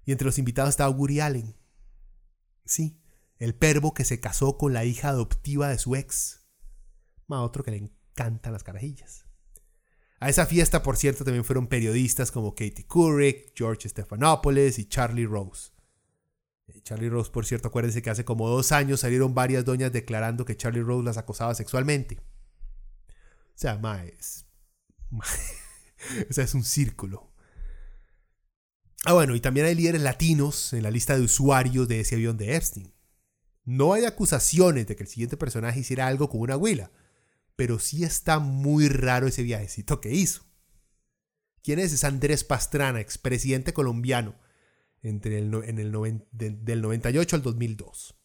[0.05, 1.57] Y entre los invitados estaba Woody Allen.
[2.63, 2.97] Sí,
[3.35, 6.47] el pervo que se casó con la hija adoptiva de su ex.
[7.27, 9.25] Más otro que le encantan las carajillas.
[10.21, 15.25] A esa fiesta, por cierto, también fueron periodistas como Katie Couric, George Stephanopoulos y Charlie
[15.25, 15.71] Rose.
[16.67, 20.45] Eh, Charlie Rose, por cierto, acuérdense que hace como dos años salieron varias doñas declarando
[20.45, 22.19] que Charlie Rose las acosaba sexualmente.
[23.09, 24.45] O sea, más.
[26.29, 27.31] o sea, es un círculo.
[29.05, 32.37] Ah, bueno, y también hay líderes latinos en la lista de usuarios de ese avión
[32.37, 32.93] de Epstein.
[33.63, 36.91] No hay acusaciones de que el siguiente personaje hiciera algo con una huila
[37.57, 40.45] pero sí está muy raro ese viajecito que hizo.
[41.63, 41.91] ¿Quién es?
[41.91, 44.35] Es Andrés Pastrana, expresidente colombiano,
[45.01, 45.91] entre el, en el
[46.31, 48.15] del 98 al 2002.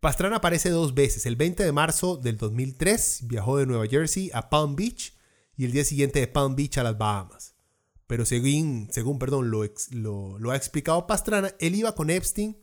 [0.00, 1.24] Pastrana aparece dos veces.
[1.24, 5.16] El 20 de marzo del 2003 viajó de Nueva Jersey a Palm Beach
[5.56, 7.54] y el día siguiente de Palm Beach a las Bahamas.
[8.06, 12.62] Pero según, según perdón, lo, lo, lo ha explicado Pastrana, él iba con Epstein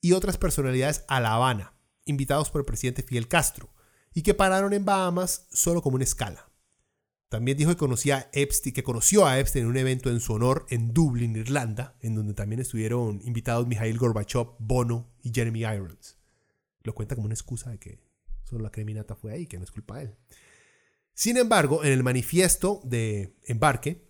[0.00, 1.74] y otras personalidades a La Habana,
[2.04, 3.72] invitados por el presidente Fidel Castro,
[4.12, 6.47] y que pararon en Bahamas solo como una escala.
[7.28, 10.66] También dijo que, conocía Epstein, que conoció a Epstein en un evento en su honor
[10.70, 16.18] en Dublín, Irlanda, en donde también estuvieron invitados Mikhail Gorbachev, Bono y Jeremy Irons.
[16.82, 18.00] Lo cuenta como una excusa de que
[18.44, 20.16] solo la criminata fue ahí, que no es culpa de él.
[21.12, 24.08] Sin embargo, en el manifiesto de embarque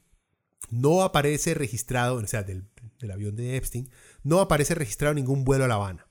[0.70, 2.68] no aparece registrado, o sea, del,
[3.00, 3.90] del avión de Epstein,
[4.22, 6.08] no aparece registrado ningún vuelo a La Habana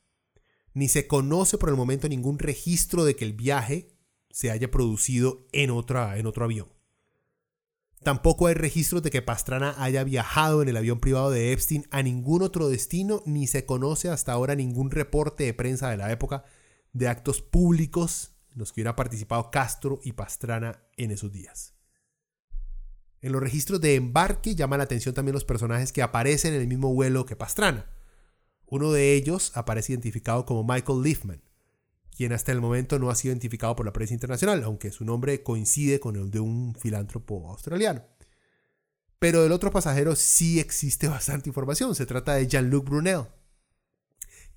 [0.78, 3.98] ni se conoce por el momento ningún registro de que el viaje
[4.30, 6.68] se haya producido en, otra, en otro avión.
[8.08, 12.02] Tampoco hay registros de que Pastrana haya viajado en el avión privado de Epstein a
[12.02, 16.46] ningún otro destino, ni se conoce hasta ahora ningún reporte de prensa de la época
[16.94, 21.74] de actos públicos en los que hubiera participado Castro y Pastrana en esos días.
[23.20, 26.68] En los registros de embarque llaman la atención también los personajes que aparecen en el
[26.70, 27.92] mismo vuelo que Pastrana.
[28.68, 31.42] Uno de ellos aparece identificado como Michael Liefman,
[32.18, 35.44] quien hasta el momento no ha sido identificado por la prensa internacional, aunque su nombre
[35.44, 38.04] coincide con el de un filántropo australiano.
[39.20, 41.94] Pero del otro pasajero sí existe bastante información.
[41.94, 43.26] Se trata de Jean-Luc Brunel,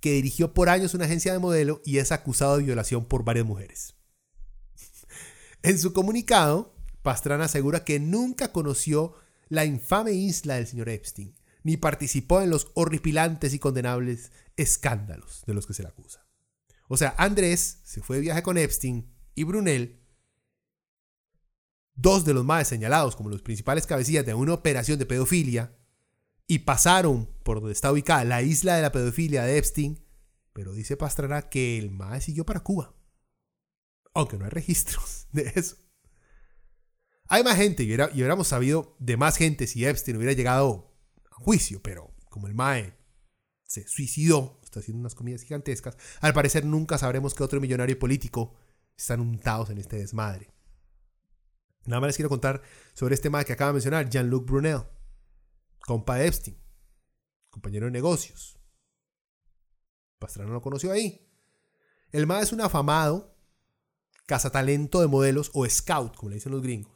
[0.00, 3.44] que dirigió por años una agencia de modelo y es acusado de violación por varias
[3.44, 3.94] mujeres.
[5.62, 9.16] en su comunicado, Pastrana asegura que nunca conoció
[9.50, 15.52] la infame isla del señor Epstein ni participó en los horripilantes y condenables escándalos de
[15.52, 16.29] los que se le acusa.
[16.92, 20.00] O sea, Andrés se fue de viaje con Epstein y Brunel,
[21.94, 25.78] dos de los más señalados como los principales cabecillas de una operación de pedofilia,
[26.48, 30.04] y pasaron por donde está ubicada la isla de la pedofilia de Epstein,
[30.52, 32.92] pero dice Pastrana que el MAE siguió para Cuba.
[34.12, 35.76] Aunque no hay registros de eso.
[37.28, 40.92] Hay más gente y hubiéramos sabido de más gente si Epstein hubiera llegado
[41.30, 42.98] juicio, pero como el Mae
[43.62, 48.54] se suicidó, está haciendo unas comillas gigantescas, al parecer nunca sabremos que otro millonario político
[48.96, 50.52] están untados en este desmadre.
[51.86, 52.62] Nada más les quiero contar
[52.94, 54.82] sobre este Mae que acaba de mencionar, Jean-Luc Brunel,
[55.80, 56.56] compa de Epstein,
[57.50, 58.58] compañero de negocios.
[60.18, 61.28] Pastrana lo conoció ahí.
[62.12, 63.36] El Mae es un afamado
[64.26, 66.92] cazatalento de modelos o scout, como le dicen los gringos.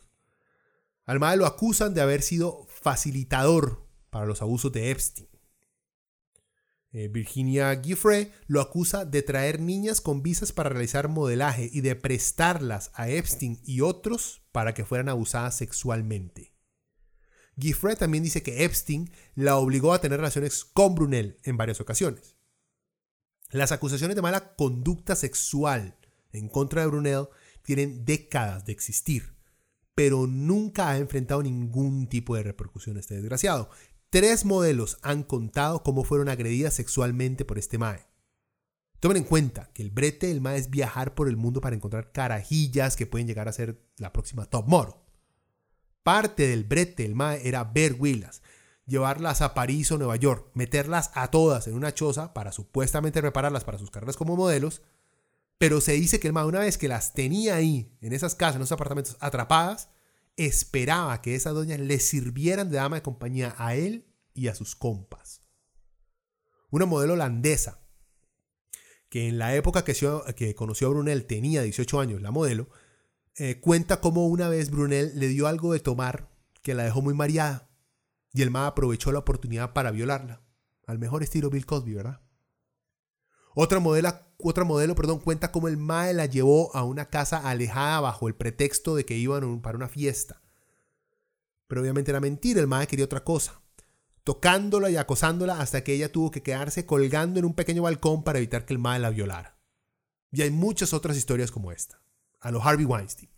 [1.06, 5.28] Al Mae lo acusan de haber sido facilitador para los abusos de Epstein.
[6.96, 11.96] Eh, Virginia Giffre lo acusa de traer niñas con visas para realizar modelaje y de
[11.96, 16.54] prestarlas a Epstein y otros para que fueran abusadas sexualmente.
[17.58, 22.36] Giffre también dice que Epstein la obligó a tener relaciones con Brunel en varias ocasiones.
[23.50, 25.98] Las acusaciones de mala conducta sexual
[26.30, 27.26] en contra de Brunel
[27.64, 29.34] tienen décadas de existir,
[29.96, 33.68] pero nunca ha enfrentado ningún tipo de repercusión este desgraciado.
[34.14, 38.06] Tres modelos han contado cómo fueron agredidas sexualmente por este Mae.
[39.00, 42.12] Tomen en cuenta que el brete del Mae es viajar por el mundo para encontrar
[42.12, 44.94] carajillas que pueden llegar a ser la próxima top model.
[46.04, 48.42] Parte del brete del Mae era ver Willas,
[48.86, 53.64] llevarlas a París o Nueva York, meterlas a todas en una choza para supuestamente prepararlas
[53.64, 54.82] para sus carreras como modelos,
[55.58, 58.54] pero se dice que el Mae una vez que las tenía ahí, en esas casas,
[58.54, 59.88] en esos apartamentos atrapadas,
[60.36, 64.74] esperaba que esas doñas le sirvieran de dama de compañía a él y a sus
[64.74, 65.42] compas.
[66.70, 67.80] Una modelo holandesa,
[69.08, 72.68] que en la época que, conoció a Brunel tenía 18 años, la modelo,
[73.36, 76.30] eh, cuenta cómo una vez Brunel le dio algo de tomar
[76.62, 77.70] que la dejó muy mareada
[78.32, 80.42] y el ma aprovechó la oportunidad para violarla.
[80.86, 82.23] Al mejor estilo Bill Cosby, ¿verdad?
[83.54, 83.80] Otra,
[84.38, 88.34] otra modelo perdón, cuenta cómo el Mae la llevó a una casa alejada bajo el
[88.34, 90.42] pretexto de que iban para una fiesta.
[91.68, 93.60] Pero obviamente era mentira, el Mae quería otra cosa.
[94.24, 98.38] Tocándola y acosándola hasta que ella tuvo que quedarse colgando en un pequeño balcón para
[98.38, 99.56] evitar que el Mae la violara.
[100.32, 102.02] Y hay muchas otras historias como esta,
[102.40, 103.30] a lo Harvey Weinstein.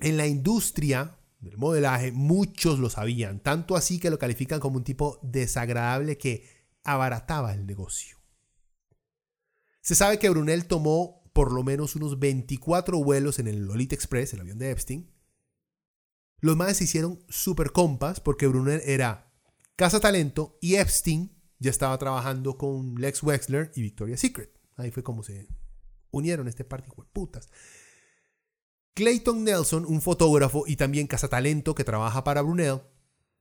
[0.00, 4.84] En la industria del modelaje muchos lo sabían, tanto así que lo califican como un
[4.84, 6.44] tipo desagradable que
[6.84, 8.17] abarataba el negocio.
[9.88, 14.34] Se sabe que Brunel tomó por lo menos unos 24 vuelos en el Lolita Express,
[14.34, 15.10] el avión de Epstein.
[16.40, 19.32] Los más se hicieron super compas porque Brunel era
[19.76, 24.52] casa talento y Epstein ya estaba trabajando con Lex Wexler y Victoria's Secret.
[24.76, 25.48] Ahí fue como se
[26.10, 27.48] unieron este par de putas.
[28.92, 32.82] Clayton Nelson, un fotógrafo y también cazatalento que trabaja para Brunel,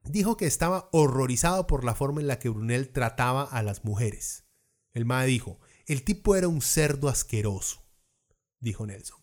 [0.06, 4.46] dijo que estaba horrorizado por la forma en la que Brunel trataba a las mujeres.
[4.94, 7.84] El MAE dijo, el tipo era un cerdo asqueroso,
[8.60, 9.18] dijo Nelson.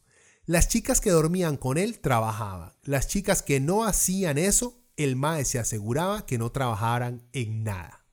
[0.47, 2.73] Las chicas que dormían con él trabajaban.
[2.83, 8.07] Las chicas que no hacían eso, el mae se aseguraba que no trabajaran en nada.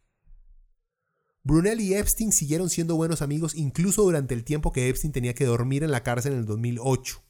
[1.44, 5.46] Brunel y Epstein siguieron siendo buenos amigos incluso durante el tiempo que Epstein tenía que
[5.46, 7.24] dormir en la cárcel en el 2008.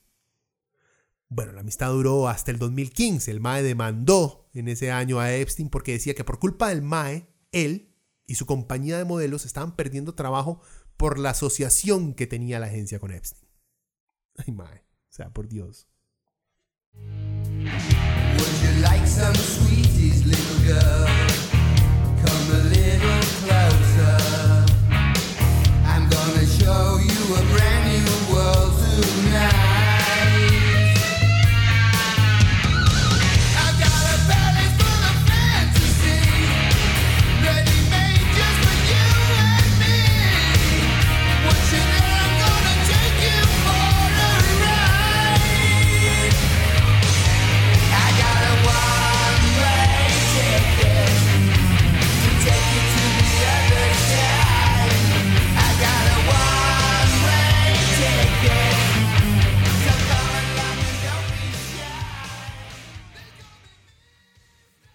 [1.30, 3.31] Bueno, la amistad duró hasta el 2015.
[3.31, 7.27] El MAE demandó en ese año a Epstein porque decía que por culpa del MAE,
[7.52, 7.95] él
[8.26, 10.61] y su compañía de modelos estaban perdiendo trabajo
[11.02, 13.49] por la asociación que tenía la agencia con Epstein.
[14.38, 14.86] Ay, MAE.
[14.86, 15.88] O sea, por Dios.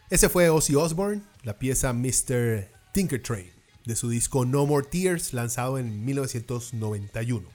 [0.08, 2.70] Ese fue Ozzy Osbourne, la pieza Mr.
[2.92, 3.50] Tinker Train,
[3.86, 7.48] de su disco No More Tears, lanzado en 1991.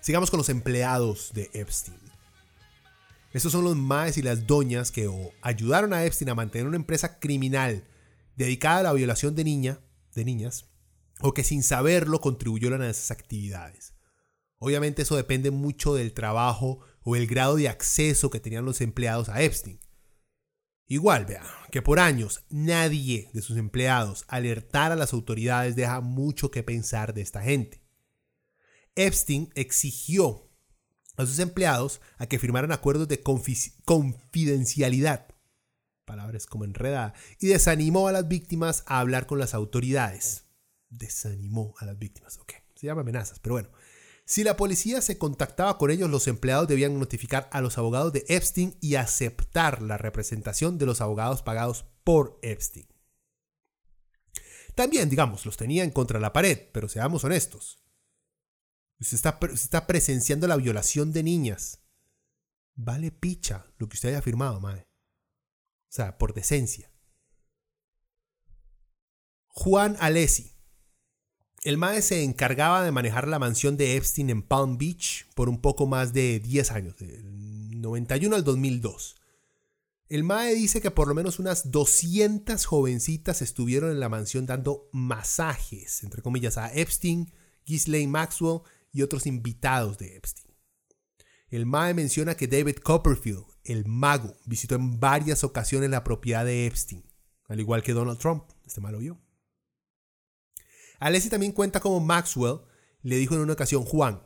[0.00, 2.00] Sigamos con los empleados de Epstein.
[3.34, 5.10] Estos son los maes y las doñas que
[5.42, 7.84] ayudaron a Epstein a mantener una empresa criminal
[8.34, 9.80] dedicada a la violación de, niña,
[10.14, 10.70] de niñas,
[11.20, 13.92] o que sin saberlo contribuyeron a esas actividades.
[14.58, 19.28] Obviamente eso depende mucho del trabajo o el grado de acceso que tenían los empleados
[19.28, 19.80] a Epstein.
[20.88, 21.42] Igual, vea,
[21.72, 27.12] que por años nadie de sus empleados alertara a las autoridades deja mucho que pensar
[27.12, 27.82] de esta gente.
[28.94, 30.48] Epstein exigió
[31.16, 35.26] a sus empleados a que firmaran acuerdos de confidencialidad,
[36.04, 40.44] palabras como enredada, y desanimó a las víctimas a hablar con las autoridades.
[40.88, 43.70] Desanimó a las víctimas, ok, se llama amenazas, pero bueno.
[44.28, 48.24] Si la policía se contactaba con ellos, los empleados debían notificar a los abogados de
[48.28, 52.88] Epstein y aceptar la representación de los abogados pagados por Epstein.
[54.74, 57.80] También, digamos, los tenían contra la pared, pero seamos honestos.
[58.98, 61.84] Usted está, presenciando la violación de niñas.
[62.74, 64.88] Vale picha lo que usted haya firmado, madre.
[65.88, 66.90] O sea, por decencia.
[69.46, 70.55] Juan Alessi,
[71.66, 75.60] el MAE se encargaba de manejar la mansión de Epstein en Palm Beach por un
[75.60, 79.16] poco más de 10 años, del 91 al 2002.
[80.08, 84.88] El MAE dice que por lo menos unas 200 jovencitas estuvieron en la mansión dando
[84.92, 87.32] masajes, entre comillas, a Epstein,
[87.66, 88.60] Ghislaine Maxwell
[88.92, 90.54] y otros invitados de Epstein.
[91.48, 96.68] El MAE menciona que David Copperfield, el mago, visitó en varias ocasiones la propiedad de
[96.68, 97.04] Epstein,
[97.48, 99.25] al igual que Donald Trump, este malo vio.
[100.98, 102.60] Alessi también cuenta como Maxwell
[103.02, 104.22] le dijo en una ocasión, Juan,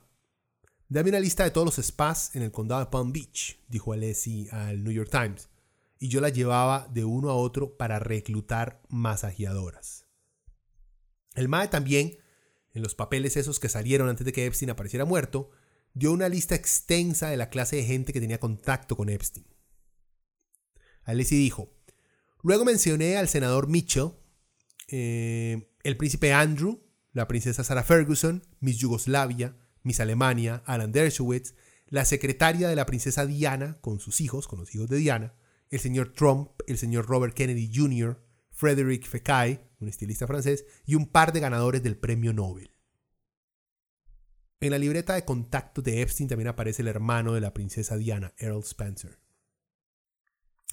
[0.89, 4.49] dame una lista de todos los spas en el condado de Palm Beach, dijo Alessi
[4.51, 5.51] al New York Times,
[5.99, 10.07] y yo la llevaba de uno a otro para reclutar masajeadoras.
[11.35, 12.19] El MAE también,
[12.73, 15.51] en los papeles esos que salieron antes de que Epstein apareciera muerto,
[15.93, 19.47] dio una lista extensa de la clase de gente que tenía contacto con Epstein.
[21.03, 21.75] Alessi dijo,
[22.43, 24.13] luego mencioné al senador Mitchell,
[24.89, 26.83] eh, el príncipe Andrew,
[27.13, 31.55] la princesa Sarah Ferguson, Miss Yugoslavia, Miss Alemania, Alan Dershowitz,
[31.87, 35.35] la secretaria de la princesa Diana con sus hijos, con los hijos de Diana,
[35.71, 41.07] el señor Trump, el señor Robert Kennedy Jr., Frederick Fekkai, un estilista francés, y un
[41.07, 42.71] par de ganadores del premio Nobel.
[44.61, 48.35] En la libreta de contacto de Epstein también aparece el hermano de la princesa Diana,
[48.37, 49.19] Earl Spencer.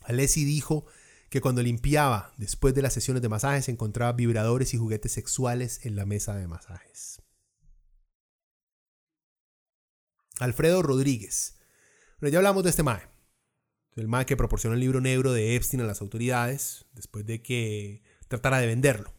[0.03, 0.85] Alessi dijo
[1.29, 5.95] que cuando limpiaba después de las sesiones de masajes encontraba vibradores y juguetes sexuales en
[5.95, 7.21] la mesa de masajes.
[10.39, 11.59] Alfredo Rodríguez.
[12.19, 13.01] Bueno, ya hablamos de este MAE.
[13.95, 18.03] El MAE que proporcionó el libro negro de Epstein a las autoridades después de que
[18.27, 19.13] tratara de venderlo.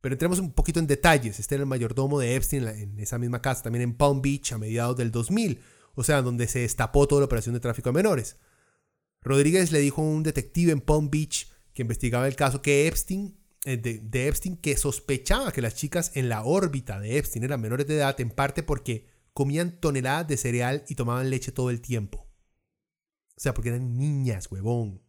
[0.00, 1.38] Pero entremos un poquito en detalles.
[1.38, 4.58] Este era el mayordomo de Epstein en esa misma casa, también en Palm Beach a
[4.58, 5.62] mediados del 2000,
[5.94, 8.36] o sea, donde se destapó toda la operación de tráfico de menores.
[9.24, 13.36] Rodríguez le dijo a un detective en Palm Beach que investigaba el caso que Epstein,
[13.64, 17.86] eh, de, Epstein que sospechaba que las chicas en la órbita de Epstein eran menores
[17.86, 22.28] de edad en parte porque comían toneladas de cereal y tomaban leche todo el tiempo.
[23.36, 25.02] O sea, porque eran niñas, huevón.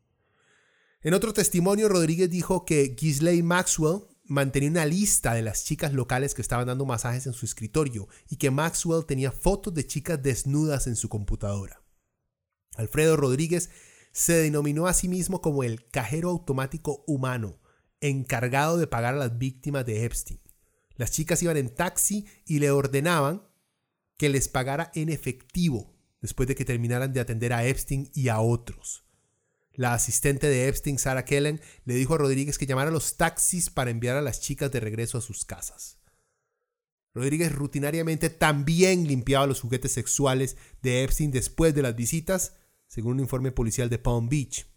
[1.02, 6.34] En otro testimonio, Rodríguez dijo que Ghislaine Maxwell mantenía una lista de las chicas locales
[6.34, 10.88] que estaban dando masajes en su escritorio y que Maxwell tenía fotos de chicas desnudas
[10.88, 11.84] en su computadora.
[12.76, 13.70] Alfredo Rodríguez
[14.16, 17.60] se denominó a sí mismo como el cajero automático humano
[18.00, 20.40] encargado de pagar a las víctimas de Epstein.
[20.96, 23.46] Las chicas iban en taxi y le ordenaban
[24.16, 28.40] que les pagara en efectivo después de que terminaran de atender a Epstein y a
[28.40, 29.04] otros.
[29.74, 33.70] La asistente de Epstein, Sarah Kellen, le dijo a Rodríguez que llamara a los taxis
[33.70, 35.98] para enviar a las chicas de regreso a sus casas.
[37.14, 42.54] Rodríguez rutinariamente también limpiaba los juguetes sexuales de Epstein después de las visitas,
[42.88, 44.68] según un informe policial de Palm Beach.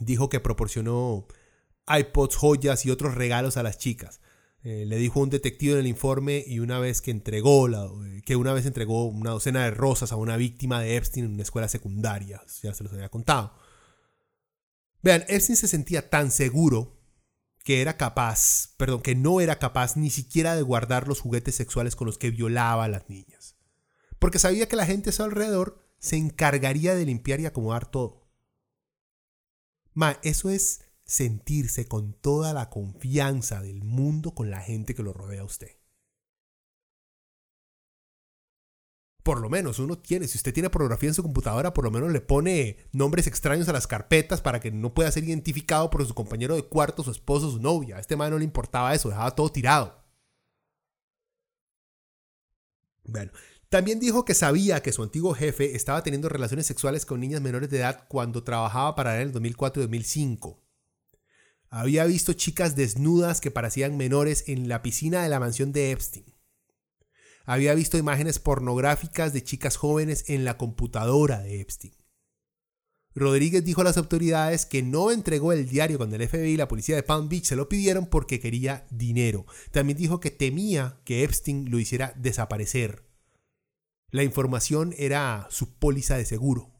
[0.00, 1.26] Dijo que proporcionó
[1.86, 4.20] iPods, joyas y otros regalos a las chicas.
[4.62, 7.86] Eh, le dijo un detective en el informe y una vez que entregó la,
[8.24, 11.42] que una vez entregó una docena de rosas a una víctima de Epstein en una
[11.42, 13.52] escuela secundaria, ya se los había contado.
[15.02, 16.98] Vean, Epstein se sentía tan seguro
[17.62, 21.94] que era capaz, perdón, que no era capaz ni siquiera de guardar los juguetes sexuales
[21.94, 23.56] con los que violaba a las niñas.
[24.18, 28.28] Porque sabía que la gente a su alrededor se encargaría de limpiar y acomodar todo.
[29.94, 35.14] Ma, eso es sentirse con toda la confianza del mundo con la gente que lo
[35.14, 35.78] rodea a usted.
[39.22, 42.12] Por lo menos uno tiene, si usted tiene pornografía en su computadora, por lo menos
[42.12, 46.12] le pone nombres extraños a las carpetas para que no pueda ser identificado por su
[46.14, 47.96] compañero de cuarto, su esposo, su novia.
[47.96, 50.04] A este man no le importaba eso, dejaba todo tirado.
[53.04, 53.32] Bueno,
[53.74, 57.68] también dijo que sabía que su antiguo jefe estaba teniendo relaciones sexuales con niñas menores
[57.70, 60.62] de edad cuando trabajaba para él en el 2004 y 2005.
[61.70, 66.24] Había visto chicas desnudas que parecían menores en la piscina de la mansión de Epstein.
[67.46, 71.96] Había visto imágenes pornográficas de chicas jóvenes en la computadora de Epstein.
[73.16, 76.68] Rodríguez dijo a las autoridades que no entregó el diario cuando el FBI y la
[76.68, 79.46] policía de Palm Beach se lo pidieron porque quería dinero.
[79.72, 83.13] También dijo que temía que Epstein lo hiciera desaparecer.
[84.14, 86.70] La información era su póliza de seguro.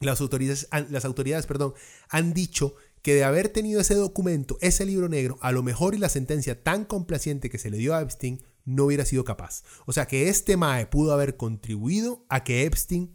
[0.00, 1.74] Las autoridades, las autoridades perdón,
[2.08, 5.98] han dicho que de haber tenido ese documento, ese libro negro, a lo mejor y
[5.98, 9.64] la sentencia tan complaciente que se le dio a Epstein no hubiera sido capaz.
[9.84, 13.12] O sea que este MAE pudo haber contribuido a que Epstein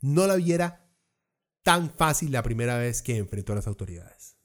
[0.00, 0.88] no la viera
[1.64, 4.36] tan fácil la primera vez que enfrentó a las autoridades.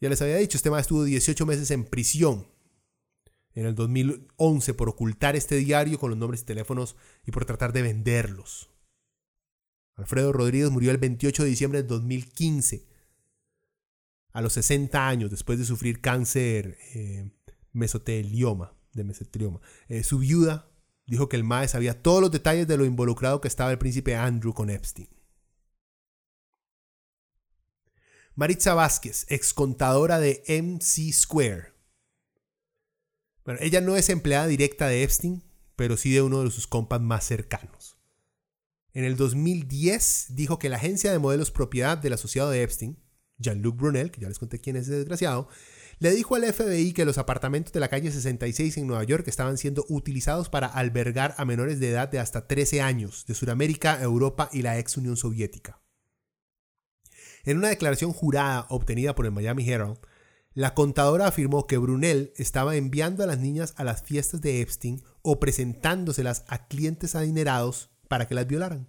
[0.00, 2.53] Ya les había dicho, este MAE estuvo 18 meses en prisión
[3.54, 7.72] en el 2011 por ocultar este diario con los nombres y teléfonos y por tratar
[7.72, 8.70] de venderlos.
[9.94, 12.86] Alfredo Rodríguez murió el 28 de diciembre de 2015,
[14.32, 17.30] a los 60 años, después de sufrir cáncer eh,
[17.72, 19.60] mesotelioma, de mesotelioma.
[19.88, 20.68] Eh, su viuda
[21.06, 24.16] dijo que el MAE sabía todos los detalles de lo involucrado que estaba el príncipe
[24.16, 25.08] Andrew con Epstein.
[28.34, 31.73] Maritza Vázquez, excontadora de MC Square.
[33.44, 35.44] Bueno, ella no es empleada directa de Epstein,
[35.76, 37.98] pero sí de uno de sus compas más cercanos.
[38.92, 42.98] En el 2010 dijo que la agencia de modelos propiedad del asociado de Epstein,
[43.38, 45.48] Jean-Luc Brunel, que ya les conté quién es ese desgraciado,
[45.98, 49.58] le dijo al FBI que los apartamentos de la calle 66 en Nueva York estaban
[49.58, 54.48] siendo utilizados para albergar a menores de edad de hasta 13 años de Sudamérica, Europa
[54.52, 55.80] y la ex Unión Soviética.
[57.44, 59.98] En una declaración jurada obtenida por el Miami Herald,
[60.54, 65.02] la contadora afirmó que Brunel estaba enviando a las niñas a las fiestas de Epstein
[65.22, 68.88] o presentándoselas a clientes adinerados para que las violaran.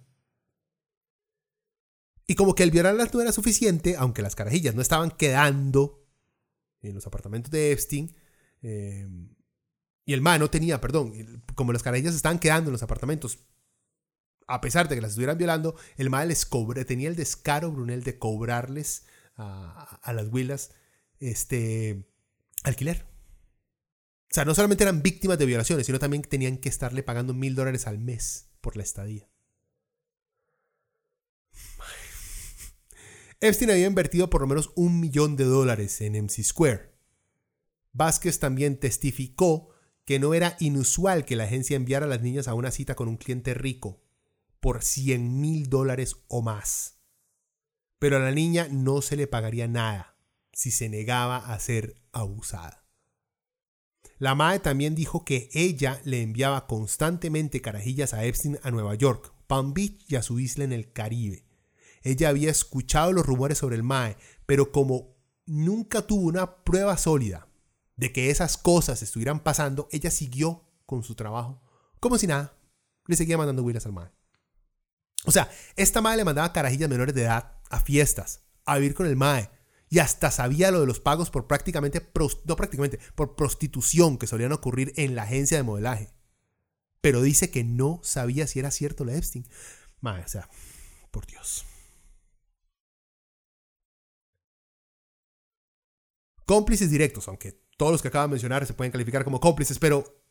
[2.28, 6.06] Y como que el violarlas no era suficiente, aunque las carajillas no estaban quedando
[6.82, 8.14] en los apartamentos de Epstein,
[8.62, 9.08] eh,
[10.04, 13.40] y el ma no tenía, perdón, como las carajillas estaban quedando en los apartamentos,
[14.46, 18.04] a pesar de que las estuvieran violando, el ma les cobré, tenía el descaro, Brunel,
[18.04, 19.04] de cobrarles
[19.36, 20.70] a, a las huilas
[21.20, 22.06] este
[22.62, 23.06] alquiler.
[24.30, 27.54] O sea, no solamente eran víctimas de violaciones, sino también tenían que estarle pagando mil
[27.54, 29.30] dólares al mes por la estadía.
[33.40, 36.92] Epstein había invertido por lo menos un millón de dólares en MC Square.
[37.92, 39.70] Vázquez también testificó
[40.04, 43.08] que no era inusual que la agencia enviara a las niñas a una cita con
[43.08, 44.02] un cliente rico
[44.60, 46.98] por 100 mil dólares o más.
[47.98, 50.15] Pero a la niña no se le pagaría nada
[50.56, 52.86] si se negaba a ser abusada.
[54.16, 59.34] La MAE también dijo que ella le enviaba constantemente carajillas a Epstein a Nueva York,
[59.46, 61.44] Palm Beach y a su isla en el Caribe.
[62.00, 64.16] Ella había escuchado los rumores sobre el MAE,
[64.46, 65.14] pero como
[65.44, 67.48] nunca tuvo una prueba sólida
[67.96, 71.62] de que esas cosas estuvieran pasando, ella siguió con su trabajo
[72.00, 72.56] como si nada.
[73.06, 74.10] Le seguía mandando huilas al MAE.
[75.26, 79.06] O sea, esta MAE le mandaba carajillas menores de edad a fiestas, a vivir con
[79.06, 79.50] el MAE,
[79.88, 82.10] y hasta sabía lo de los pagos por prácticamente,
[82.44, 86.12] no prácticamente, por prostitución que solían ocurrir en la agencia de modelaje.
[87.00, 89.46] Pero dice que no sabía si era cierto la Epstein.
[90.00, 90.48] Madre, o sea,
[91.10, 91.64] por Dios.
[96.44, 100.22] Cómplices directos, aunque todos los que acabo de mencionar se pueden calificar como cómplices, pero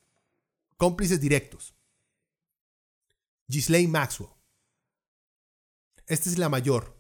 [0.78, 1.76] cómplices directos.
[3.48, 4.32] Ghislaine Maxwell.
[6.08, 6.95] Esta es la mayor,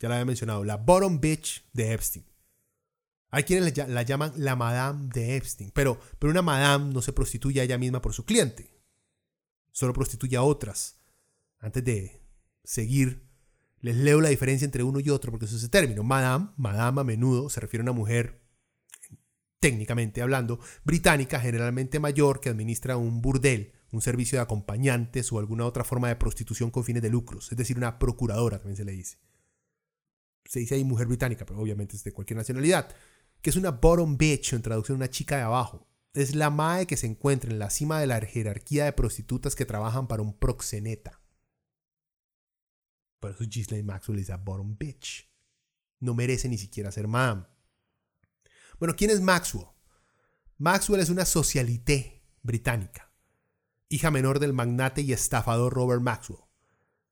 [0.00, 2.24] ya la había mencionado, la bottom bitch de Epstein.
[3.30, 7.60] Hay quienes la llaman la madame de Epstein, pero, pero una madame no se prostituye
[7.60, 8.74] a ella misma por su cliente,
[9.70, 10.98] solo prostituye a otras.
[11.60, 12.22] Antes de
[12.64, 13.28] seguir,
[13.80, 16.02] les leo la diferencia entre uno y otro porque eso es el término.
[16.02, 18.42] Madame, madame a menudo se refiere a una mujer,
[19.60, 25.66] técnicamente hablando, británica, generalmente mayor, que administra un burdel, un servicio de acompañantes o alguna
[25.66, 28.92] otra forma de prostitución con fines de lucros, es decir, una procuradora también se le
[28.92, 29.18] dice.
[30.44, 32.88] Se dice ahí mujer británica, pero obviamente es de cualquier nacionalidad
[33.42, 35.86] que es una bottom bitch, en traducción una chica de abajo.
[36.12, 39.64] Es la mae que se encuentra en la cima de la jerarquía de prostitutas que
[39.64, 41.22] trabajan para un proxeneta.
[43.20, 45.30] Por eso Ghislaine Maxwell es a bottom bitch.
[46.00, 47.46] No merece ni siquiera ser mam.
[48.78, 49.66] Bueno, ¿quién es Maxwell?
[50.56, 53.12] Maxwell es una socialité británica,
[53.88, 56.40] hija menor del magnate y estafador Robert Maxwell.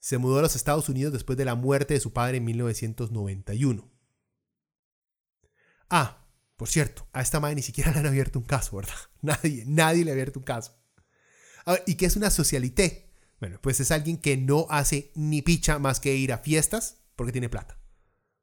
[0.00, 3.90] Se mudó a los Estados Unidos después de la muerte de su padre en 1991.
[5.90, 6.26] Ah,
[6.56, 8.94] por cierto, a esta madre ni siquiera le han abierto un caso, ¿verdad?
[9.22, 10.76] Nadie, nadie le ha abierto un caso.
[11.86, 13.12] ¿Y qué es una socialité?
[13.40, 17.32] Bueno, pues es alguien que no hace ni picha más que ir a fiestas porque
[17.32, 17.78] tiene plata.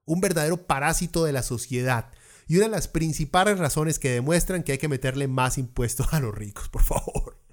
[0.06, 2.12] Un verdadero parásito de la sociedad.
[2.48, 6.20] Y una de las principales razones que demuestran que hay que meterle más impuestos a
[6.20, 7.45] los ricos, por favor.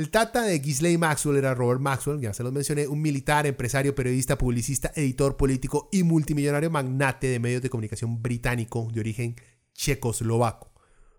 [0.00, 3.94] El tata de Ghislaine Maxwell era Robert Maxwell, ya se los mencioné, un militar, empresario,
[3.94, 9.36] periodista, publicista, editor político y multimillonario magnate de medios de comunicación británico de origen
[9.74, 10.72] checoslovaco,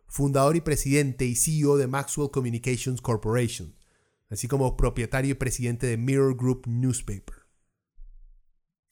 [0.08, 3.76] fundador y presidente y CEO de Maxwell Communications Corporation,
[4.32, 7.36] así como propietario y presidente de Mirror Group Newspaper.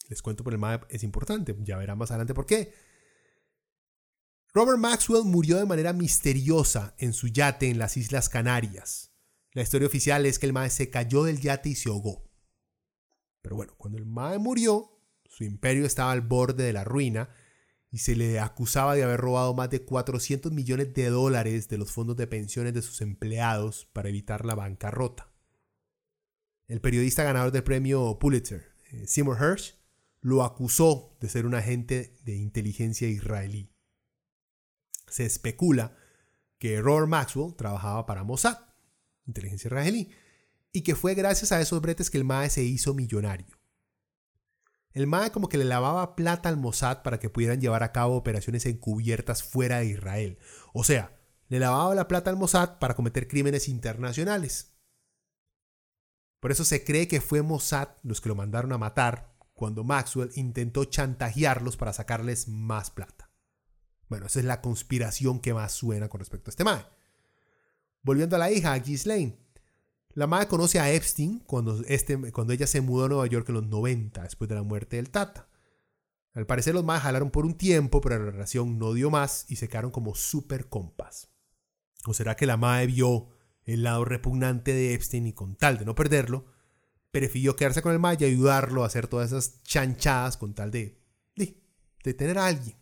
[0.07, 2.71] Les cuento por el mapa, es importante, ya verán más adelante por qué.
[4.53, 9.08] Robert Maxwell murió de manera misteriosa en su yate en las Islas Canarias
[9.53, 12.29] la historia oficial es que el Mae se cayó del yate y se ahogó.
[13.41, 17.29] Pero bueno, cuando el Mae murió, su imperio estaba al borde de la ruina
[17.91, 21.91] y se le acusaba de haber robado más de 400 millones de dólares de los
[21.91, 25.31] fondos de pensiones de sus empleados para evitar la bancarrota.
[26.67, 29.75] El periodista ganador del premio Pulitzer, eh, Seymour Hersh,
[30.21, 33.73] lo acusó de ser un agente de inteligencia israelí.
[35.07, 35.97] Se especula
[36.59, 38.68] que Robert Maxwell trabajaba para Mossad
[39.29, 40.11] inteligencia israelí,
[40.71, 43.57] y que fue gracias a esos bretes que el MAE se hizo millonario.
[44.91, 48.15] El MAE como que le lavaba plata al Mossad para que pudieran llevar a cabo
[48.15, 50.39] operaciones encubiertas fuera de Israel.
[50.73, 54.73] O sea, le lavaba la plata al Mossad para cometer crímenes internacionales.
[56.39, 60.31] Por eso se cree que fue Mossad los que lo mandaron a matar cuando Maxwell
[60.35, 63.29] intentó chantajearlos para sacarles más plata.
[64.07, 66.85] Bueno, esa es la conspiración que más suena con respecto a este MAE.
[68.01, 69.37] Volviendo a la hija, a Ghislaine.
[70.13, 72.17] La madre conoce a Epstein cuando, este,
[72.49, 75.49] ella se mudó a Nueva York en los 90, después de la muerte del Tata.
[76.33, 79.55] Al parecer los más jalaron por un tiempo, pero la relación no dio más y
[79.57, 81.29] se quedaron como super compas.
[82.05, 83.29] ¿O será que la madre vio
[83.65, 86.45] el lado repugnante de Epstein y con tal de no perderlo,
[87.11, 90.99] prefirió quedarse con el Mae y ayudarlo a hacer todas esas chanchadas con tal de,
[91.35, 91.61] de,
[92.03, 92.77] de tener a alguien?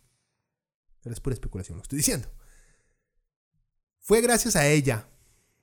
[1.02, 2.28] Pero es pura especulación, lo estoy diciendo.
[4.08, 5.06] Fue gracias a ella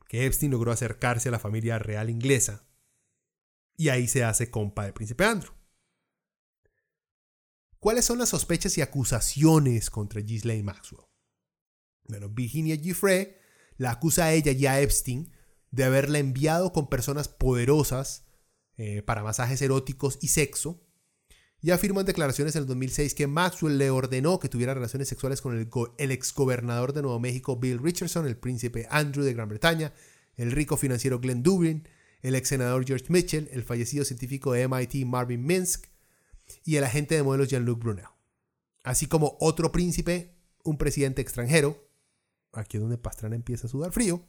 [0.07, 2.63] que Epstein logró acercarse a la familia real inglesa
[3.75, 5.51] y ahí se hace compa del príncipe Andrew.
[7.79, 11.07] ¿Cuáles son las sospechas y acusaciones contra Ghislaine Maxwell?
[12.03, 13.41] Bueno, Virginia Giffre
[13.77, 15.33] la acusa a ella y a Epstein
[15.71, 18.27] de haberla enviado con personas poderosas
[18.77, 20.84] eh, para masajes eróticos y sexo
[21.65, 25.41] y afirmó en declaraciones en el 2006 que Maxwell le ordenó que tuviera relaciones sexuales
[25.41, 25.57] con
[25.97, 29.91] el, exgobernador de Nuevo México Bill Richardson, el príncipe Andrew de Gran Bretaña,
[30.35, 31.87] el rico financiero Glenn Dubin,
[32.21, 35.89] el ex senador George Mitchell, el fallecido científico de MIT Marvin Minsky
[36.65, 38.05] y el agente de modelos Jean-Luc Brunel.
[38.83, 41.89] Así como otro príncipe, un presidente extranjero,
[42.53, 44.23] aquí es donde Pastrana empieza a sudar frío,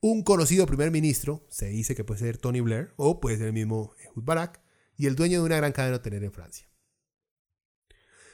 [0.00, 3.52] un conocido primer ministro, se dice que puede ser Tony Blair o puede ser el
[3.52, 4.62] mismo Ehud Barak,
[4.96, 6.67] y el dueño de una gran cadena hotelera en Francia.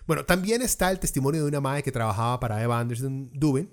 [0.07, 3.73] Bueno, también está el testimonio de una madre que trabajaba para Eva Anderson Dubin,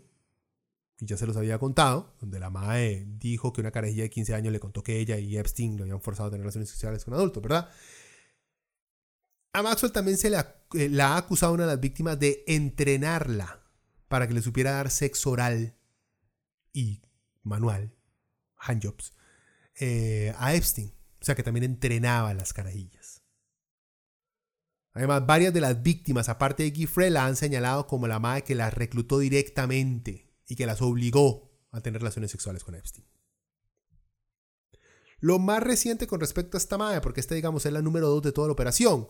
[1.01, 4.35] y ya se los había contado, donde la madre dijo que una carajilla de 15
[4.35, 7.15] años le contó que ella y Epstein lo habían forzado a tener relaciones sexuales con
[7.15, 7.69] adultos, ¿verdad?
[9.53, 13.61] A Maxwell también se eh, la ha acusado una de las víctimas de entrenarla
[14.07, 15.75] para que le supiera dar sexo oral
[16.71, 17.01] y
[17.41, 17.93] manual,
[18.57, 19.13] handjobs,
[19.79, 20.93] eh, a Epstein.
[21.19, 23.00] O sea que también entrenaba a las carajillas.
[24.93, 28.55] Además, varias de las víctimas, aparte de Guy la han señalado como la madre que
[28.55, 33.07] las reclutó directamente y que las obligó a tener relaciones sexuales con Epstein.
[35.19, 38.23] Lo más reciente con respecto a esta madre, porque esta digamos es la número 2
[38.23, 39.07] de toda la operación,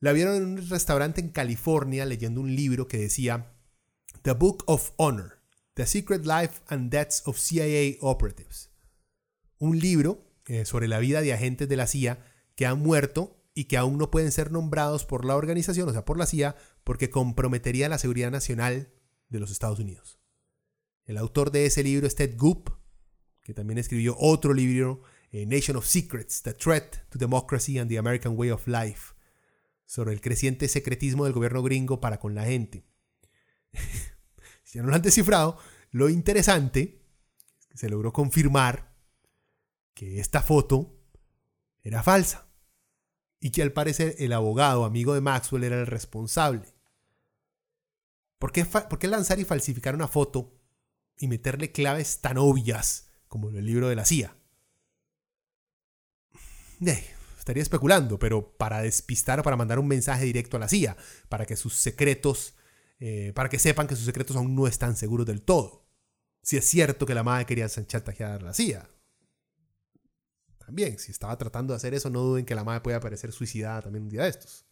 [0.00, 3.52] la vieron en un restaurante en California leyendo un libro que decía
[4.22, 5.40] The Book of Honor,
[5.74, 8.70] The Secret Life and Deaths of CIA Operatives.
[9.58, 12.18] Un libro eh, sobre la vida de agentes de la CIA
[12.56, 16.04] que han muerto y que aún no pueden ser nombrados por la organización, o sea,
[16.04, 18.92] por la CIA, porque comprometería la seguridad nacional
[19.30, 20.20] de los Estados Unidos.
[21.06, 22.68] El autor de ese libro es Ted Goop,
[23.40, 25.00] que también escribió otro libro,
[25.30, 29.14] eh, Nation of Secrets, The Threat to Democracy and the American Way of Life,
[29.86, 32.84] sobre el creciente secretismo del gobierno gringo para con la gente.
[34.64, 35.56] si ya no lo han descifrado,
[35.92, 37.02] lo interesante
[37.58, 38.94] es que se logró confirmar
[39.94, 41.00] que esta foto
[41.82, 42.45] era falsa
[43.40, 46.74] y que al parecer el abogado amigo de Maxwell era el responsable.
[48.38, 50.52] ¿Por qué, lanzar y falsificar una foto
[51.18, 54.36] y meterle claves tan obvias como en el libro de la CIA?
[57.38, 60.96] estaría especulando, pero para despistar o para mandar un mensaje directo a la CIA,
[61.28, 62.54] para que sus secretos,
[62.98, 65.86] eh, para que sepan que sus secretos aún no están seguros del todo.
[66.42, 68.88] Si es cierto que la madre quería chantajear a la CIA,
[70.66, 73.82] también, si estaba tratando de hacer eso, no duden que la madre puede aparecer suicidada
[73.82, 74.66] también un día de estos.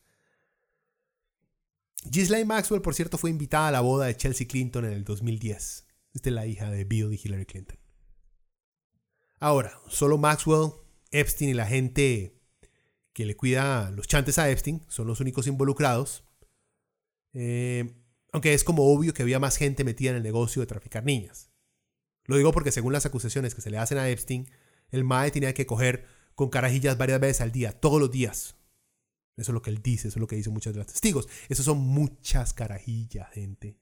[2.10, 5.86] Ghislaine Maxwell, por cierto, fue invitada a la boda de Chelsea Clinton en el 2010.
[6.12, 7.78] Esta es la hija de Bill y Hillary Clinton.
[9.38, 10.72] Ahora, solo Maxwell,
[11.12, 12.40] Epstein y la gente
[13.12, 16.24] que le cuida los chantes a Epstein son los únicos involucrados.
[17.34, 17.94] Eh,
[18.32, 21.52] aunque es como obvio que había más gente metida en el negocio de traficar niñas.
[22.24, 24.50] Lo digo porque según las acusaciones que se le hacen a Epstein,
[24.94, 28.56] el Mae tenía que coger con carajillas varias veces al día, todos los días.
[29.36, 31.28] Eso es lo que él dice, eso es lo que dicen muchos de los testigos.
[31.48, 33.76] Eso son muchas carajillas, gente.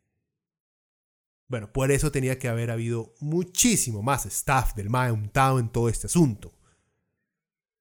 [1.48, 5.90] Bueno, por eso tenía que haber habido muchísimo más staff del MAE untado en todo
[5.90, 6.54] este asunto.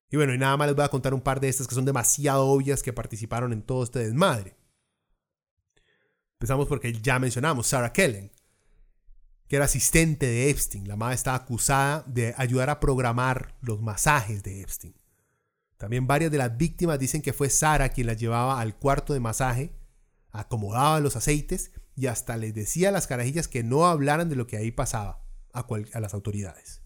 [0.10, 1.86] Y bueno, y nada más les voy a contar un par de estas que son
[1.86, 4.58] demasiado obvias que participaron en todo este desmadre.
[6.34, 8.30] Empezamos porque ya mencionamos Sarah Kellen
[9.52, 10.88] que era asistente de Epstein.
[10.88, 14.96] La madre estaba acusada de ayudar a programar los masajes de Epstein.
[15.76, 19.20] También varias de las víctimas dicen que fue Sara quien las llevaba al cuarto de
[19.20, 19.74] masaje,
[20.30, 24.48] acomodaba los aceites y hasta les decía a las carajillas que no hablaran de lo
[24.48, 25.22] que ahí pasaba
[25.52, 26.82] a, a las autoridades.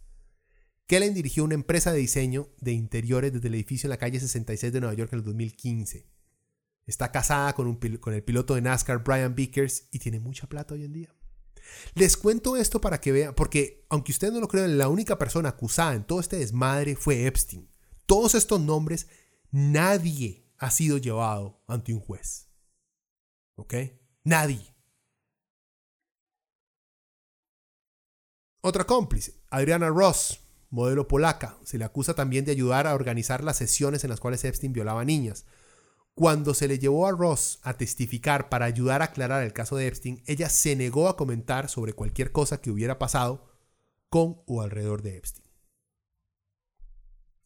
[0.88, 4.74] Kellen dirigió una empresa de diseño de interiores desde el edificio en la calle 66
[4.74, 6.10] de Nueva York en el 2015.
[6.88, 10.84] Está casada con, con el piloto de NASCAR Brian Vickers y tiene mucha plata hoy
[10.84, 11.15] en día.
[11.94, 15.50] Les cuento esto para que vean, porque aunque ustedes no lo crean, la única persona
[15.50, 17.70] acusada en todo este desmadre fue Epstein.
[18.06, 19.08] Todos estos nombres,
[19.52, 22.50] nadie ha sido llevado ante un juez.
[23.56, 23.74] ¿Ok?
[24.24, 24.76] Nadie.
[28.62, 30.40] Otra cómplice, Adriana Ross,
[30.72, 34.44] modelo polaca, se le acusa también de ayudar a organizar las sesiones en las cuales
[34.44, 35.46] Epstein violaba niñas.
[36.18, 39.88] Cuando se le llevó a Ross a testificar para ayudar a aclarar el caso de
[39.88, 43.46] Epstein, ella se negó a comentar sobre cualquier cosa que hubiera pasado
[44.10, 45.46] con o alrededor de Epstein.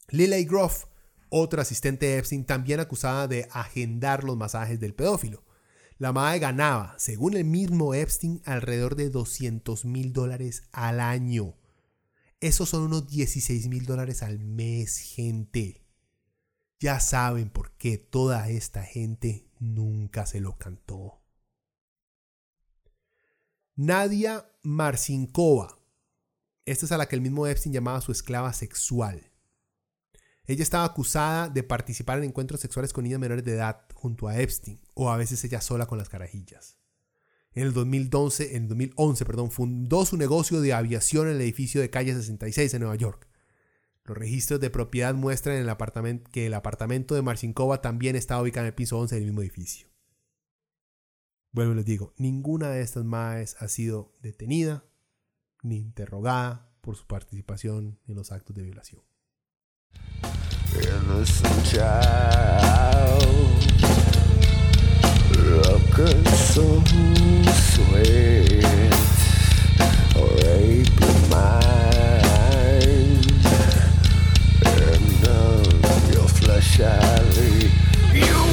[0.09, 0.85] Lily Groff,
[1.29, 5.43] otra asistente de Epstein, también acusada de agendar los masajes del pedófilo.
[5.97, 11.55] La madre ganaba, según el mismo Epstein, alrededor de 200 mil dólares al año.
[12.39, 15.88] Esos son unos 16 mil dólares al mes, gente.
[16.79, 21.21] Ya saben por qué toda esta gente nunca se lo cantó.
[23.75, 25.77] Nadia Marcinkova.
[26.65, 29.31] Esta es a la que el mismo Epstein llamaba su esclava sexual.
[30.45, 34.37] Ella estaba acusada de participar en encuentros sexuales con niñas menores de edad junto a
[34.37, 36.77] Epstein, o a veces ella sola con las carajillas.
[37.53, 41.89] En el 2011, en 2011 perdón, fundó su negocio de aviación en el edificio de
[41.89, 43.28] calle 66 en Nueva York.
[44.09, 48.73] Los registros de propiedad muestran que el apartamento de Marcinkova también está ubicado en el
[48.73, 49.87] piso 11 del mismo edificio.
[51.51, 54.83] Vuelvo y les digo, ninguna de estas maes ha sido detenida
[55.61, 59.03] ni interrogada por su participación en los actos de violación.
[76.79, 77.69] Charlie.
[78.13, 78.48] You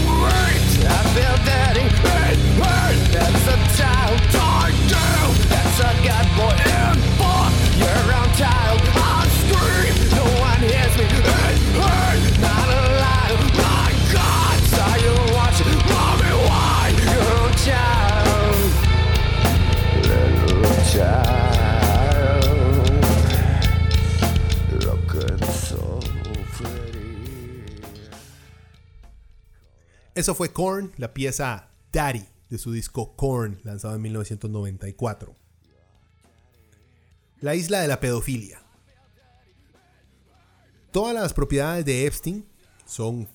[30.16, 35.36] Eso fue Korn, la pieza Daddy de su disco Korn, lanzado en 1994.
[37.42, 38.62] La isla de la pedofilia.
[40.90, 42.48] Todas las propiedades de Epstein
[42.86, 43.28] son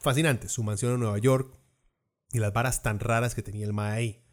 [0.00, 0.50] fascinantes.
[0.50, 1.56] Su mansión en Nueva York
[2.32, 4.24] y las varas tan raras que tenía el Mae.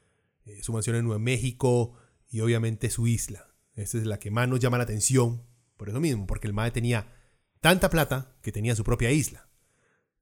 [0.45, 1.93] Eh, su mansión en Nuevo México
[2.27, 3.53] y obviamente su isla.
[3.75, 5.45] Esta es la que más nos llama la atención.
[5.77, 7.13] Por eso mismo, porque el Mae tenía
[7.61, 9.47] tanta plata que tenía su propia isla.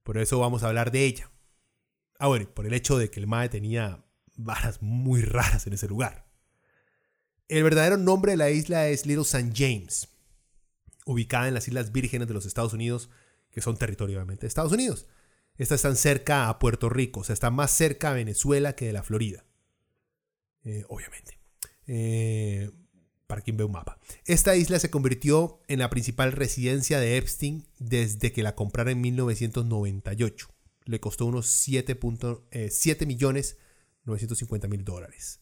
[0.03, 1.31] Por eso vamos a hablar de ella.
[2.21, 5.87] Ah, bueno, por el hecho de que el Mae tenía varas muy raras en ese
[5.87, 6.27] lugar.
[7.47, 9.51] El verdadero nombre de la isla es Little St.
[9.55, 10.07] James,
[11.07, 13.09] ubicada en las Islas Vírgenes de los Estados Unidos,
[13.49, 15.07] que son territorio obviamente de Estados Unidos.
[15.57, 18.93] Estas están cerca a Puerto Rico, o sea, está más cerca a Venezuela que de
[18.93, 19.43] la Florida.
[20.63, 21.39] Eh, obviamente.
[21.87, 22.69] Eh,
[23.25, 23.97] para quien ve un mapa.
[24.25, 29.01] Esta isla se convirtió en la principal residencia de Epstein desde que la comprara en
[29.01, 30.49] 1998.
[30.85, 31.99] Le costó unos 7,
[32.51, 33.57] eh, millones
[34.05, 35.39] 950 mil dólares.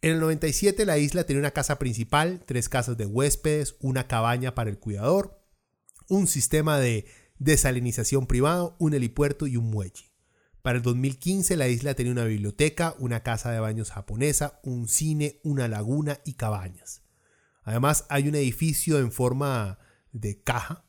[0.00, 4.54] En el 97 la isla tenía una casa principal, tres casas de huéspedes, una cabaña
[4.54, 5.40] para el cuidador,
[6.08, 7.06] un sistema de
[7.38, 10.12] desalinización privado, un helipuerto y un muelle.
[10.60, 15.40] Para el 2015 la isla tenía una biblioteca, una casa de baños japonesa, un cine,
[15.42, 17.02] una laguna y cabañas.
[17.64, 19.78] Además hay un edificio en forma
[20.12, 20.84] de caja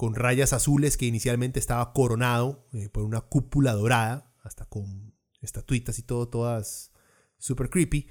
[0.00, 5.98] con rayas azules que inicialmente estaba coronado eh, por una cúpula dorada, hasta con estatuitas
[5.98, 6.90] y todo, todas
[7.36, 8.08] super creepy.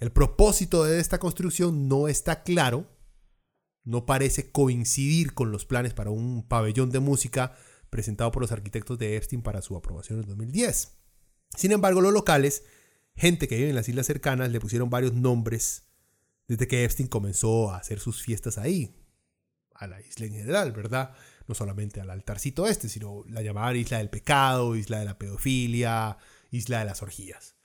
[0.00, 2.90] El propósito de esta construcción no está claro,
[3.84, 7.54] no parece coincidir con los planes para un pabellón de música
[7.90, 10.98] presentado por los arquitectos de Epstein para su aprobación en 2010.
[11.56, 12.64] Sin embargo, los locales,
[13.14, 15.84] gente que vive en las islas cercanas, le pusieron varios nombres
[16.48, 18.99] desde que Epstein comenzó a hacer sus fiestas ahí,
[19.80, 21.14] a la isla en general, ¿verdad?
[21.48, 26.18] No solamente al altarcito este, sino la llamada isla del pecado, isla de la pedofilia,
[26.50, 27.56] isla de las orgías.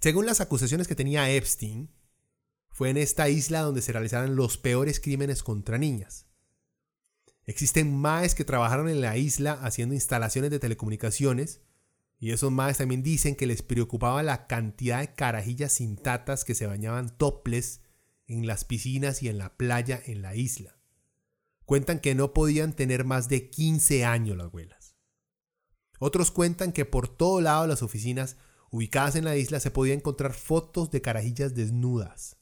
[0.00, 1.90] Según las acusaciones que tenía Epstein,
[2.70, 6.26] fue en esta isla donde se realizaron los peores crímenes contra niñas.
[7.44, 11.60] Existen maes que trabajaron en la isla haciendo instalaciones de telecomunicaciones
[12.20, 16.54] y esos maes también dicen que les preocupaba la cantidad de carajillas sin tatas que
[16.54, 17.80] se bañaban toples
[18.28, 20.78] en las piscinas y en la playa en la isla.
[21.64, 24.96] Cuentan que no podían tener más de 15 años las abuelas.
[25.98, 28.36] Otros cuentan que por todo lado de las oficinas
[28.70, 32.36] ubicadas en la isla se podían encontrar fotos de carajillas desnudas.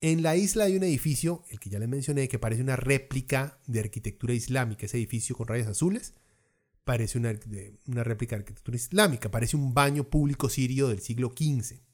[0.00, 3.58] En la isla hay un edificio, el que ya les mencioné, que parece una réplica
[3.66, 4.86] de arquitectura islámica.
[4.86, 6.14] Ese edificio con rayas azules
[6.84, 7.34] parece una,
[7.86, 11.85] una réplica de arquitectura islámica, parece un baño público sirio del siglo XV.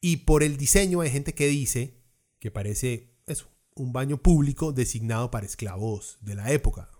[0.00, 2.02] Y por el diseño hay gente que dice
[2.38, 6.90] que parece eso, un baño público designado para esclavos de la época,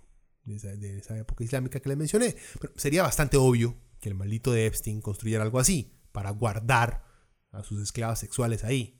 [0.44, 2.36] de esa, época islámica que les mencioné.
[2.60, 7.04] Pero sería bastante obvio que el maldito de Epstein construyera algo así, para guardar
[7.50, 8.96] a sus esclavos sexuales ahí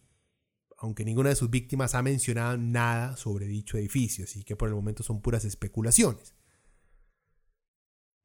[0.79, 4.75] aunque ninguna de sus víctimas ha mencionado nada sobre dicho edificio, así que por el
[4.75, 6.35] momento son puras especulaciones.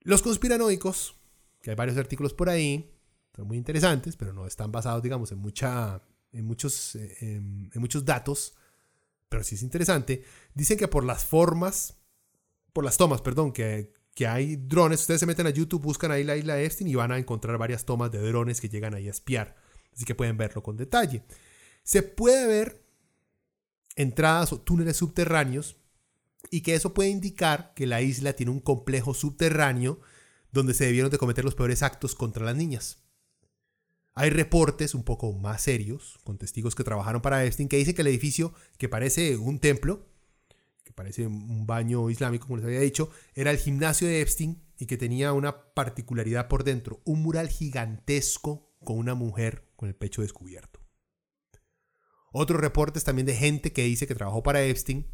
[0.02, 1.16] Los conspiranoicos,
[1.62, 2.92] que hay varios artículos por ahí,
[3.36, 6.02] son muy interesantes, pero no están basados, digamos, en, mucha,
[6.32, 8.56] en, muchos, eh, en, muchos datos,
[9.30, 11.96] pero sí es interesante, dicen que por las formas,
[12.74, 16.24] por las tomas, perdón, que, que hay drones, ustedes se meten a YouTube, buscan ahí
[16.24, 19.12] la isla Epstein y van a encontrar varias tomas de drones que llegan ahí a
[19.12, 19.56] espiar,
[19.94, 21.24] así que pueden verlo con detalle.
[21.84, 22.84] Se puede ver
[23.96, 25.78] entradas o túneles subterráneos
[26.50, 30.00] y que eso puede indicar que la isla tiene un complejo subterráneo
[30.52, 33.01] donde se debieron de cometer los peores actos contra las niñas.
[34.14, 38.02] Hay reportes un poco más serios, con testigos que trabajaron para Epstein, que dicen que
[38.02, 40.06] el edificio, que parece un templo,
[40.84, 44.86] que parece un baño islámico, como les había dicho, era el gimnasio de Epstein y
[44.86, 50.22] que tenía una particularidad por dentro, un mural gigantesco con una mujer con el pecho
[50.22, 50.82] descubierto.
[52.34, 55.08] Otros reportes también de gente que dice que trabajó para Epstein,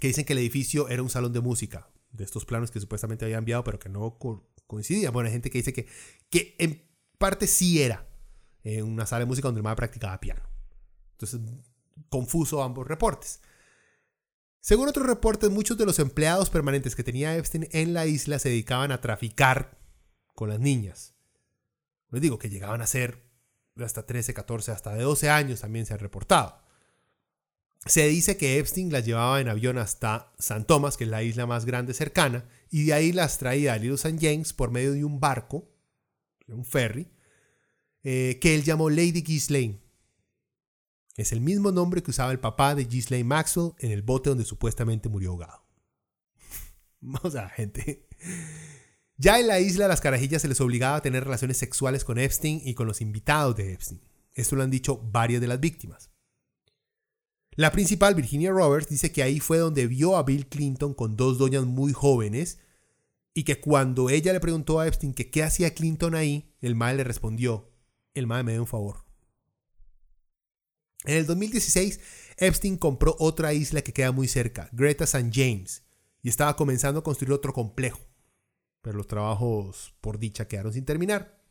[0.00, 3.24] que dicen que el edificio era un salón de música, de estos planos que supuestamente
[3.24, 4.18] había enviado, pero que no
[4.66, 5.12] coincidían.
[5.12, 5.86] Bueno, hay gente que dice que,
[6.30, 6.82] que en
[7.18, 8.11] parte sí era
[8.64, 10.42] eh, una sala de música donde el practicaba piano.
[11.12, 11.40] Entonces,
[12.08, 13.40] confuso ambos reportes.
[14.60, 18.48] Según otros reportes, muchos de los empleados permanentes que tenía Epstein en la isla se
[18.48, 19.78] dedicaban a traficar
[20.34, 21.14] con las niñas.
[22.10, 23.24] Les digo que llegaban a ser
[23.76, 26.60] hasta 13, 14, hasta de 12 años también se ha reportado.
[27.86, 31.46] Se dice que Epstein las llevaba en avión hasta San Tomás, que es la isla
[31.46, 34.18] más grande cercana, y de ahí las traía a Little St.
[34.20, 35.68] James por medio de un barco,
[36.46, 37.10] un ferry,
[38.04, 39.80] eh, que él llamó Lady Ghislaine.
[41.16, 44.44] Es el mismo nombre que usaba el papá de Ghislaine Maxwell en el bote donde
[44.44, 45.62] supuestamente murió ahogado.
[47.22, 48.06] O sea, gente.
[49.16, 52.60] Ya en la isla las carajillas se les obligaba a tener relaciones sexuales con Epstein
[52.64, 54.00] y con los invitados de Epstein.
[54.34, 56.10] Esto lo han dicho varias de las víctimas.
[57.54, 61.36] La principal, Virginia Roberts, dice que ahí fue donde vio a Bill Clinton con dos
[61.36, 62.58] doñas muy jóvenes
[63.34, 66.94] y que cuando ella le preguntó a Epstein que qué hacía Clinton ahí, el mae
[66.94, 67.71] le respondió,
[68.14, 69.04] el mae me dio un favor.
[71.04, 72.00] En el 2016,
[72.36, 75.30] Epstein compró otra isla que queda muy cerca, Greta St.
[75.32, 75.84] James,
[76.22, 78.00] y estaba comenzando a construir otro complejo.
[78.82, 81.42] Pero los trabajos, por dicha, quedaron sin terminar.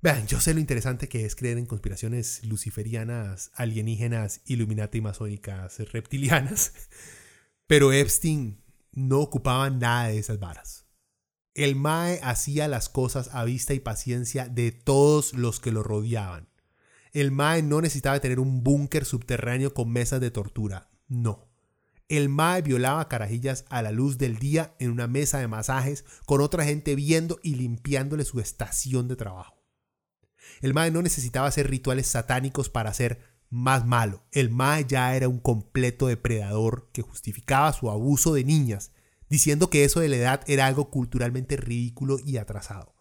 [0.00, 6.72] Vean, yo sé lo interesante que es creer en conspiraciones luciferianas, alienígenas, iluminati masónicas, reptilianas,
[7.66, 8.62] pero Epstein
[8.92, 10.87] no ocupaba nada de esas varas.
[11.58, 16.48] El Mae hacía las cosas a vista y paciencia de todos los que lo rodeaban.
[17.12, 20.88] El Mae no necesitaba tener un búnker subterráneo con mesas de tortura.
[21.08, 21.48] No.
[22.06, 26.40] El Mae violaba carajillas a la luz del día en una mesa de masajes con
[26.40, 29.60] otra gente viendo y limpiándole su estación de trabajo.
[30.60, 33.18] El Mae no necesitaba hacer rituales satánicos para ser
[33.50, 34.22] más malo.
[34.30, 38.92] El Mae ya era un completo depredador que justificaba su abuso de niñas,
[39.28, 42.94] diciendo que eso de la edad era algo culturalmente ridículo y atrasado.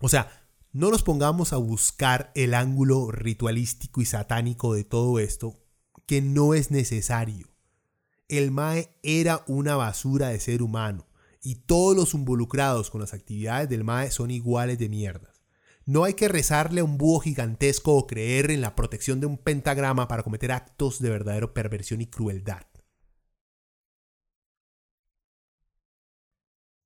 [0.00, 5.62] O sea, no nos pongamos a buscar el ángulo ritualístico y satánico de todo esto,
[6.06, 7.48] que no es necesario.
[8.28, 11.08] El Mae era una basura de ser humano,
[11.42, 15.42] y todos los involucrados con las actividades del Mae son iguales de mierdas.
[15.86, 19.38] No hay que rezarle a un búho gigantesco o creer en la protección de un
[19.38, 22.69] pentagrama para cometer actos de verdadera perversión y crueldad.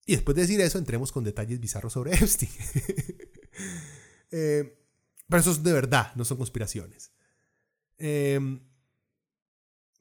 [0.07, 2.51] Y después de decir eso, entremos con detalles bizarros sobre Epstein.
[4.37, 4.81] Eh,
[5.29, 7.13] pero eso es de verdad, no son conspiraciones.
[7.99, 8.61] Em,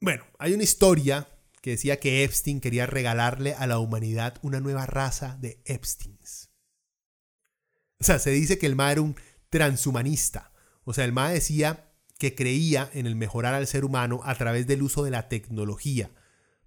[0.00, 1.28] bueno, hay una historia
[1.62, 6.50] que decía que Epstein quería regalarle a la humanidad una nueva raza de Epsteins.
[8.00, 9.14] O sea, se dice que el Ma era un
[9.50, 10.52] transhumanista.
[10.82, 14.66] O sea, el Ma decía que creía en el mejorar al ser humano a través
[14.66, 16.10] del uso de la tecnología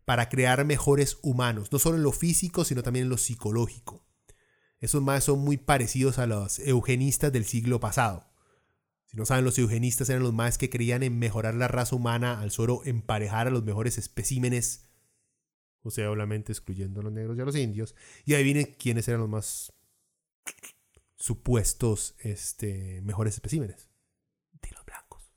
[0.07, 4.07] para crear mejores humanos, no solo en lo físico, sino también en lo psicológico.
[4.79, 8.31] Esos más son muy parecidos a los eugenistas del siglo pasado.
[9.03, 12.39] Si no saben, los eugenistas eran los más que creían en mejorar la raza humana
[12.39, 14.87] al solo emparejar a los mejores especímenes,
[15.81, 17.93] o sea, obviamente excluyendo a los negros y a los indios.
[18.23, 19.73] Y adivinen quiénes eran los más
[21.17, 23.89] supuestos este, mejores especímenes.
[24.61, 25.33] De los blancos.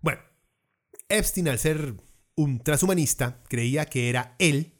[0.00, 0.22] Bueno,
[1.08, 1.94] Epstein, al ser
[2.36, 4.74] un transhumanista, creía que era él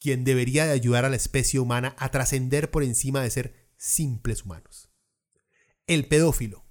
[0.00, 4.44] quien debería de ayudar a la especie humana a trascender por encima de ser simples
[4.44, 4.90] humanos.
[5.86, 6.66] El pedófilo,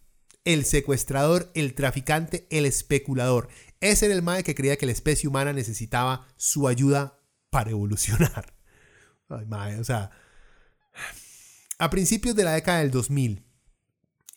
[0.46, 3.48] el secuestrador, el traficante, el especulador.
[3.80, 7.20] Ese era el mae que creía que la especie humana necesitaba su ayuda
[7.50, 8.56] para evolucionar.
[9.52, 10.12] Ay, o sea.
[11.80, 13.46] A principios de la década del 2000,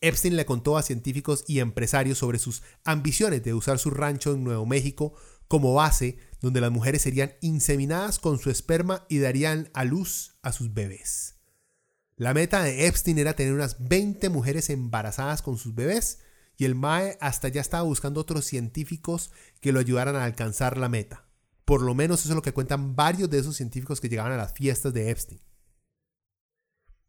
[0.01, 4.45] Epstein le contó a científicos y empresarios sobre sus ambiciones de usar su rancho en
[4.45, 5.15] Nuevo México
[5.49, 10.53] como base donde las mujeres serían inseminadas con su esperma y darían a luz a
[10.53, 11.37] sus bebés.
[12.17, 16.21] La meta de Epstein era tener unas 20 mujeres embarazadas con sus bebés
[16.57, 20.89] y el MAE hasta ya estaba buscando otros científicos que lo ayudaran a alcanzar la
[20.89, 21.29] meta.
[21.67, 24.37] Por lo menos eso es lo que cuentan varios de esos científicos que llegaban a
[24.37, 25.43] las fiestas de Epstein.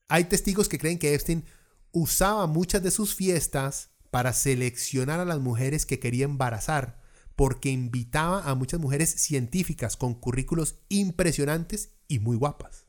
[0.10, 1.46] Hay testigos que creen que Epstein
[1.92, 7.00] usaba muchas de sus fiestas para seleccionar a las mujeres que quería embarazar
[7.38, 12.88] porque invitaba a muchas mujeres científicas con currículos impresionantes y muy guapas.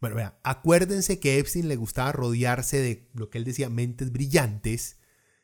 [0.00, 5.00] Bueno, vea, acuérdense que Epstein le gustaba rodearse de lo que él decía mentes brillantes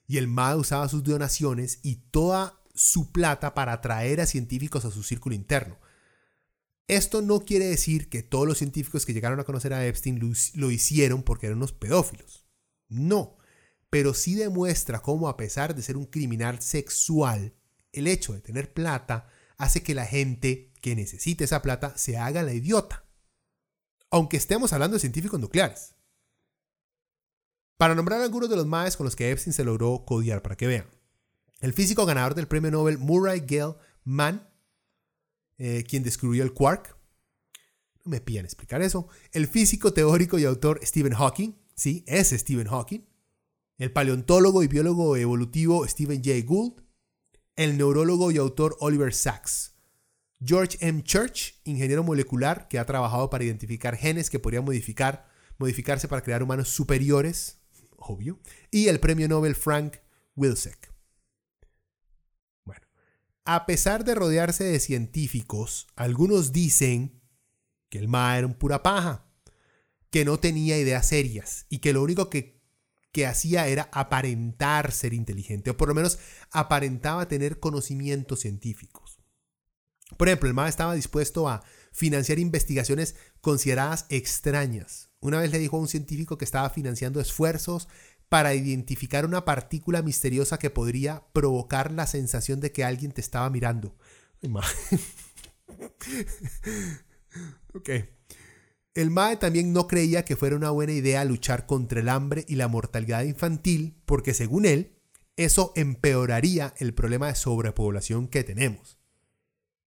[0.07, 4.93] y el MAD usaba sus donaciones y toda su plata para atraer a científicos a
[4.93, 5.79] su círculo interno.
[6.87, 10.21] Esto no quiere decir que todos los científicos que llegaron a conocer a Epstein
[10.55, 12.47] lo, hicieron porque eran unos pedófilos.
[12.89, 13.37] No,
[13.91, 17.55] pero sí demuestra cómo a pesar de ser un criminal sexual,
[17.93, 22.43] el hecho de tener plata hace que la gente que necesite esa plata se haga
[22.43, 23.05] la idiota.
[24.11, 25.95] Aunque estemos hablando de científicos nucleares.
[27.77, 30.67] Para nombrar algunos de los maes con los que Epstein se logró codiar, para que
[30.67, 30.89] vean.
[31.61, 34.49] El físico ganador del premio Nobel Murray Gell Mann,
[35.59, 36.97] eh, quien descubrió el quark.
[38.05, 39.09] No me pillan explicar eso.
[39.33, 41.59] El físico teórico y autor Stephen Hawking.
[41.75, 43.16] Sí, es Stephen Hawking
[43.79, 46.83] el paleontólogo y biólogo evolutivo Stephen Jay Gould,
[47.57, 49.75] el neurólogo y autor Oliver Sacks,
[50.45, 51.03] George M.
[51.03, 55.29] Church, ingeniero molecular que ha trabajado para identificar genes que podrían modificar,
[55.59, 57.59] modificarse para crear humanos superiores,
[57.97, 58.39] obvio,
[58.71, 59.97] y el premio Nobel Frank
[60.35, 60.93] Wilczek.
[62.65, 62.87] Bueno,
[63.45, 67.23] a pesar de rodearse de científicos, algunos dicen
[67.89, 69.27] que el MAE era un pura paja,
[70.11, 72.56] que no tenía ideas serias y que lo único que,
[73.17, 76.19] que hacía era aparentar ser inteligente, o por lo menos
[76.51, 79.23] aparentaba tener conocimientos científicos.
[80.19, 85.09] Por ejemplo, el MAE estaba dispuesto a financiar investigaciones consideradas extrañas.
[85.21, 87.89] Una vez le dijo a un científico que estaba financiando esfuerzos
[88.29, 93.49] para identificar una partícula misteriosa que podría provocar la sensación de que alguien te estaba
[93.49, 93.97] mirando.
[97.73, 97.91] ok.
[98.97, 102.55] El MAE también no creía que fuera una buena idea luchar contra el hambre y
[102.55, 104.97] la mortalidad infantil porque según él,
[105.37, 108.99] eso empeoraría el problema de sobrepoblación que tenemos.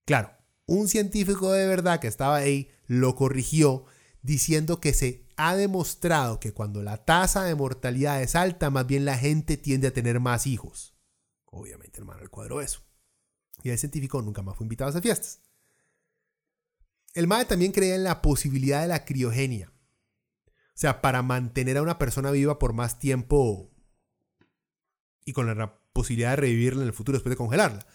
[0.05, 0.37] Claro,
[0.67, 3.85] un científico de verdad que estaba ahí lo corrigió
[4.21, 9.05] diciendo que se ha demostrado que cuando la tasa de mortalidad es alta, más bien
[9.05, 10.95] la gente tiende a tener más hijos.
[11.45, 12.81] Obviamente, hermano, el cuadro eso.
[13.63, 15.41] Y el científico nunca más fue invitado a fiestas.
[17.13, 19.71] El MAE también creía en la posibilidad de la criogenia.
[20.47, 23.69] O sea, para mantener a una persona viva por más tiempo
[25.25, 27.85] y con la posibilidad de revivirla en el futuro después de congelarla.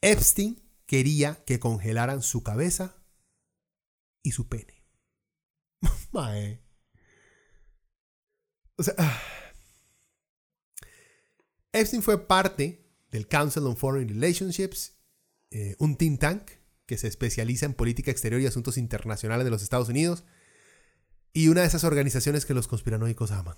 [0.00, 3.02] Epstein quería que congelaran su cabeza
[4.22, 4.84] y su pene.
[6.12, 6.62] Mae.
[8.76, 8.94] O sea,
[11.72, 14.98] Epstein fue parte del Council on Foreign Relationships,
[15.50, 16.50] eh, un think tank
[16.86, 20.24] que se especializa en política exterior y asuntos internacionales de los Estados Unidos,
[21.32, 23.56] y una de esas organizaciones que los conspiranoicos aman.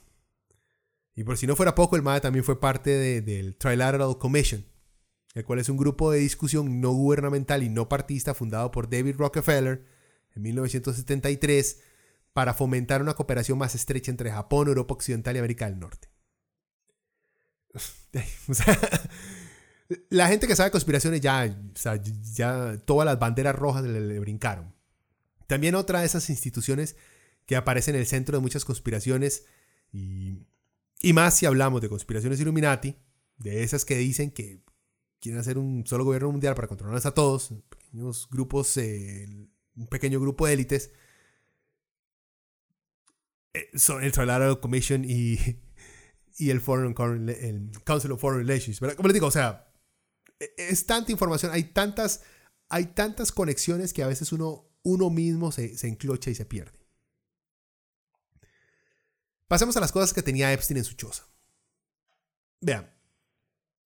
[1.14, 4.64] Y por si no fuera poco, el MAE también fue parte del Trilateral Commission,
[5.34, 9.16] el cual es un grupo de discusión no gubernamental y no partista fundado por David
[9.16, 9.84] Rockefeller
[10.34, 11.80] en 1973
[12.32, 16.08] para fomentar una cooperación más estrecha entre Japón, Europa Occidental y América del Norte.
[20.10, 21.56] la gente que sabe conspiraciones ya,
[22.34, 24.74] ya todas las banderas rojas le, brincaron.
[25.46, 26.96] También otra de esas instituciones
[27.46, 29.46] que aparece en el centro de muchas conspiraciones
[29.92, 30.44] y,
[31.14, 32.96] más si hablamos de conspiraciones Illuminati,
[33.38, 34.62] de esas que dicen que
[35.20, 39.26] quieren hacer un solo gobierno mundial para controlarnos a todos, pequeños grupos, eh,
[39.74, 40.90] un pequeño grupo de élites,
[43.54, 45.38] eh, son el Trilateral Commission y,
[46.36, 46.94] y el, Foreign,
[47.30, 48.80] el Council of Foreign Relations.
[48.80, 49.67] Como les digo, o sea,
[50.38, 52.22] es tanta información, hay tantas,
[52.68, 56.78] hay tantas conexiones que a veces uno, uno mismo se, se enclocha y se pierde.
[59.48, 61.26] Pasemos a las cosas que tenía Epstein en su choza.
[62.60, 62.92] Vean,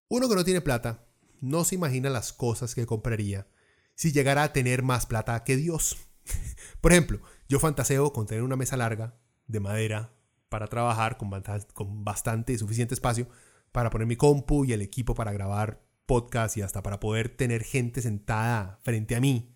[0.09, 1.07] uno que no tiene plata
[1.39, 3.47] no se imagina las cosas que compraría
[3.95, 5.97] si llegara a tener más plata que Dios.
[6.81, 10.13] Por ejemplo, yo fantaseo con tener una mesa larga, de madera
[10.49, 11.29] para trabajar con,
[11.73, 13.27] con bastante y suficiente espacio
[13.71, 17.63] para poner mi compu y el equipo para grabar podcast y hasta para poder tener
[17.63, 19.55] gente sentada frente a mí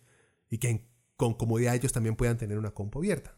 [0.49, 3.37] y que con comodidad ellos también puedan tener una compu abierta.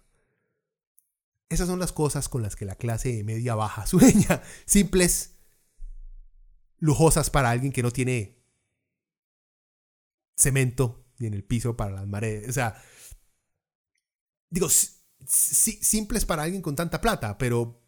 [1.49, 4.43] Esas son las cosas con las que la clase media baja sueña.
[4.65, 5.39] Simples,
[6.77, 8.39] lujosas para alguien que no tiene
[10.35, 12.49] cemento ni en el piso para las mareas.
[12.49, 12.81] O sea,
[14.49, 14.67] digo,
[15.25, 17.83] simples para alguien con tanta plata, pero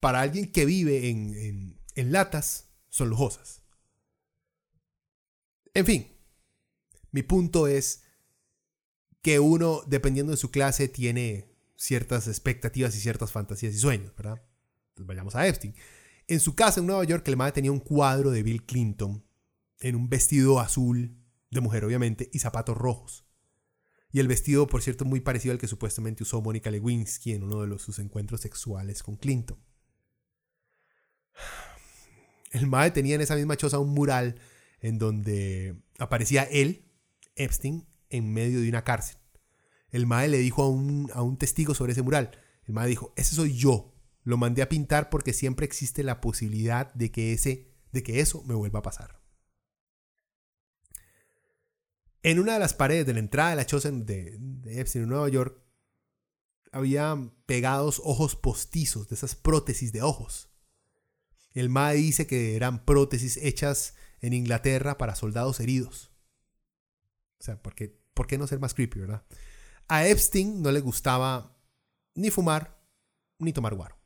[0.00, 3.59] para alguien que vive en, latas son lujosas.
[5.74, 6.08] En fin,
[7.12, 8.04] mi punto es
[9.22, 14.42] que uno, dependiendo de su clase, tiene ciertas expectativas y ciertas fantasías y sueños, ¿verdad?
[14.90, 15.74] Entonces vayamos a Epstein.
[16.26, 19.24] En su casa en Nueva York, el madre tenía un cuadro de Bill Clinton
[19.80, 21.16] en un vestido azul,
[21.50, 23.26] de mujer obviamente, y zapatos rojos.
[24.12, 27.64] Y el vestido, por cierto, muy parecido al que supuestamente usó Mónica Lewinsky en uno
[27.64, 29.58] de sus encuentros sexuales con Clinton.
[32.50, 34.40] El Mae tenía en esa misma choza un mural
[34.80, 36.90] en donde aparecía él,
[37.36, 39.16] Epstein, en medio de una cárcel.
[39.90, 42.30] El Mae le dijo a un, a un testigo sobre ese mural.
[42.64, 43.94] El Mae dijo, ese soy yo.
[44.22, 48.42] Lo mandé a pintar porque siempre existe la posibilidad de que, ese, de que eso
[48.44, 49.20] me vuelva a pasar.
[52.22, 55.28] En una de las paredes de la entrada de la choza de, Epstein en Nueva
[55.28, 55.58] York
[56.70, 57.16] había
[57.46, 60.50] pegados ojos postizos, de esas prótesis de ojos.
[61.52, 66.10] El MAE dice que eran prótesis hechas en Inglaterra para soldados heridos.
[67.38, 69.24] O sea, ¿por qué, ¿por qué no ser más creepy, verdad?
[69.88, 71.56] A Epstein no le gustaba
[72.14, 72.80] ni fumar
[73.38, 73.98] ni tomar guaro.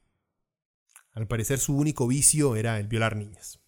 [1.13, 3.61] Al parecer su único vicio era el violar niñas.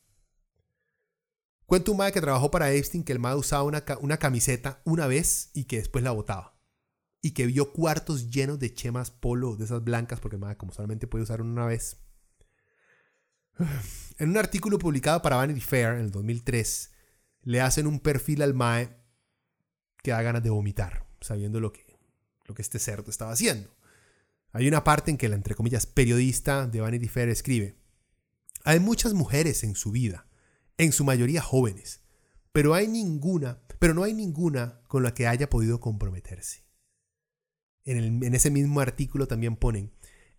[1.67, 5.07] Cuenta un madre que trabajó para Epstein que el madre usaba una, una camiseta una
[5.09, 6.57] vez y que después la botaba.
[7.21, 10.73] Y que vio cuartos llenos de chemas polo de esas blancas, porque el madre como
[10.73, 12.06] solamente puede usar una vez.
[14.19, 16.91] En un artículo publicado para Vanity Fair en el 2003,
[17.43, 18.97] le hacen un perfil al Mae
[20.03, 21.99] que da ganas de vomitar, sabiendo lo que,
[22.47, 23.77] lo que este cerdo estaba haciendo.
[24.53, 27.77] Hay una parte en que la, entre comillas, periodista de Vanity Fair escribe,
[28.65, 30.27] hay muchas mujeres en su vida,
[30.79, 32.01] en su mayoría jóvenes,
[32.53, 36.65] pero hay ninguna, pero no hay ninguna con la que haya podido comprometerse.
[37.85, 39.93] En, en ese mismo artículo también ponen,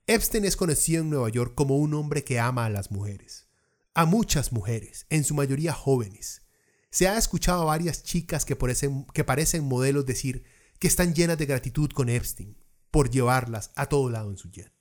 [0.09, 3.49] Epstein es conocido en Nueva York como un hombre que ama a las mujeres,
[3.93, 6.43] a muchas mujeres, en su mayoría jóvenes.
[6.89, 10.45] Se ha escuchado a varias chicas que, parecen modelos decir
[10.79, 12.57] que están llenas de gratitud con Epstein
[12.89, 14.71] por llevarlas a todo lado en su jet.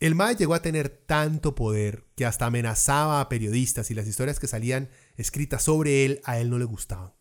[0.00, 4.40] El Mae llegó a tener tanto poder que hasta amenazaba a periodistas y las historias
[4.40, 7.12] que salían escritas sobre él a él no le gustaban.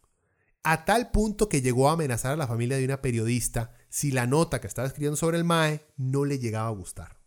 [0.64, 4.28] A tal punto que llegó a amenazar a la familia de una periodista si la
[4.28, 7.20] nota que estaba escribiendo sobre el Mae no le llegaba a gustar.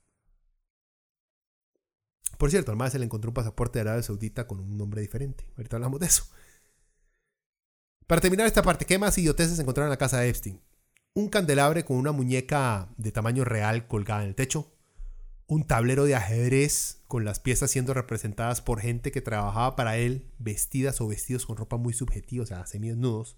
[2.39, 5.01] Por cierto, al Mae se le encontró un pasaporte de Arabia Saudita con un nombre
[5.01, 5.47] diferente.
[5.56, 6.24] Ahorita hablamos de eso.
[8.06, 10.60] Para terminar esta parte, ¿qué más idioteces encontraron en la casa de Epstein?
[11.14, 14.72] Un candelabre con una muñeca de tamaño real colgada en el techo,
[15.47, 20.30] un tablero de ajedrez con las piezas siendo representadas por gente que trabajaba para él,
[20.39, 23.36] vestidas o vestidos con ropa muy subjetiva, o sea, semidesnudos,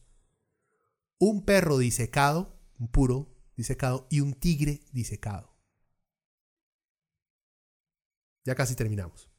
[1.19, 5.55] un perro disecado, un puro disecado, y un tigre disecado.
[8.45, 9.31] Ya casi terminamos.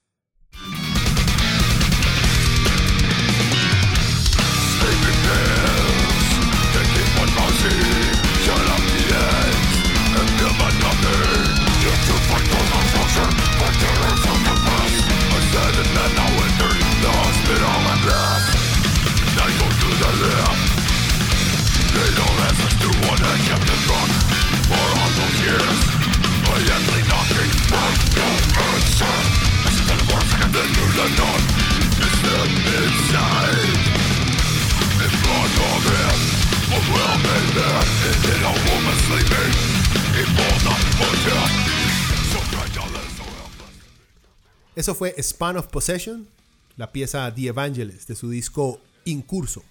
[44.75, 46.27] Eso fue Span of Possession,
[46.75, 49.63] la pieza The Evangelist de su disco Incurso,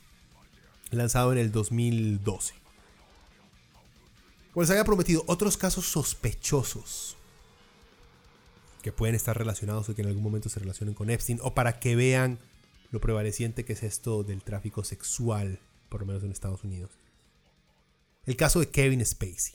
[0.91, 2.55] lanzado en el 2012.
[4.53, 7.17] Como les había prometido, otros casos sospechosos
[8.83, 11.81] que pueden estar relacionados o que en algún momento se relacionen con Epstein, o para
[11.81, 12.39] que vean
[12.91, 15.59] lo prevaleciente que es esto del tráfico sexual,
[15.89, 16.91] por lo menos en Estados Unidos.
[18.27, 19.55] El caso de Kevin Spacey.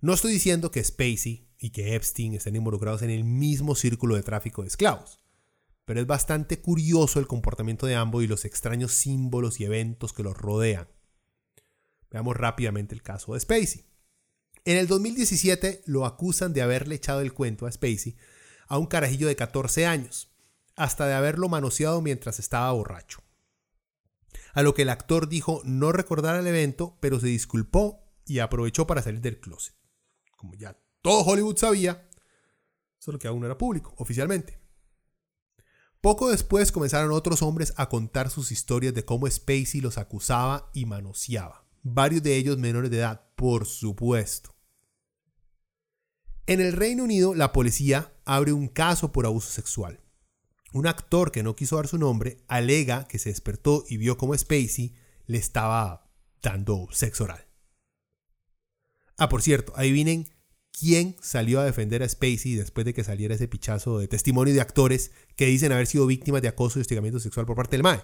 [0.00, 4.22] No estoy diciendo que Spacey y que Epstein estén involucrados en el mismo círculo de
[4.22, 5.18] tráfico de esclavos,
[5.88, 10.22] pero es bastante curioso el comportamiento de ambos y los extraños símbolos y eventos que
[10.22, 10.86] los rodean.
[12.10, 13.86] Veamos rápidamente el caso de Spacey.
[14.66, 18.16] En el 2017 lo acusan de haberle echado el cuento a Spacey
[18.66, 20.30] a un carajillo de 14 años,
[20.76, 23.22] hasta de haberlo manoseado mientras estaba borracho.
[24.52, 28.86] A lo que el actor dijo no recordar el evento, pero se disculpó y aprovechó
[28.86, 29.74] para salir del closet.
[30.36, 32.10] Como ya todo Hollywood sabía,
[32.98, 34.67] solo que aún no era público, oficialmente.
[36.00, 40.86] Poco después comenzaron otros hombres a contar sus historias de cómo Spacey los acusaba y
[40.86, 44.54] manoseaba, varios de ellos menores de edad, por supuesto.
[46.46, 50.00] En el Reino Unido, la policía abre un caso por abuso sexual.
[50.72, 54.36] Un actor que no quiso dar su nombre alega que se despertó y vio cómo
[54.38, 54.94] Spacey
[55.26, 56.10] le estaba
[56.40, 57.46] dando sexo oral.
[59.16, 60.28] Ah, por cierto, adivinen
[60.78, 64.60] quién salió a defender a Spacey después de que saliera ese pichazo de testimonio de
[64.60, 68.02] actores que dicen haber sido víctimas de acoso y hostigamiento sexual por parte del MAE.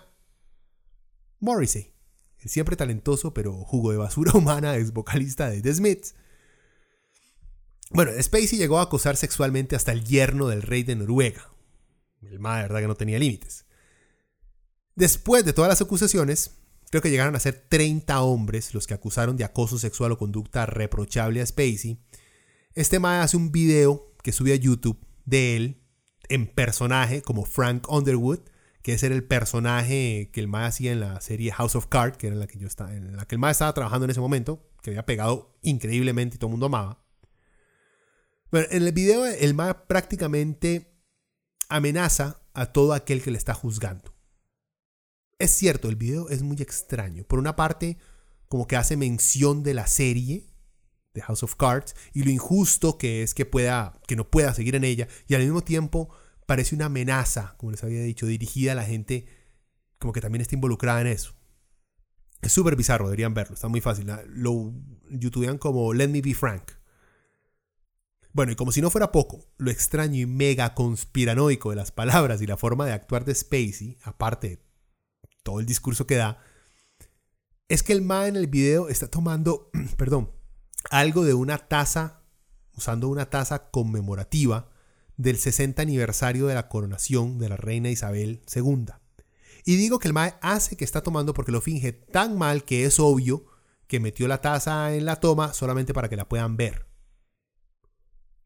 [1.40, 1.92] Morrissey,
[2.40, 6.14] el siempre talentoso pero jugo de basura humana ex vocalista de The Smiths,
[7.90, 11.50] bueno, Spacey llegó a acosar sexualmente hasta el yerno del rey de Noruega.
[12.22, 13.66] El de verdad que no tenía límites.
[14.96, 16.56] Después de todas las acusaciones,
[16.90, 20.66] creo que llegaron a ser 30 hombres los que acusaron de acoso sexual o conducta
[20.66, 22.00] reprochable a Spacey.
[22.74, 25.80] Este mae hace un video que sube a YouTube de él
[26.28, 28.40] en personaje como Frank Underwood,
[28.82, 32.18] que ese era el personaje que el mae hacía en la serie House of Cards,
[32.18, 34.10] que era en la que yo estaba, en la que el mae estaba trabajando en
[34.10, 37.00] ese momento, que había pegado increíblemente y todo el mundo amaba.
[38.50, 40.98] Bueno, en el video el ma prácticamente
[41.68, 44.12] amenaza a todo aquel que le está juzgando.
[45.38, 47.22] Es cierto, el video es muy extraño.
[47.22, 47.98] Por una parte,
[48.48, 50.53] como que hace mención de la serie
[51.14, 54.74] de House of Cards y lo injusto que es que pueda que no pueda seguir
[54.74, 56.10] en ella y al mismo tiempo
[56.46, 59.26] parece una amenaza, como les había dicho, dirigida a la gente
[59.98, 61.34] como que también está involucrada en eso.
[62.42, 64.06] Es súper bizarro, deberían verlo, está muy fácil.
[64.28, 64.74] Lo
[65.08, 66.72] youtubean como Let Me Be Frank.
[68.34, 72.42] Bueno, y como si no fuera poco, lo extraño y mega conspiranoico de las palabras
[72.42, 74.58] y la forma de actuar de Spacey, aparte de
[75.42, 76.42] todo el discurso que da,
[77.68, 80.33] es que el Ma en el video está tomando, perdón,
[80.90, 82.22] algo de una taza,
[82.76, 84.70] usando una taza conmemorativa
[85.16, 88.86] del 60 aniversario de la coronación de la reina Isabel II.
[89.64, 92.84] Y digo que el Mae hace que está tomando porque lo finge tan mal que
[92.84, 93.46] es obvio
[93.86, 96.86] que metió la taza en la toma solamente para que la puedan ver.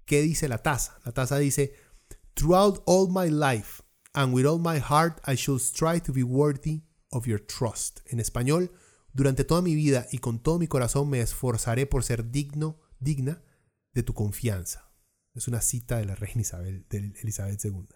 [0.04, 0.98] ¿Qué dice la taza?
[1.04, 1.74] La taza dice,
[2.34, 3.82] Throughout all my life
[4.12, 8.00] and with all my heart I shall strive to be worthy of your trust.
[8.06, 8.70] En español,
[9.12, 13.42] durante toda mi vida y con todo mi corazón me esforzaré por ser digno, digna
[13.92, 14.90] de tu confianza.
[15.34, 17.86] Es una cita de la reina Isabel, de Elizabeth II.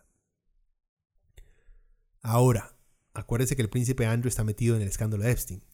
[2.21, 2.77] Ahora,
[3.15, 5.65] acuérdense que el príncipe Andrew está metido en el escándalo de Epstein.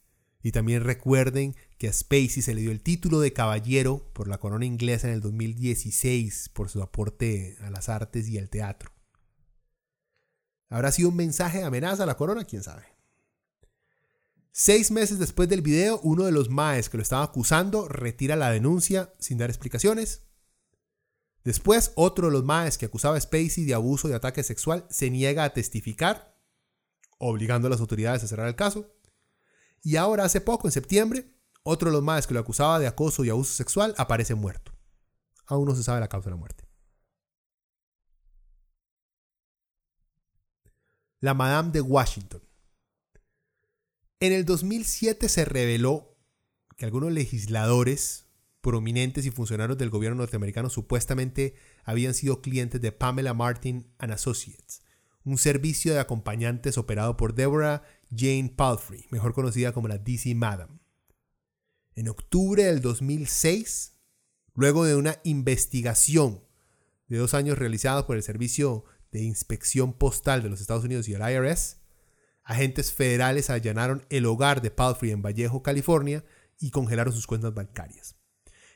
[0.40, 4.39] Y también recuerden que a Spacey se le dio el título de caballero por la
[4.39, 8.93] corona inglesa en el 2016 por su aporte a las artes y al teatro.
[10.70, 12.44] ¿Habrá sido un mensaje de amenaza a la corona?
[12.44, 12.85] ¿Quién sabe?
[14.60, 18.51] Seis meses después del video, uno de los maes que lo estaba acusando retira la
[18.51, 20.26] denuncia sin dar explicaciones.
[21.44, 25.10] Después, otro de los maes que acusaba a Spacey de abuso y ataque sexual se
[25.10, 26.36] niega a testificar,
[27.18, 28.93] obligando a las autoridades a cerrar el caso.
[29.80, 31.32] Y ahora, hace poco, en septiembre,
[31.62, 34.72] otro de los maes que lo acusaba de acoso y abuso sexual aparece muerto.
[35.47, 36.68] Aún no se sabe la causa de la muerte.
[41.20, 42.47] La Madame de Washington.
[44.20, 46.16] En el 2007 se reveló
[46.76, 48.26] que algunos legisladores
[48.60, 51.54] prominentes y funcionarios del gobierno norteamericano supuestamente
[51.84, 54.82] habían sido clientes de Pamela Martin Associates,
[55.22, 60.80] un servicio de acompañantes operado por Deborah Jane Palfrey, mejor conocida como la DC Madam.
[61.94, 63.94] En octubre del 2006,
[64.54, 66.42] luego de una investigación
[67.06, 71.14] de dos años realizada por el Servicio de Inspección Postal de los Estados Unidos y
[71.14, 71.77] el IRS,
[72.48, 76.24] agentes federales allanaron el hogar de Palfrey en Vallejo, California,
[76.58, 78.16] y congelaron sus cuentas bancarias.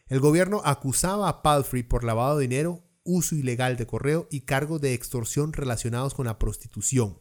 [0.06, 4.80] El gobierno acusaba a Palfrey por lavado de dinero, uso ilegal de correo y cargos
[4.82, 7.18] de extorsión relacionados con la prostitución.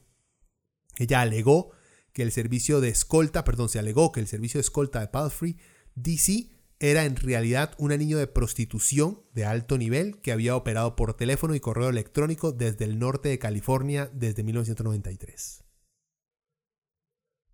[0.97, 1.71] Ella alegó
[2.11, 5.57] que el servicio de escolta, perdón, se alegó que el servicio de escolta de Palfrey,
[5.95, 6.49] DC,
[6.79, 11.55] era en realidad un anillo de prostitución de alto nivel que había operado por teléfono
[11.55, 15.60] y correo electrónico desde el norte de California desde 1993.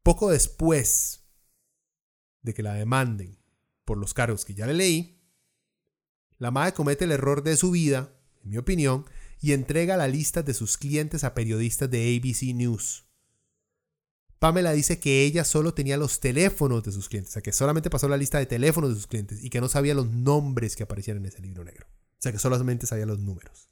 [0.08, 1.28] Poco después
[2.42, 3.38] de que la demanden
[3.84, 5.22] por los cargos que ya le leí,
[6.38, 9.04] la madre comete el error de su vida, en mi opinión,
[9.42, 13.06] y entrega la lista de sus clientes a periodistas de ABC News.
[14.40, 17.90] Pamela dice que ella solo tenía los teléfonos de sus clientes, o sea, que solamente
[17.90, 20.84] pasó la lista de teléfonos de sus clientes y que no sabía los nombres que
[20.84, 21.86] aparecían en ese libro negro.
[21.90, 23.70] O sea, que solamente sabía los números.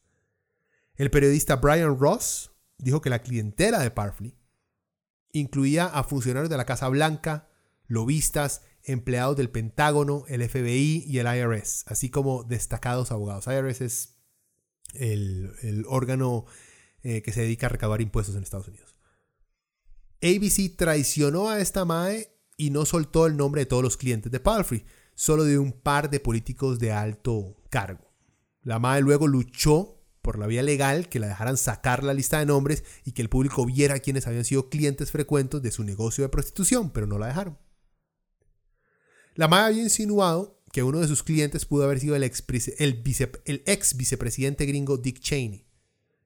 [0.96, 4.36] El periodista Brian Ross dijo que la clientela de Parfley
[5.40, 7.50] incluía a funcionarios de la Casa Blanca,
[7.88, 13.48] lobistas, empleados del Pentágono, el FBI y el IRS, así como destacados abogados.
[13.48, 14.16] IRS es
[14.94, 16.46] el, órgano
[17.04, 18.96] eh, que se dedica a recabar impuestos en Estados Unidos.
[20.22, 24.40] ABC traicionó a esta MAE y no soltó el nombre de todos los clientes de
[24.40, 28.12] Palfrey, solo de un par de políticos de alto cargo.
[28.62, 29.95] La MAE luego luchó
[30.26, 33.30] por la vía legal que la dejaran sacar la lista de nombres y que el
[33.30, 37.28] público viera quienes habían sido clientes frecuentes de su negocio de prostitución, pero no la
[37.28, 37.60] dejaron.
[39.36, 42.44] La MAE había insinuado que uno de sus clientes pudo haber sido el ex,
[42.80, 45.68] el ex vicepresidente gringo Dick Cheney.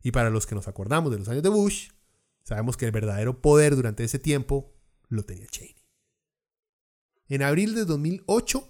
[0.01, 1.89] Y para los que nos acordamos de los años de Bush,
[2.43, 4.73] sabemos que el verdadero poder durante ese tiempo
[5.09, 5.75] lo tenía Cheney.
[7.27, 8.65] En abril de 2008,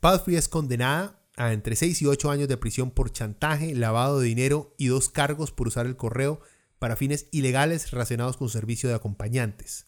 [0.00, 4.28] Palfrey es condenada a entre 6 y 8 años de prisión por chantaje, lavado de
[4.28, 6.40] dinero y dos cargos por usar el correo
[6.78, 9.86] para fines ilegales relacionados con servicio de acompañantes.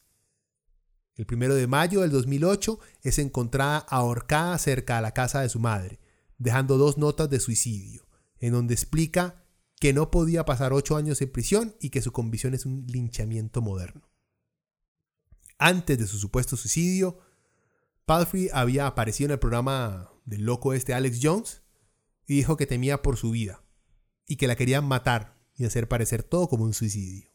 [1.16, 5.60] El primero de mayo del 2008 es encontrada ahorcada cerca de la casa de su
[5.60, 6.00] madre,
[6.38, 8.06] dejando dos notas de suicidio,
[8.38, 9.44] en donde explica
[9.78, 13.60] que no podía pasar 8 años en prisión y que su convicción es un linchamiento
[13.60, 14.08] moderno.
[15.58, 17.18] Antes de su supuesto suicidio,
[18.06, 21.62] Palfrey había aparecido en el programa del loco este Alex Jones
[22.26, 23.62] y dijo que temía por su vida
[24.26, 27.34] y que la querían matar y hacer parecer todo como un suicidio.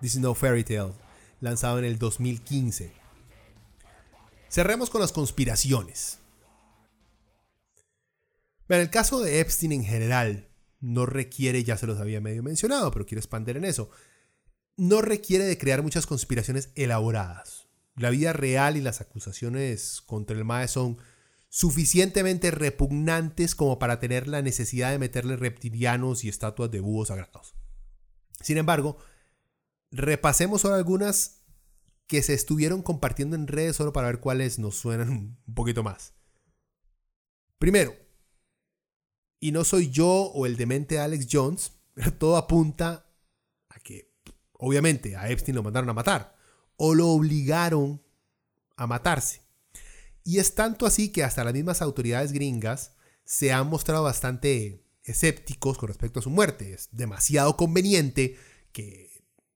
[0.00, 0.92] This is No Fairy Tale,
[1.40, 2.92] lanzado en el 2015.
[4.48, 6.18] Cerremos con las conspiraciones.
[8.68, 10.48] En el caso de Epstein en general,
[10.80, 13.90] no requiere, ya se los había medio mencionado, pero quiero expandir en eso,
[14.76, 17.68] no requiere de crear muchas conspiraciones elaboradas.
[17.96, 20.98] La vida real y las acusaciones contra el MAE son
[21.48, 27.54] suficientemente repugnantes como para tener la necesidad de meterle reptilianos y estatuas de búhos sagrados.
[28.40, 28.98] Sin embargo,
[29.94, 31.42] repasemos solo algunas
[32.06, 35.08] que se estuvieron compartiendo en redes solo para ver cuáles nos suenan
[35.46, 36.14] un poquito más.
[37.58, 37.94] Primero,
[39.40, 41.72] y no soy yo o el demente Alex Jones,
[42.18, 43.06] todo apunta
[43.68, 44.12] a que,
[44.52, 46.36] obviamente, a Epstein lo mandaron a matar
[46.76, 48.02] o lo obligaron
[48.76, 49.42] a matarse.
[50.24, 55.78] Y es tanto así que hasta las mismas autoridades gringas se han mostrado bastante escépticos
[55.78, 56.72] con respecto a su muerte.
[56.72, 58.36] Es demasiado conveniente
[58.72, 59.13] que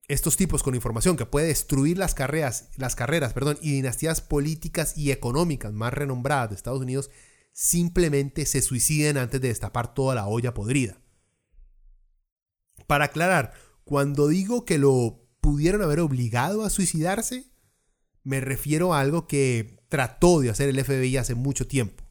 [0.09, 4.97] estos tipos con información que puede destruir las carreras, las carreras perdón, y dinastías políticas
[4.97, 7.11] y económicas más renombradas de Estados Unidos
[7.53, 11.01] simplemente se suiciden antes de destapar toda la olla podrida.
[12.87, 13.53] Para aclarar,
[13.85, 17.51] cuando digo que lo pudieron haber obligado a suicidarse,
[18.23, 22.05] me refiero a algo que trató de hacer el FBI hace mucho tiempo.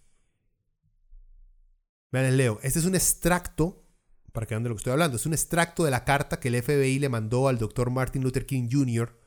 [2.11, 2.59] Vean, leo.
[2.63, 3.86] Este es un extracto,
[4.37, 6.49] para que vean de lo que estoy hablando, es un extracto de la carta que
[6.49, 9.19] el FBI le mandó al doctor Martin Luther King Jr.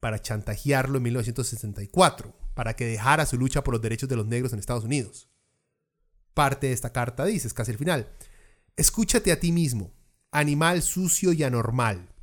[0.00, 4.52] para chantajearlo en 1964, para que dejara su lucha por los derechos de los negros
[4.52, 5.30] en Estados Unidos
[6.34, 8.08] parte de esta carta dice, es casi el final.
[8.76, 9.92] Escúchate a ti mismo,
[10.30, 12.14] animal sucio y anormal.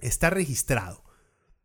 [0.00, 1.04] Está registrado.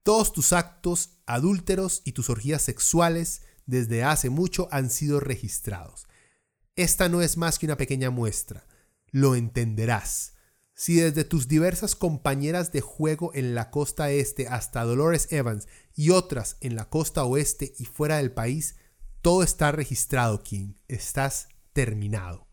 [0.03, 6.07] Todos tus actos adúlteros y tus orgías sexuales desde hace mucho han sido registrados.
[6.75, 8.67] Esta no es más que una pequeña muestra.
[9.11, 10.33] Lo entenderás.
[10.73, 16.09] Si desde tus diversas compañeras de juego en la costa este hasta Dolores Evans y
[16.09, 18.77] otras en la costa oeste y fuera del país,
[19.21, 20.73] todo está registrado, King.
[20.87, 22.47] Estás terminado.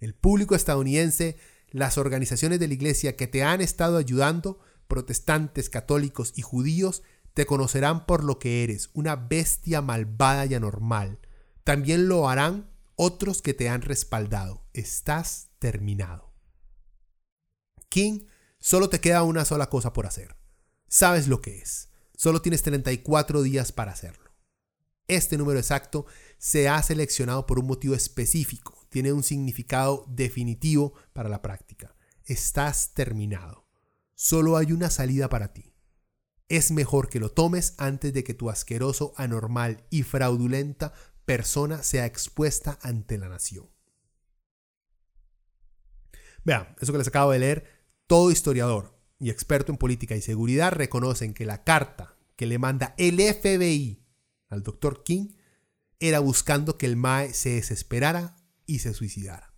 [0.00, 1.36] El público estadounidense,
[1.70, 7.02] las organizaciones de la iglesia que te han estado ayudando, protestantes, católicos y judíos,
[7.34, 11.20] te conocerán por lo que eres, una bestia malvada y anormal.
[11.64, 14.64] También lo harán otros que te han respaldado.
[14.72, 16.34] Estás terminado.
[17.88, 18.26] King,
[18.58, 20.36] solo te queda una sola cosa por hacer.
[20.88, 21.90] Sabes lo que es.
[22.16, 24.26] Solo tienes 34 días para hacerlo.
[25.08, 26.06] Este número exacto
[26.38, 31.94] se ha seleccionado por un motivo específico, tiene un significado definitivo para la práctica.
[32.24, 33.68] Estás terminado.
[34.14, 35.74] Solo hay una salida para ti.
[36.48, 40.92] Es mejor que lo tomes antes de que tu asqueroso, anormal y fraudulenta
[41.24, 43.68] persona sea expuesta ante la nación.
[46.46, 47.64] Vean, eso que les acabo de leer,
[48.06, 52.94] todo historiador y experto en política y seguridad reconocen que la carta que le manda
[52.98, 54.06] el FBI
[54.48, 55.30] al doctor King
[55.98, 59.54] era buscando que el Mae se desesperara y se suicidara.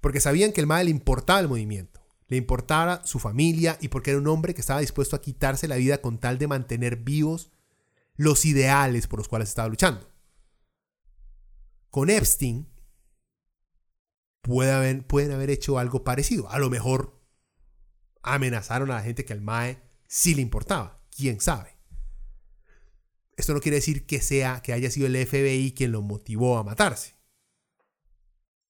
[0.00, 4.10] Porque sabían que el Mae le importaba el movimiento, le importaba su familia y porque
[4.10, 7.50] era un hombre que estaba dispuesto a quitarse la vida con tal de mantener vivos
[8.14, 10.08] los ideales por los cuales estaba luchando.
[11.90, 12.68] Con Epstein
[14.42, 16.50] pueden haber hecho algo parecido.
[16.50, 17.20] A lo mejor
[18.22, 21.02] amenazaron a la gente que al Mae sí le importaba.
[21.14, 21.76] ¿Quién sabe?
[23.36, 26.64] Esto no quiere decir que sea que haya sido el FBI quien lo motivó a
[26.64, 27.14] matarse.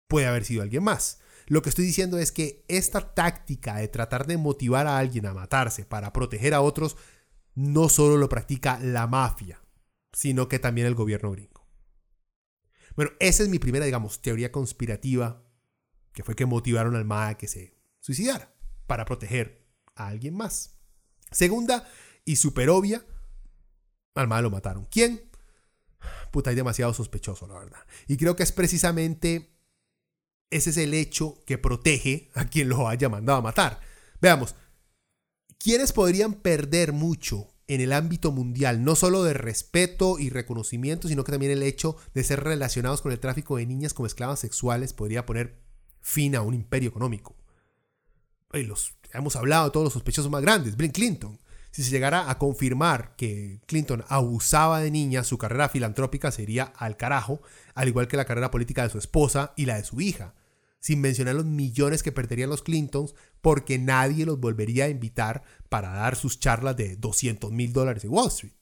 [0.08, 1.20] Puede haber sido alguien más.
[1.46, 5.32] Lo que estoy diciendo es que esta táctica de tratar de motivar a alguien a
[5.32, 6.96] matarse para proteger a otros
[7.54, 9.62] no solo lo practica la mafia,
[10.12, 11.66] sino que también el gobierno gringo.
[12.94, 15.42] Bueno, esa es mi primera, digamos, teoría conspirativa,
[16.18, 18.52] que fue que motivaron al MA a que se suicidara
[18.88, 19.64] para proteger
[19.94, 20.80] a alguien más.
[21.30, 21.88] Segunda
[22.24, 23.06] y súper obvia,
[24.16, 24.84] al mal lo mataron.
[24.86, 25.30] ¿Quién?
[26.32, 27.78] Puta, hay demasiado sospechoso, la verdad.
[28.08, 29.56] Y creo que es precisamente
[30.50, 33.80] ese es el hecho que protege a quien lo haya mandado a matar.
[34.20, 34.56] Veamos,
[35.56, 38.82] ¿quiénes podrían perder mucho en el ámbito mundial?
[38.82, 43.12] No solo de respeto y reconocimiento, sino que también el hecho de ser relacionados con
[43.12, 45.67] el tráfico de niñas como esclavas sexuales podría poner
[46.08, 47.36] fin a un imperio económico.
[48.52, 50.76] los, hemos hablado de todos los sospechosos más grandes.
[50.76, 51.38] Bill Clinton,
[51.70, 56.96] si se llegara a confirmar que Clinton abusaba de niñas, su carrera filantrópica sería al
[56.96, 57.42] carajo,
[57.74, 60.34] al igual que la carrera política de su esposa y la de su hija,
[60.80, 65.90] sin mencionar los millones que perderían los Clintons porque nadie los volvería a invitar para
[65.90, 68.54] dar sus charlas de 200 mil dólares en Wall Street.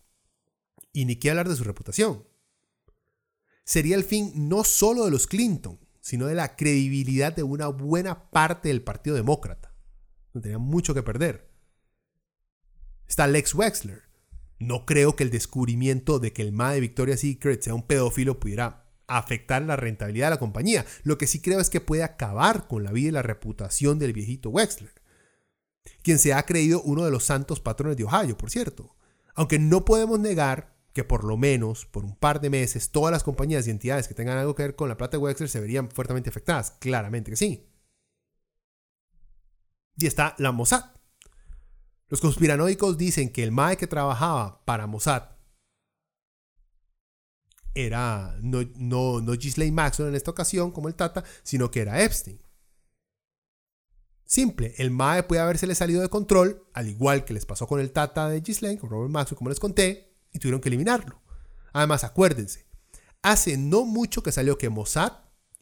[0.92, 2.26] Y ni qué hablar de su reputación.
[3.64, 8.30] Sería el fin no solo de los Clinton, sino de la credibilidad de una buena
[8.30, 9.74] parte del Partido Demócrata.
[10.32, 11.50] No tenía mucho que perder.
[13.08, 14.02] Está Lex Wexler.
[14.60, 18.38] No creo que el descubrimiento de que el MA de Victoria's Secret sea un pedófilo
[18.38, 20.86] pudiera afectar la rentabilidad de la compañía.
[21.02, 24.12] Lo que sí creo es que puede acabar con la vida y la reputación del
[24.12, 25.02] viejito Wexler,
[26.02, 28.94] quien se ha creído uno de los santos patrones de Ohio, por cierto.
[29.34, 33.22] Aunque no podemos negar que por lo menos por un par de meses todas las
[33.22, 35.90] compañías y entidades que tengan algo que ver con la plata de Wexler se verían
[35.90, 36.70] fuertemente afectadas.
[36.80, 37.68] Claramente que sí.
[39.98, 40.86] Y está la Mossad.
[42.08, 45.36] Los conspiranoicos dicen que el MAE que trabajaba para Mossad
[47.74, 49.32] era no, no, no
[49.72, 52.40] Maxwell en esta ocasión como el Tata, sino que era Epstein.
[54.24, 57.92] Simple, el MAE puede haberse salido de control, al igual que les pasó con el
[57.92, 60.05] Tata de Ghislaine, con Robert Maxwell, como les conté,
[60.36, 61.20] y tuvieron que eliminarlo.
[61.72, 62.66] Además, acuérdense,
[63.22, 65.12] hace no mucho que salió que Mossad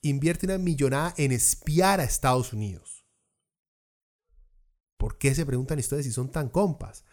[0.03, 3.07] invierte una millonada en espiar a Estados Unidos.
[4.99, 7.05] ¿Por qué se preguntan ustedes si son tan compas?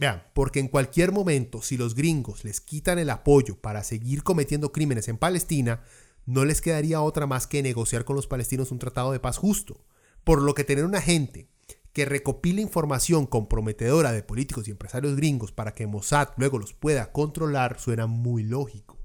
[0.00, 4.72] vean, porque en cualquier momento, si los gringos les quitan el apoyo para seguir cometiendo
[4.72, 5.84] crímenes en Palestina,
[6.24, 9.84] no les quedaría otra más que negociar con los palestinos un tratado de paz justo.
[10.24, 11.48] Por lo que tener una gente
[11.96, 17.10] que recopile información comprometedora de políticos y empresarios gringos para que Mossad luego los pueda
[17.10, 18.98] controlar suena muy lógico.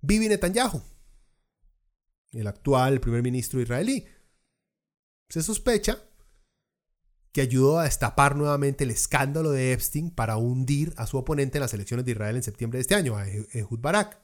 [0.00, 0.82] Bibi Netanyahu,
[2.32, 4.04] el actual primer ministro israelí,
[5.28, 6.02] se sospecha
[7.30, 11.62] que ayudó a destapar nuevamente el escándalo de Epstein para hundir a su oponente en
[11.62, 14.18] las elecciones de Israel en septiembre de este año, a Ehud Barak.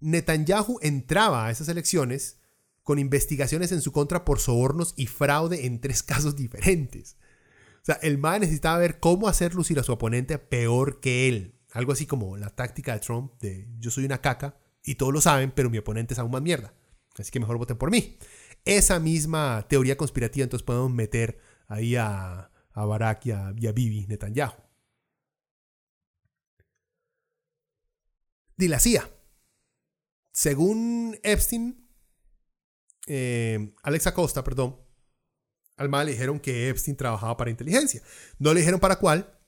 [0.00, 2.40] Netanyahu entraba a esas elecciones
[2.86, 7.16] con investigaciones en su contra por sobornos y fraude en tres casos diferentes.
[7.82, 11.58] O sea, el MAE necesitaba ver cómo hacer lucir a su oponente peor que él.
[11.72, 15.20] Algo así como la táctica de Trump de yo soy una caca y todos lo
[15.20, 16.74] saben, pero mi oponente es aún más mierda.
[17.18, 18.18] Así que mejor voten por mí.
[18.64, 24.06] Esa misma teoría conspirativa entonces podemos meter ahí a, a Barack y a, a Bibi
[24.06, 24.54] Netanyahu.
[28.58, 29.10] Y la CIA.
[30.30, 31.85] Según Epstein,
[33.06, 34.76] eh, Alex Acosta, perdón,
[35.76, 38.02] al MAE le dijeron que Epstein trabajaba para inteligencia.
[38.38, 39.38] No le dijeron para cuál,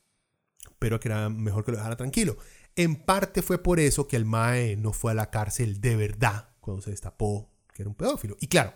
[0.79, 2.37] pero que era mejor que lo dejara tranquilo.
[2.77, 6.51] En parte fue por eso que el MAE no fue a la cárcel de verdad
[6.61, 8.37] cuando se destapó que era un pedófilo.
[8.41, 8.75] Y claro,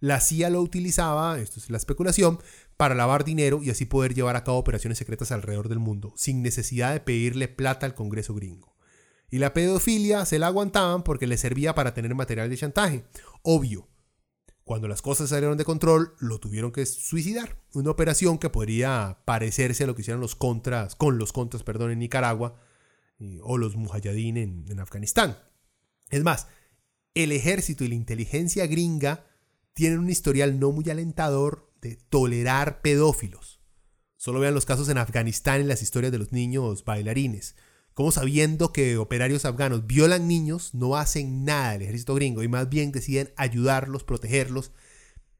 [0.00, 2.38] la CIA lo utilizaba, esto es la especulación,
[2.76, 6.42] para lavar dinero y así poder llevar a cabo operaciones secretas alrededor del mundo, sin
[6.42, 8.76] necesidad de pedirle plata al Congreso gringo.
[9.30, 13.04] Y la pedofilia se la aguantaban porque le servía para tener material de chantaje.
[13.42, 13.88] Obvio,
[14.66, 17.56] cuando las cosas salieron de control, lo tuvieron que suicidar.
[17.72, 21.92] Una operación que podría parecerse a lo que hicieron los contras, con los contras, perdón,
[21.92, 22.60] en Nicaragua
[23.42, 25.38] o los mujahideen en, en Afganistán.
[26.10, 26.48] Es más,
[27.14, 29.24] el ejército y la inteligencia gringa
[29.72, 33.60] tienen un historial no muy alentador de tolerar pedófilos.
[34.16, 37.54] Solo vean los casos en Afganistán en las historias de los niños bailarines
[37.96, 42.68] como sabiendo que operarios afganos violan niños, no hacen nada el ejército gringo y más
[42.68, 44.70] bien deciden ayudarlos, protegerlos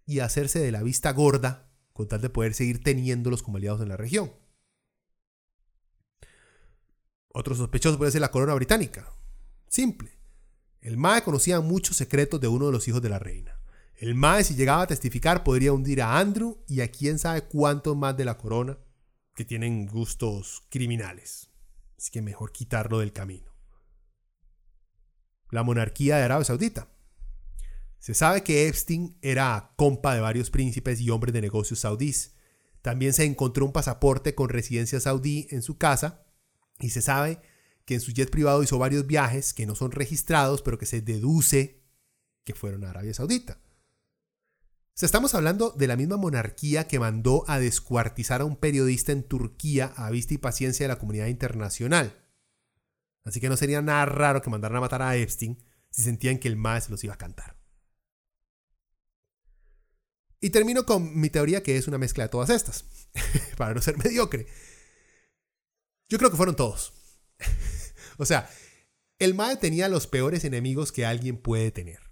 [0.06, 3.90] y hacerse de la vista gorda con tal de poder seguir teniéndolos como aliados en
[3.90, 4.32] la región.
[7.28, 9.12] Otro sospechoso puede ser la corona británica.
[9.68, 10.18] Simple.
[10.80, 13.60] El MAE conocía muchos secretos de uno de los hijos de la reina.
[13.96, 17.94] El MAE, si llegaba a testificar, podría hundir a Andrew y a quién sabe cuántos
[17.94, 18.78] más de la corona
[19.34, 21.45] que tienen gustos criminales.
[21.96, 23.52] Así que mejor quitarlo del camino.
[25.50, 26.88] La monarquía de Arabia Saudita.
[27.98, 32.34] Se sabe que Epstein era compa de varios príncipes y hombres de negocios saudíes.
[32.82, 36.26] También se encontró un pasaporte con residencia saudí en su casa
[36.78, 37.40] y se sabe
[37.84, 41.00] que en su jet privado hizo varios viajes que no son registrados, pero que se
[41.00, 41.82] deduce
[42.44, 43.60] que fueron a Arabia Saudita
[45.04, 49.92] estamos hablando de la misma monarquía que mandó a descuartizar a un periodista en Turquía
[49.94, 52.16] a vista y paciencia de la comunidad internacional.
[53.24, 56.48] Así que no sería nada raro que mandaran a matar a Epstein si sentían que
[56.48, 57.58] el MAE los iba a cantar.
[60.40, 62.84] Y termino con mi teoría que es una mezcla de todas estas,
[63.58, 64.46] para no ser mediocre.
[66.08, 66.94] Yo creo que fueron todos.
[68.16, 68.48] o sea,
[69.18, 72.05] el MAE tenía los peores enemigos que alguien puede tener.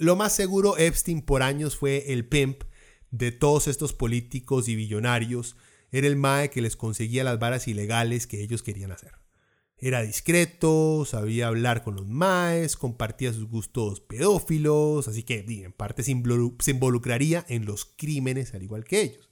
[0.00, 2.62] Lo más seguro, Epstein por años fue el pimp
[3.10, 5.56] de todos estos políticos y billonarios.
[5.92, 9.12] Era el mae que les conseguía las varas ilegales que ellos querían hacer.
[9.76, 16.02] Era discreto, sabía hablar con los maes, compartía sus gustos pedófilos, así que en parte
[16.02, 19.28] se involucraría en los crímenes al igual que ellos.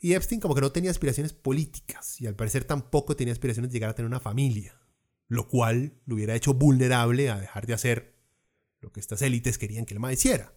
[0.00, 3.74] Y Epstein como que no tenía aspiraciones políticas y al parecer tampoco tenía aspiraciones de
[3.74, 4.80] llegar a tener una familia.
[5.28, 8.19] lo cual lo hubiera hecho vulnerable a dejar de hacer
[8.80, 10.54] lo que estas élites querían que el MAE hiciera.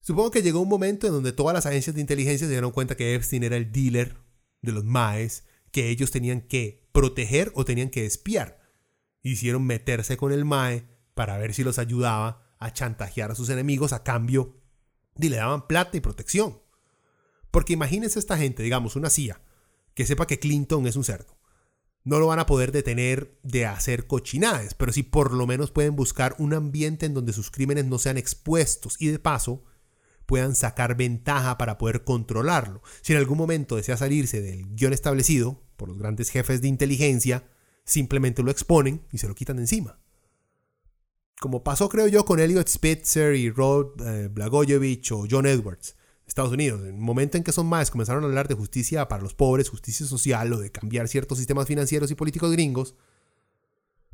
[0.00, 2.96] Supongo que llegó un momento en donde todas las agencias de inteligencia se dieron cuenta
[2.96, 4.16] que Epstein era el dealer
[4.60, 8.60] de los MAES, que ellos tenían que proteger o tenían que espiar.
[9.22, 13.92] Hicieron meterse con el MAE para ver si los ayudaba a chantajear a sus enemigos
[13.92, 14.56] a cambio
[15.18, 16.60] y le daban plata y protección.
[17.50, 19.40] Porque imagínense esta gente, digamos, una CIA,
[19.94, 21.36] que sepa que Clinton es un cerdo.
[22.04, 25.94] No lo van a poder detener de hacer cochinades, pero sí por lo menos pueden
[25.94, 29.64] buscar un ambiente en donde sus crímenes no sean expuestos y de paso
[30.26, 32.82] puedan sacar ventaja para poder controlarlo.
[33.02, 37.44] Si en algún momento desea salirse del guion establecido por los grandes jefes de inteligencia,
[37.84, 39.98] simplemente lo exponen y se lo quitan encima.
[41.40, 45.96] Como pasó creo yo con Elliot Spitzer y Rod eh, Blagojevich o John Edwards.
[46.26, 46.80] Estados Unidos.
[46.82, 49.68] En el momento en que son más comenzaron a hablar de justicia para los pobres,
[49.68, 52.94] justicia social o de cambiar ciertos sistemas financieros y políticos gringos,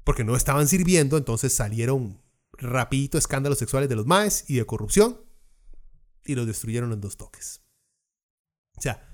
[0.05, 2.21] porque no estaban sirviendo, entonces salieron
[2.53, 5.21] rapidito escándalos sexuales de los maes y de corrupción
[6.25, 7.63] y los destruyeron en dos toques.
[8.77, 9.09] O sea,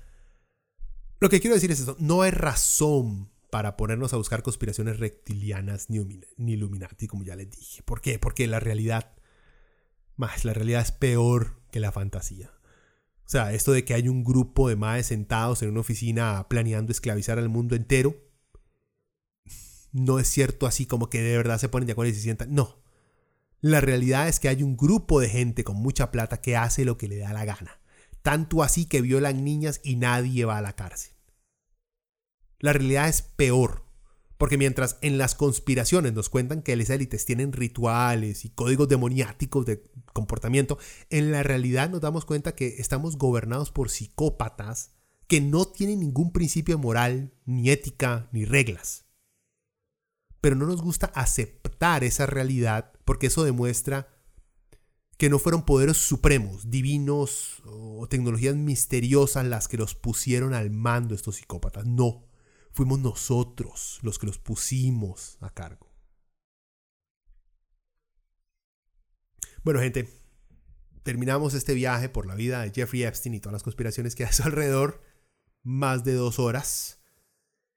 [1.19, 5.89] lo que quiero decir es esto, no hay razón para ponernos a buscar conspiraciones reptilianas
[5.89, 5.99] ni,
[6.37, 7.83] ni Illuminati, como ya les dije.
[7.83, 8.19] ¿Por qué?
[8.19, 9.13] Porque la realidad,
[10.17, 12.51] más, la realidad es peor que la fantasía.
[13.25, 16.91] O sea, esto de que hay un grupo de maes sentados en una oficina planeando
[16.91, 18.15] esclavizar al mundo entero,
[19.91, 22.53] no es cierto así como que de verdad se ponen de acuerdo y se sientan.
[22.53, 22.83] No.
[23.61, 26.97] La realidad es que hay un grupo de gente con mucha plata que hace lo
[26.97, 27.79] que le da la gana.
[28.21, 31.13] Tanto así que violan niñas y nadie va a la cárcel.
[32.59, 33.84] La realidad es peor.
[34.37, 39.65] Porque mientras en las conspiraciones nos cuentan que las élites tienen rituales y códigos demoniáticos
[39.65, 39.83] de
[40.13, 40.77] comportamiento,
[41.09, 44.91] en la realidad nos damos cuenta que estamos gobernados por psicópatas
[45.27, 49.05] que no tienen ningún principio moral, ni ética, ni reglas.
[50.41, 54.09] Pero no nos gusta aceptar esa realidad porque eso demuestra
[55.17, 61.15] que no fueron poderes supremos, divinos o tecnologías misteriosas las que los pusieron al mando
[61.15, 61.85] estos psicópatas.
[61.85, 62.24] No
[62.75, 65.89] Fuimos nosotros los que los pusimos a cargo.
[69.63, 70.09] Bueno, gente,
[71.01, 74.43] terminamos este viaje por la vida de Jeffrey Epstein y todas las conspiraciones que su
[74.43, 75.01] alrededor.
[75.63, 76.99] Más de dos horas.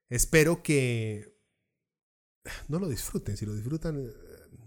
[0.09, 1.33] Espero que
[2.67, 3.37] no lo disfruten.
[3.37, 4.13] Si lo disfrutan, eh,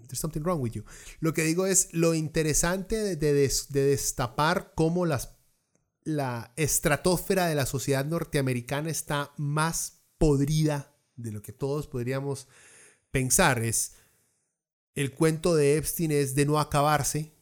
[0.07, 0.85] there's something wrong with you.
[1.19, 5.35] Lo que digo es lo interesante de, destapar cómo las,
[6.05, 12.47] la estratosfera de la sociedad norteamericana está más podrida de lo que todos podríamos
[13.09, 13.57] pensar.
[13.57, 13.95] Es
[14.93, 17.33] el cuento de Epstein es de no acabarse.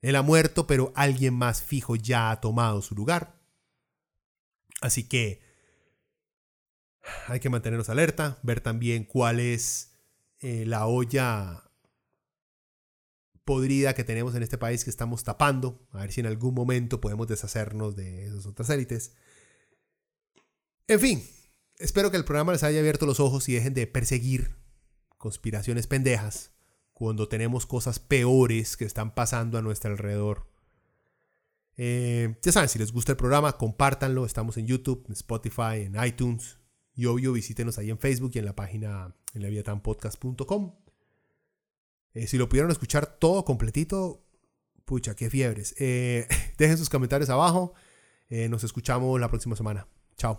[0.00, 3.36] Él ha muerto, pero alguien más fijo ya ha tomado su lugar.
[4.80, 5.42] Así que
[7.26, 9.98] hay que mantenernos alerta, ver también cuál es
[10.38, 11.64] eh, la olla
[13.44, 17.00] podrida que tenemos en este país que estamos tapando, a ver si en algún momento
[17.00, 19.16] podemos deshacernos de esas otras élites.
[20.86, 21.41] En fin,
[21.82, 24.54] Espero que el programa les haya abierto los ojos y dejen de perseguir
[25.18, 26.52] conspiraciones pendejas
[26.92, 30.48] cuando tenemos cosas peores que están pasando a nuestro alrededor.
[31.76, 34.24] Eh, ya saben, si les gusta el programa, compártanlo.
[34.24, 36.60] Estamos en YouTube, en Spotify, en iTunes.
[36.94, 40.76] Y obvio, visítenos ahí en Facebook y en la página en laviatanpodcast.com.
[42.14, 44.24] Eh, si lo pudieron escuchar todo completito,
[44.84, 45.74] pucha, qué fiebres.
[45.80, 46.28] Eh,
[46.58, 47.74] dejen sus comentarios abajo.
[48.30, 49.88] nos escuchamos la próxima semana.
[50.16, 50.38] Chao.